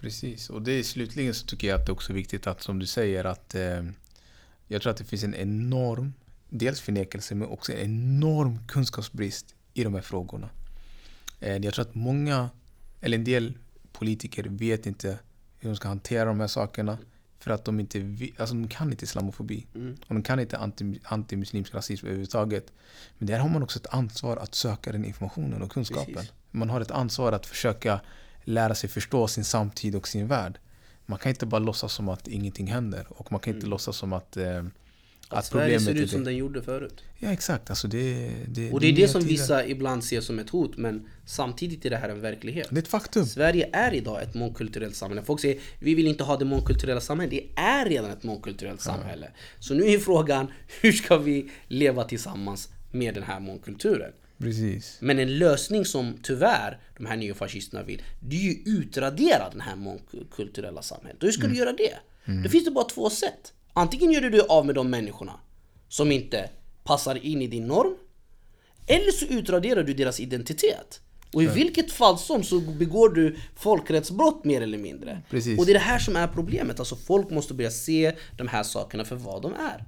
Precis, 0.00 0.50
och 0.50 0.62
det 0.62 0.72
är 0.72 0.82
slutligen 0.82 1.34
så 1.34 1.46
tycker 1.46 1.68
jag 1.68 1.80
att 1.80 1.86
det 1.86 1.90
är 1.90 1.94
också 1.94 2.12
viktigt 2.12 2.46
att 2.46 2.62
som 2.62 2.78
du 2.78 2.86
säger 2.86 3.24
att 3.24 3.54
eh, 3.54 3.84
jag 4.68 4.82
tror 4.82 4.90
att 4.90 4.96
det 4.96 5.04
finns 5.04 5.24
en 5.24 5.34
enorm, 5.34 6.14
dels 6.48 6.80
förnekelse 6.80 7.34
men 7.34 7.48
också 7.48 7.72
en 7.72 7.78
enorm 7.78 8.58
kunskapsbrist 8.66 9.54
i 9.74 9.84
de 9.84 9.94
här 9.94 10.02
frågorna. 10.02 10.50
Eh, 11.40 11.56
jag 11.56 11.74
tror 11.74 11.84
att 11.84 11.94
många, 11.94 12.50
eller 13.00 13.18
en 13.18 13.24
del 13.24 13.58
politiker 13.92 14.44
vet 14.48 14.86
inte 14.86 15.18
hur 15.58 15.70
de 15.70 15.76
ska 15.76 15.88
hantera 15.88 16.24
de 16.24 16.40
här 16.40 16.46
sakerna 16.46 16.98
för 17.38 17.50
att 17.50 17.64
de 17.64 17.80
inte 17.80 17.98
alltså 18.38 18.54
de 18.54 18.68
kan 18.68 18.90
inte 18.90 19.04
islamofobi. 19.04 19.66
Och 20.06 20.14
de 20.14 20.22
kan 20.22 20.40
inte 20.40 20.58
anti, 20.58 21.00
antimuslimsk 21.02 21.74
rasism 21.74 22.06
överhuvudtaget. 22.06 22.72
Men 23.18 23.26
där 23.26 23.38
har 23.38 23.48
man 23.48 23.62
också 23.62 23.78
ett 23.78 23.86
ansvar 23.86 24.36
att 24.36 24.54
söka 24.54 24.92
den 24.92 25.04
informationen 25.04 25.62
och 25.62 25.72
kunskapen. 25.72 26.14
Precis. 26.14 26.32
Man 26.50 26.70
har 26.70 26.80
ett 26.80 26.90
ansvar 26.90 27.32
att 27.32 27.46
försöka 27.46 28.00
lära 28.44 28.74
sig 28.74 28.90
förstå 28.90 29.28
sin 29.28 29.44
samtid 29.44 29.96
och 29.96 30.08
sin 30.08 30.26
värld. 30.26 30.58
Man 31.06 31.18
kan 31.18 31.30
inte 31.30 31.46
bara 31.46 31.58
låtsas 31.58 31.92
som 31.92 32.08
att 32.08 32.28
ingenting 32.28 32.66
händer 32.66 33.06
och 33.08 33.32
man 33.32 33.40
kan 33.40 33.54
inte 33.54 33.66
låtsas 33.66 33.96
som 33.96 34.12
att, 34.12 34.36
eh, 34.36 34.64
att, 35.28 35.38
Att 35.38 35.46
Sverige 35.46 35.80
ser 35.80 35.94
ut 35.94 36.10
som 36.10 36.24
det. 36.24 36.30
den 36.30 36.36
gjorde 36.36 36.62
förut. 36.62 37.02
Ja 37.18 37.32
exakt, 37.32 37.70
alltså 37.70 37.88
det, 37.88 38.30
det, 38.48 38.72
Och 38.72 38.80
det 38.80 38.86
är 38.86 38.92
det 38.92 39.08
som 39.08 39.20
tider. 39.20 39.32
vissa 39.32 39.66
ibland 39.66 40.04
ser 40.04 40.20
som 40.20 40.38
ett 40.38 40.50
hot 40.50 40.76
men 40.76 41.08
samtidigt 41.26 41.84
är 41.86 41.90
det 41.90 41.96
här 41.96 42.08
en 42.08 42.20
verklighet. 42.20 42.66
Det 42.70 42.76
är 42.76 42.82
ett 42.82 42.88
faktum. 42.88 43.26
Sverige 43.26 43.70
är 43.72 43.94
idag 43.94 44.22
ett 44.22 44.34
mångkulturellt 44.34 44.96
samhälle. 44.96 45.22
Folk 45.22 45.40
säger 45.40 45.60
vi 45.78 45.94
vill 45.94 46.06
inte 46.06 46.24
ha 46.24 46.36
det 46.36 46.44
mångkulturella 46.44 47.00
samhället. 47.00 47.30
Det 47.30 47.60
är 47.62 47.86
redan 47.88 48.10
ett 48.10 48.22
mångkulturellt 48.22 48.80
samhälle. 48.80 49.30
Så 49.58 49.74
nu 49.74 49.84
är 49.88 49.98
frågan 49.98 50.46
hur 50.82 50.92
ska 50.92 51.16
vi 51.18 51.50
leva 51.68 52.04
tillsammans 52.04 52.68
med 52.90 53.14
den 53.14 53.22
här 53.22 53.40
mångkulturen? 53.40 54.12
Precis. 54.38 54.98
Men 55.00 55.18
en 55.18 55.38
lösning 55.38 55.84
som 55.84 56.18
tyvärr 56.22 56.78
de 56.98 57.06
här 57.06 57.16
neofascisterna 57.16 57.82
vill, 57.82 58.02
det 58.20 58.36
är 58.36 58.40
ju 58.40 58.78
utradera 58.78 59.50
den 59.50 59.60
här 59.60 59.76
mångkulturella 59.76 60.82
samhället. 60.82 61.16
Och 61.22 61.26
hur 61.26 61.32
ska 61.32 61.46
du 61.46 61.56
göra 61.56 61.72
det? 61.72 61.94
Det 62.42 62.48
finns 62.48 62.64
det 62.64 62.70
bara 62.70 62.84
två 62.84 63.10
sätt. 63.10 63.52
Antingen 63.78 64.10
gör 64.10 64.20
du 64.20 64.30
dig 64.30 64.40
av 64.48 64.66
med 64.66 64.74
de 64.74 64.90
människorna 64.90 65.40
som 65.88 66.12
inte 66.12 66.50
passar 66.84 67.24
in 67.26 67.42
i 67.42 67.46
din 67.46 67.66
norm. 67.66 67.94
Eller 68.86 69.12
så 69.12 69.26
utraderar 69.26 69.82
du 69.82 69.94
deras 69.94 70.20
identitet. 70.20 71.00
Och 71.32 71.42
i 71.42 71.46
vilket 71.46 71.92
fall 71.92 72.18
som 72.18 72.42
så 72.42 72.60
begår 72.60 73.08
du 73.08 73.36
folkrättsbrott 73.56 74.44
mer 74.44 74.60
eller 74.60 74.78
mindre. 74.78 75.22
Precis. 75.30 75.58
Och 75.58 75.66
det 75.66 75.72
är 75.72 75.74
det 75.74 75.80
här 75.80 75.98
som 75.98 76.16
är 76.16 76.28
problemet. 76.28 76.78
Alltså 76.78 76.96
folk 76.96 77.30
måste 77.30 77.54
börja 77.54 77.70
se 77.70 78.16
de 78.36 78.48
här 78.48 78.62
sakerna 78.62 79.04
för 79.04 79.16
vad 79.16 79.42
de 79.42 79.52
är. 79.52 79.84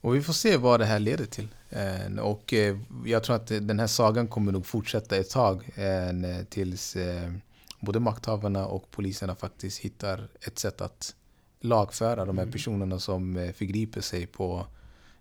Och 0.00 0.14
vi 0.14 0.22
får 0.22 0.32
se 0.32 0.56
vad 0.56 0.80
det 0.80 0.86
här 0.86 0.98
leder 0.98 1.26
till. 1.26 1.48
Eh, 1.70 2.18
Och 2.18 2.52
eh, 2.52 2.76
jag 3.06 3.22
tror 3.24 3.36
att 3.36 3.46
den 3.46 3.78
här 3.78 3.86
sagan 3.86 4.28
kommer 4.28 4.52
nog 4.52 4.66
fortsätta 4.66 5.16
ett 5.16 5.30
tag 5.30 5.68
eh, 5.74 6.44
tills 6.48 6.96
både 7.80 8.00
makthavarna 8.00 8.66
och 8.66 8.90
poliserna 8.90 9.34
faktiskt 9.34 9.78
hittar 9.78 10.28
ett 10.40 10.58
sätt 10.58 10.80
att 10.80 11.14
lagföra 11.60 12.24
de 12.24 12.38
här 12.38 12.46
personerna 12.46 12.98
som 12.98 13.36
eh, 13.36 13.52
förgriper 13.52 14.00
sig 14.00 14.26
på 14.26 14.66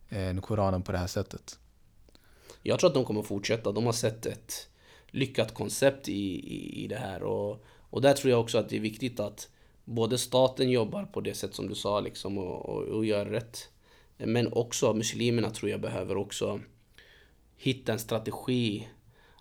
eh, 0.10 0.40
Koranen 0.40 0.82
på 0.82 0.92
det 0.92 0.98
här 0.98 1.08
sättet. 1.08 1.60
Jag 2.64 2.80
tror 2.80 2.88
att 2.90 2.94
de 2.94 3.06
kommer 3.06 3.22
fortsätta. 3.22 3.72
De 3.72 3.86
har 3.86 3.94
sett 3.94 4.26
ett 4.26 4.68
lyckat 5.08 5.54
koncept 5.54 6.10
i, 6.10 6.14
i, 6.14 6.84
i 6.84 6.88
det 6.88 6.98
här. 6.98 7.24
Och, 7.24 7.66
och 7.90 8.02
där 8.02 8.14
tror 8.14 8.32
jag 8.32 8.40
också 8.40 8.58
att 8.58 8.70
det 8.70 8.76
är 8.76 8.82
viktigt 8.82 9.20
att 9.20 9.50
både 9.84 10.18
staten 10.18 10.70
jobbar 10.70 11.06
på 11.06 11.22
det 11.22 11.34
sätt 11.34 11.56
som 11.56 11.68
du 11.68 11.76
sa 11.76 12.00
liksom 12.00 12.38
och, 12.38 12.70
och, 12.70 12.84
och 12.84 13.06
gör 13.06 13.26
rätt. 13.26 13.70
Men 14.18 14.54
också 14.54 14.94
muslimerna 14.94 15.50
tror 15.50 15.72
jag 15.72 15.82
behöver 15.82 16.18
också 16.18 16.60
hitta 17.58 17.94
en 17.94 18.00
strategi 18.00 18.88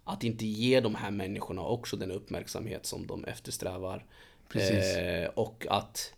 att 0.04 0.24
inte 0.24 0.46
ge 0.46 0.80
de 0.80 0.94
här 0.94 1.10
människorna 1.10 1.62
också 1.62 1.96
den 1.96 2.10
uppmärksamhet 2.10 2.86
som 2.86 3.06
de 3.06 3.24
eftersträvar. 3.24 4.06
Precis. 4.48 4.96
Eh, 4.96 5.28
och 5.28 5.66
att 5.70 6.12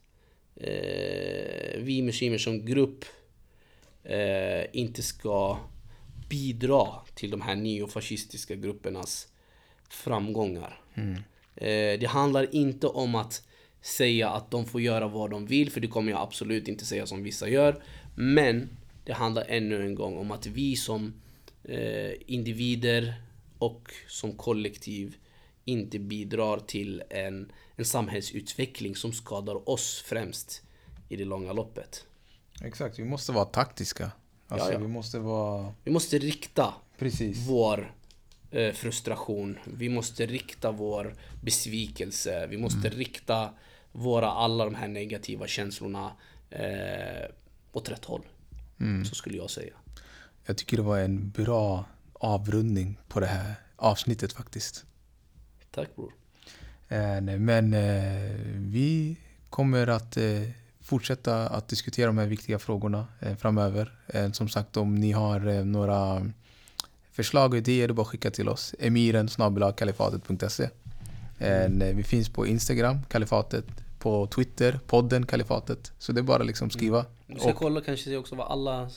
eh, 0.56 1.80
vi 1.80 2.02
muslimer 2.02 2.38
som 2.38 2.66
grupp 2.66 3.04
eh, 4.04 4.64
inte 4.72 5.02
ska 5.02 5.58
bidra 6.28 6.86
till 7.14 7.30
de 7.30 7.40
här 7.40 7.56
neofascistiska 7.56 8.54
gruppernas 8.54 9.28
framgångar. 9.88 10.80
Eh, 11.56 12.00
det 12.00 12.08
handlar 12.08 12.54
inte 12.54 12.86
om 12.86 13.14
att 13.14 13.42
säga 13.80 14.28
att 14.30 14.50
de 14.50 14.66
får 14.66 14.80
göra 14.80 15.08
vad 15.08 15.30
de 15.30 15.46
vill, 15.46 15.70
för 15.70 15.80
det 15.80 15.88
kommer 15.88 16.10
jag 16.10 16.20
absolut 16.20 16.68
inte 16.68 16.84
säga 16.84 17.06
som 17.06 17.22
vissa 17.22 17.48
gör. 17.48 17.82
Men 18.16 18.68
det 19.04 19.12
handlar 19.12 19.44
ännu 19.48 19.82
en 19.82 19.94
gång 19.94 20.16
om 20.16 20.30
att 20.30 20.46
vi 20.46 20.76
som 20.76 21.14
eh, 21.64 22.12
individer 22.26 23.14
och 23.58 23.90
som 24.08 24.32
kollektiv 24.32 25.16
inte 25.66 25.98
bidrar 25.98 26.58
till 26.58 27.02
en, 27.10 27.52
en 27.76 27.84
samhällsutveckling 27.84 28.96
som 28.96 29.12
skadar 29.12 29.68
oss 29.68 30.02
främst 30.06 30.62
i 31.08 31.16
det 31.16 31.24
långa 31.24 31.52
loppet. 31.52 32.06
Exakt, 32.62 32.98
vi 32.98 33.04
måste 33.04 33.32
vara 33.32 33.44
taktiska. 33.44 34.10
Alltså. 34.48 34.78
Vi 34.78 34.88
måste 34.88 35.18
vara... 35.18 35.74
Vi 35.84 35.90
måste 35.90 36.18
rikta 36.18 36.74
Precis. 36.98 37.48
vår 37.48 37.94
eh, 38.50 38.72
frustration. 38.72 39.58
Vi 39.64 39.88
måste 39.88 40.26
rikta 40.26 40.70
vår 40.70 41.14
besvikelse. 41.42 42.46
Vi 42.46 42.56
måste 42.56 42.88
rikta 42.88 43.50
våra, 43.92 44.30
alla 44.30 44.64
de 44.64 44.74
här 44.74 44.88
negativa 44.88 45.46
känslorna 45.46 46.12
eh, 46.50 47.30
åt 47.72 47.88
rätt 47.88 48.04
håll. 48.04 48.22
Så 49.08 49.14
skulle 49.14 49.36
jag 49.36 49.50
säga. 49.50 49.74
Jag 50.46 50.56
tycker 50.56 50.76
det 50.76 50.82
var 50.82 50.98
en 50.98 51.30
bra 51.30 51.84
avrundning 52.12 52.98
på 53.08 53.20
det 53.20 53.26
här 53.26 53.54
avsnittet 53.76 54.32
faktiskt. 54.32 54.84
Tack 55.76 55.96
bror. 55.96 56.12
Eh, 56.88 57.38
Men 57.38 57.74
eh, 57.74 58.36
vi 58.54 59.16
kommer 59.50 59.86
att 59.86 60.16
eh, 60.16 60.24
fortsätta 60.80 61.48
att 61.48 61.68
diskutera 61.68 62.06
de 62.06 62.18
här 62.18 62.26
viktiga 62.26 62.58
frågorna 62.58 63.06
framöver. 63.38 63.92
Som 64.32 64.48
sagt, 64.48 64.76
om 64.76 64.94
ni 64.94 65.12
har 65.12 65.64
några 65.64 66.30
förslag 67.12 67.50
och 67.50 67.56
idéer, 67.56 67.88
det 67.88 67.92
är 67.92 67.94
bara 67.94 68.02
att 68.02 68.08
skicka 68.08 68.30
till 68.30 68.48
oss. 68.48 68.74
emiren 68.78 69.28
kalifatet.se 69.76 70.68
Vi 71.94 72.02
finns 72.02 72.28
på 72.28 72.46
Instagram, 72.46 73.02
kalifatet, 73.08 73.64
på 73.98 74.26
Twitter, 74.26 74.80
podden 74.86 75.26
kalifatet. 75.26 75.92
Så 75.98 76.12
det 76.12 76.20
är 76.20 76.22
bara 76.22 76.42
liksom 76.42 76.70
skriva. 76.70 77.04
Vi 77.26 77.40
ska 77.40 77.48
Och, 77.48 77.56
kolla 77.56 77.80
kanske 77.80 78.16
också 78.16 78.34
vad 78.34 78.50
alla... 78.50 78.90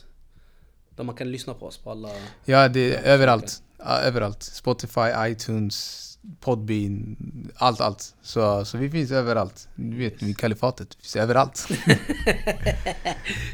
Där 0.95 1.03
man 1.03 1.15
kan 1.15 1.31
lyssna 1.31 1.53
på 1.53 1.65
oss 1.65 1.77
på 1.77 1.91
alla... 1.91 2.09
ja, 2.45 2.67
det 2.67 2.95
är 2.95 3.03
överallt. 3.03 3.63
Överallt. 3.79 4.43
Spotify, 4.43 5.09
iTunes, 5.19 6.08
Podbean, 6.39 7.15
allt, 7.55 7.81
allt. 7.81 8.13
Så, 8.21 8.65
så 8.65 8.77
vi 8.77 8.89
finns 8.89 9.11
överallt. 9.11 9.67
Du 9.75 9.97
vet, 9.97 10.21
vi 10.23 10.33
kalifatet. 10.33 10.87
Vi 10.97 11.01
finns 11.01 11.15
överallt. 11.15 11.67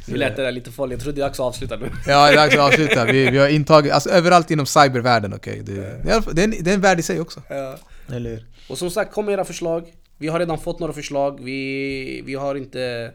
Vi 0.08 0.18
lät 0.18 0.36
det 0.36 0.44
där 0.44 0.52
lite 0.52 0.72
farligt. 0.72 0.94
Jag 0.98 1.02
trodde 1.04 1.16
det 1.16 1.22
är 1.24 1.28
dags 1.28 1.40
att 1.40 1.46
avsluta 1.46 1.76
nu. 1.78 1.92
Ja, 2.08 2.26
det 2.28 2.32
är 2.32 2.36
dags 2.36 2.56
att 2.56 2.62
avsluta. 2.62 3.06
Vi, 3.06 3.32
vi 3.32 3.38
har 3.38 3.48
intagit, 3.48 3.92
alltså 3.92 4.10
överallt 4.10 4.52
inom 4.52 4.66
cybervärlden, 4.66 5.34
okej. 5.34 5.62
Det, 5.66 5.74
det, 5.74 6.12
är 6.12 6.34
det, 6.34 6.44
en- 6.44 6.54
det 6.64 6.70
är 6.70 6.74
en 6.76 6.82
värld 6.82 7.00
i 7.00 7.02
sig 7.04 7.20
också. 7.20 7.42
Ja. 7.50 7.78
Eller? 8.16 8.46
Och 8.70 8.78
som 8.78 8.90
sagt, 8.92 9.14
kom 9.14 9.26
med 9.26 9.34
era 9.34 9.46
förslag. 9.46 9.94
Vi 10.18 10.28
har 10.28 10.40
redan 10.40 10.60
fått 10.60 10.80
några 10.80 10.94
förslag. 10.94 11.44
Vi, 11.44 12.22
vi 12.26 12.36
har 12.36 12.56
inte 12.56 13.12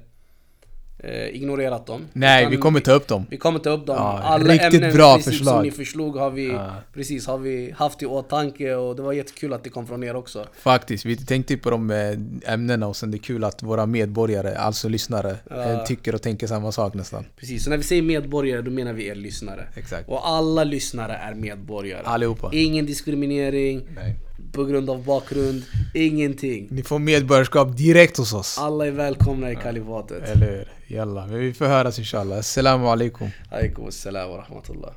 eh, 1.03 1.37
ignorerat 1.37 1.87
dem. 1.87 2.01
Nej, 2.13 2.43
Utan 2.43 2.51
vi 2.51 2.57
kommer 2.57 2.81
ta 2.81 2.93
upp 2.93 3.09
dem. 3.09 3.27
Vi 3.31 3.37
kommer 3.37 3.59
ta 3.59 3.71
upp 3.71 3.87
dem. 3.87 3.97
Ja, 3.97 4.21
Alla 4.25 4.55
ämnen 4.55 4.93
bra 4.93 5.17
precis 5.17 5.25
som 5.25 5.33
förslag. 5.47 5.63
ni 5.65 5.71
förslog 5.71 6.17
har 6.17 6.31
vi, 6.31 6.49
Ja. 6.49 6.75
precis, 6.95 7.27
har 7.27 7.39
vi 7.39 7.75
haft 7.77 8.03
i 8.03 8.07
åtanke 8.07 8.75
och 8.75 8.97
det 8.97 9.03
var 9.03 9.13
jättekul 9.13 9.53
att 9.53 9.65
det 9.65 9.71
kom 9.71 9.87
från 9.87 10.05
er 10.05 10.17
också. 10.17 10.47
Faktiskt, 10.59 11.05
vi 11.07 11.17
tänkte 11.17 11.57
på 11.57 11.71
de 11.71 11.91
eh, 11.91 12.53
ämnena 12.55 12.87
och 12.87 12.97
sen 12.97 13.11
det 13.11 13.17
är 13.17 13.19
kul 13.19 13.45
att 13.45 13.63
våra 13.63 13.87
medborgare, 13.87 14.57
alltså 14.57 14.89
lyssnare, 14.89 15.37
Ja. 15.51 15.63
eh, 15.73 15.85
tycker 15.85 16.15
och 16.15 16.23
tänker 16.23 16.47
samma 16.47 16.73
sak 16.73 16.95
nästan. 16.95 17.25
Precis, 17.37 17.65
så 17.65 17.71
när 17.71 17.77
vi 17.77 17.83
säger 17.83 18.03
medborgare 18.03 18.63
då 18.63 18.71
menar 18.71 18.93
vi 18.93 19.07
er 19.07 19.15
lyssnare. 19.15 19.67
Exakt. 19.77 20.09
Och 20.09 20.29
alla 20.29 20.65
lyssnare 20.65 21.13
är 21.15 21.35
medborgare. 21.35 22.03
Allihopa. 22.05 22.51
Ingen 22.53 22.87
diskriminering 22.87 23.83
Nej. 23.95 24.17
På 24.53 24.65
grund 24.65 24.91
av 24.91 25.05
bakgrund, 25.05 25.63
ingenting. 25.95 26.69
Ni 26.71 26.83
får 26.83 26.99
medborgarskap 26.99 27.77
direkt 27.77 28.17
hos 28.17 28.33
oss. 28.33 28.59
Alla 28.59 28.87
är 28.87 28.91
välkomna 28.91 29.53
i 29.53 29.57
kalifatet. 29.57 30.29
Eller 30.29 30.47
hur? 30.47 30.97
Jalla, 30.97 31.27
vi 31.27 31.53
får 31.53 31.67
höras 31.67 31.99
inshallah. 31.99 32.39
Assalamu 32.39 32.87
alaikum. 32.87 33.31
Alaikum 33.51 33.89
assalam 33.89 34.31
wa 34.31 34.37
rahmatullah. 34.37 34.93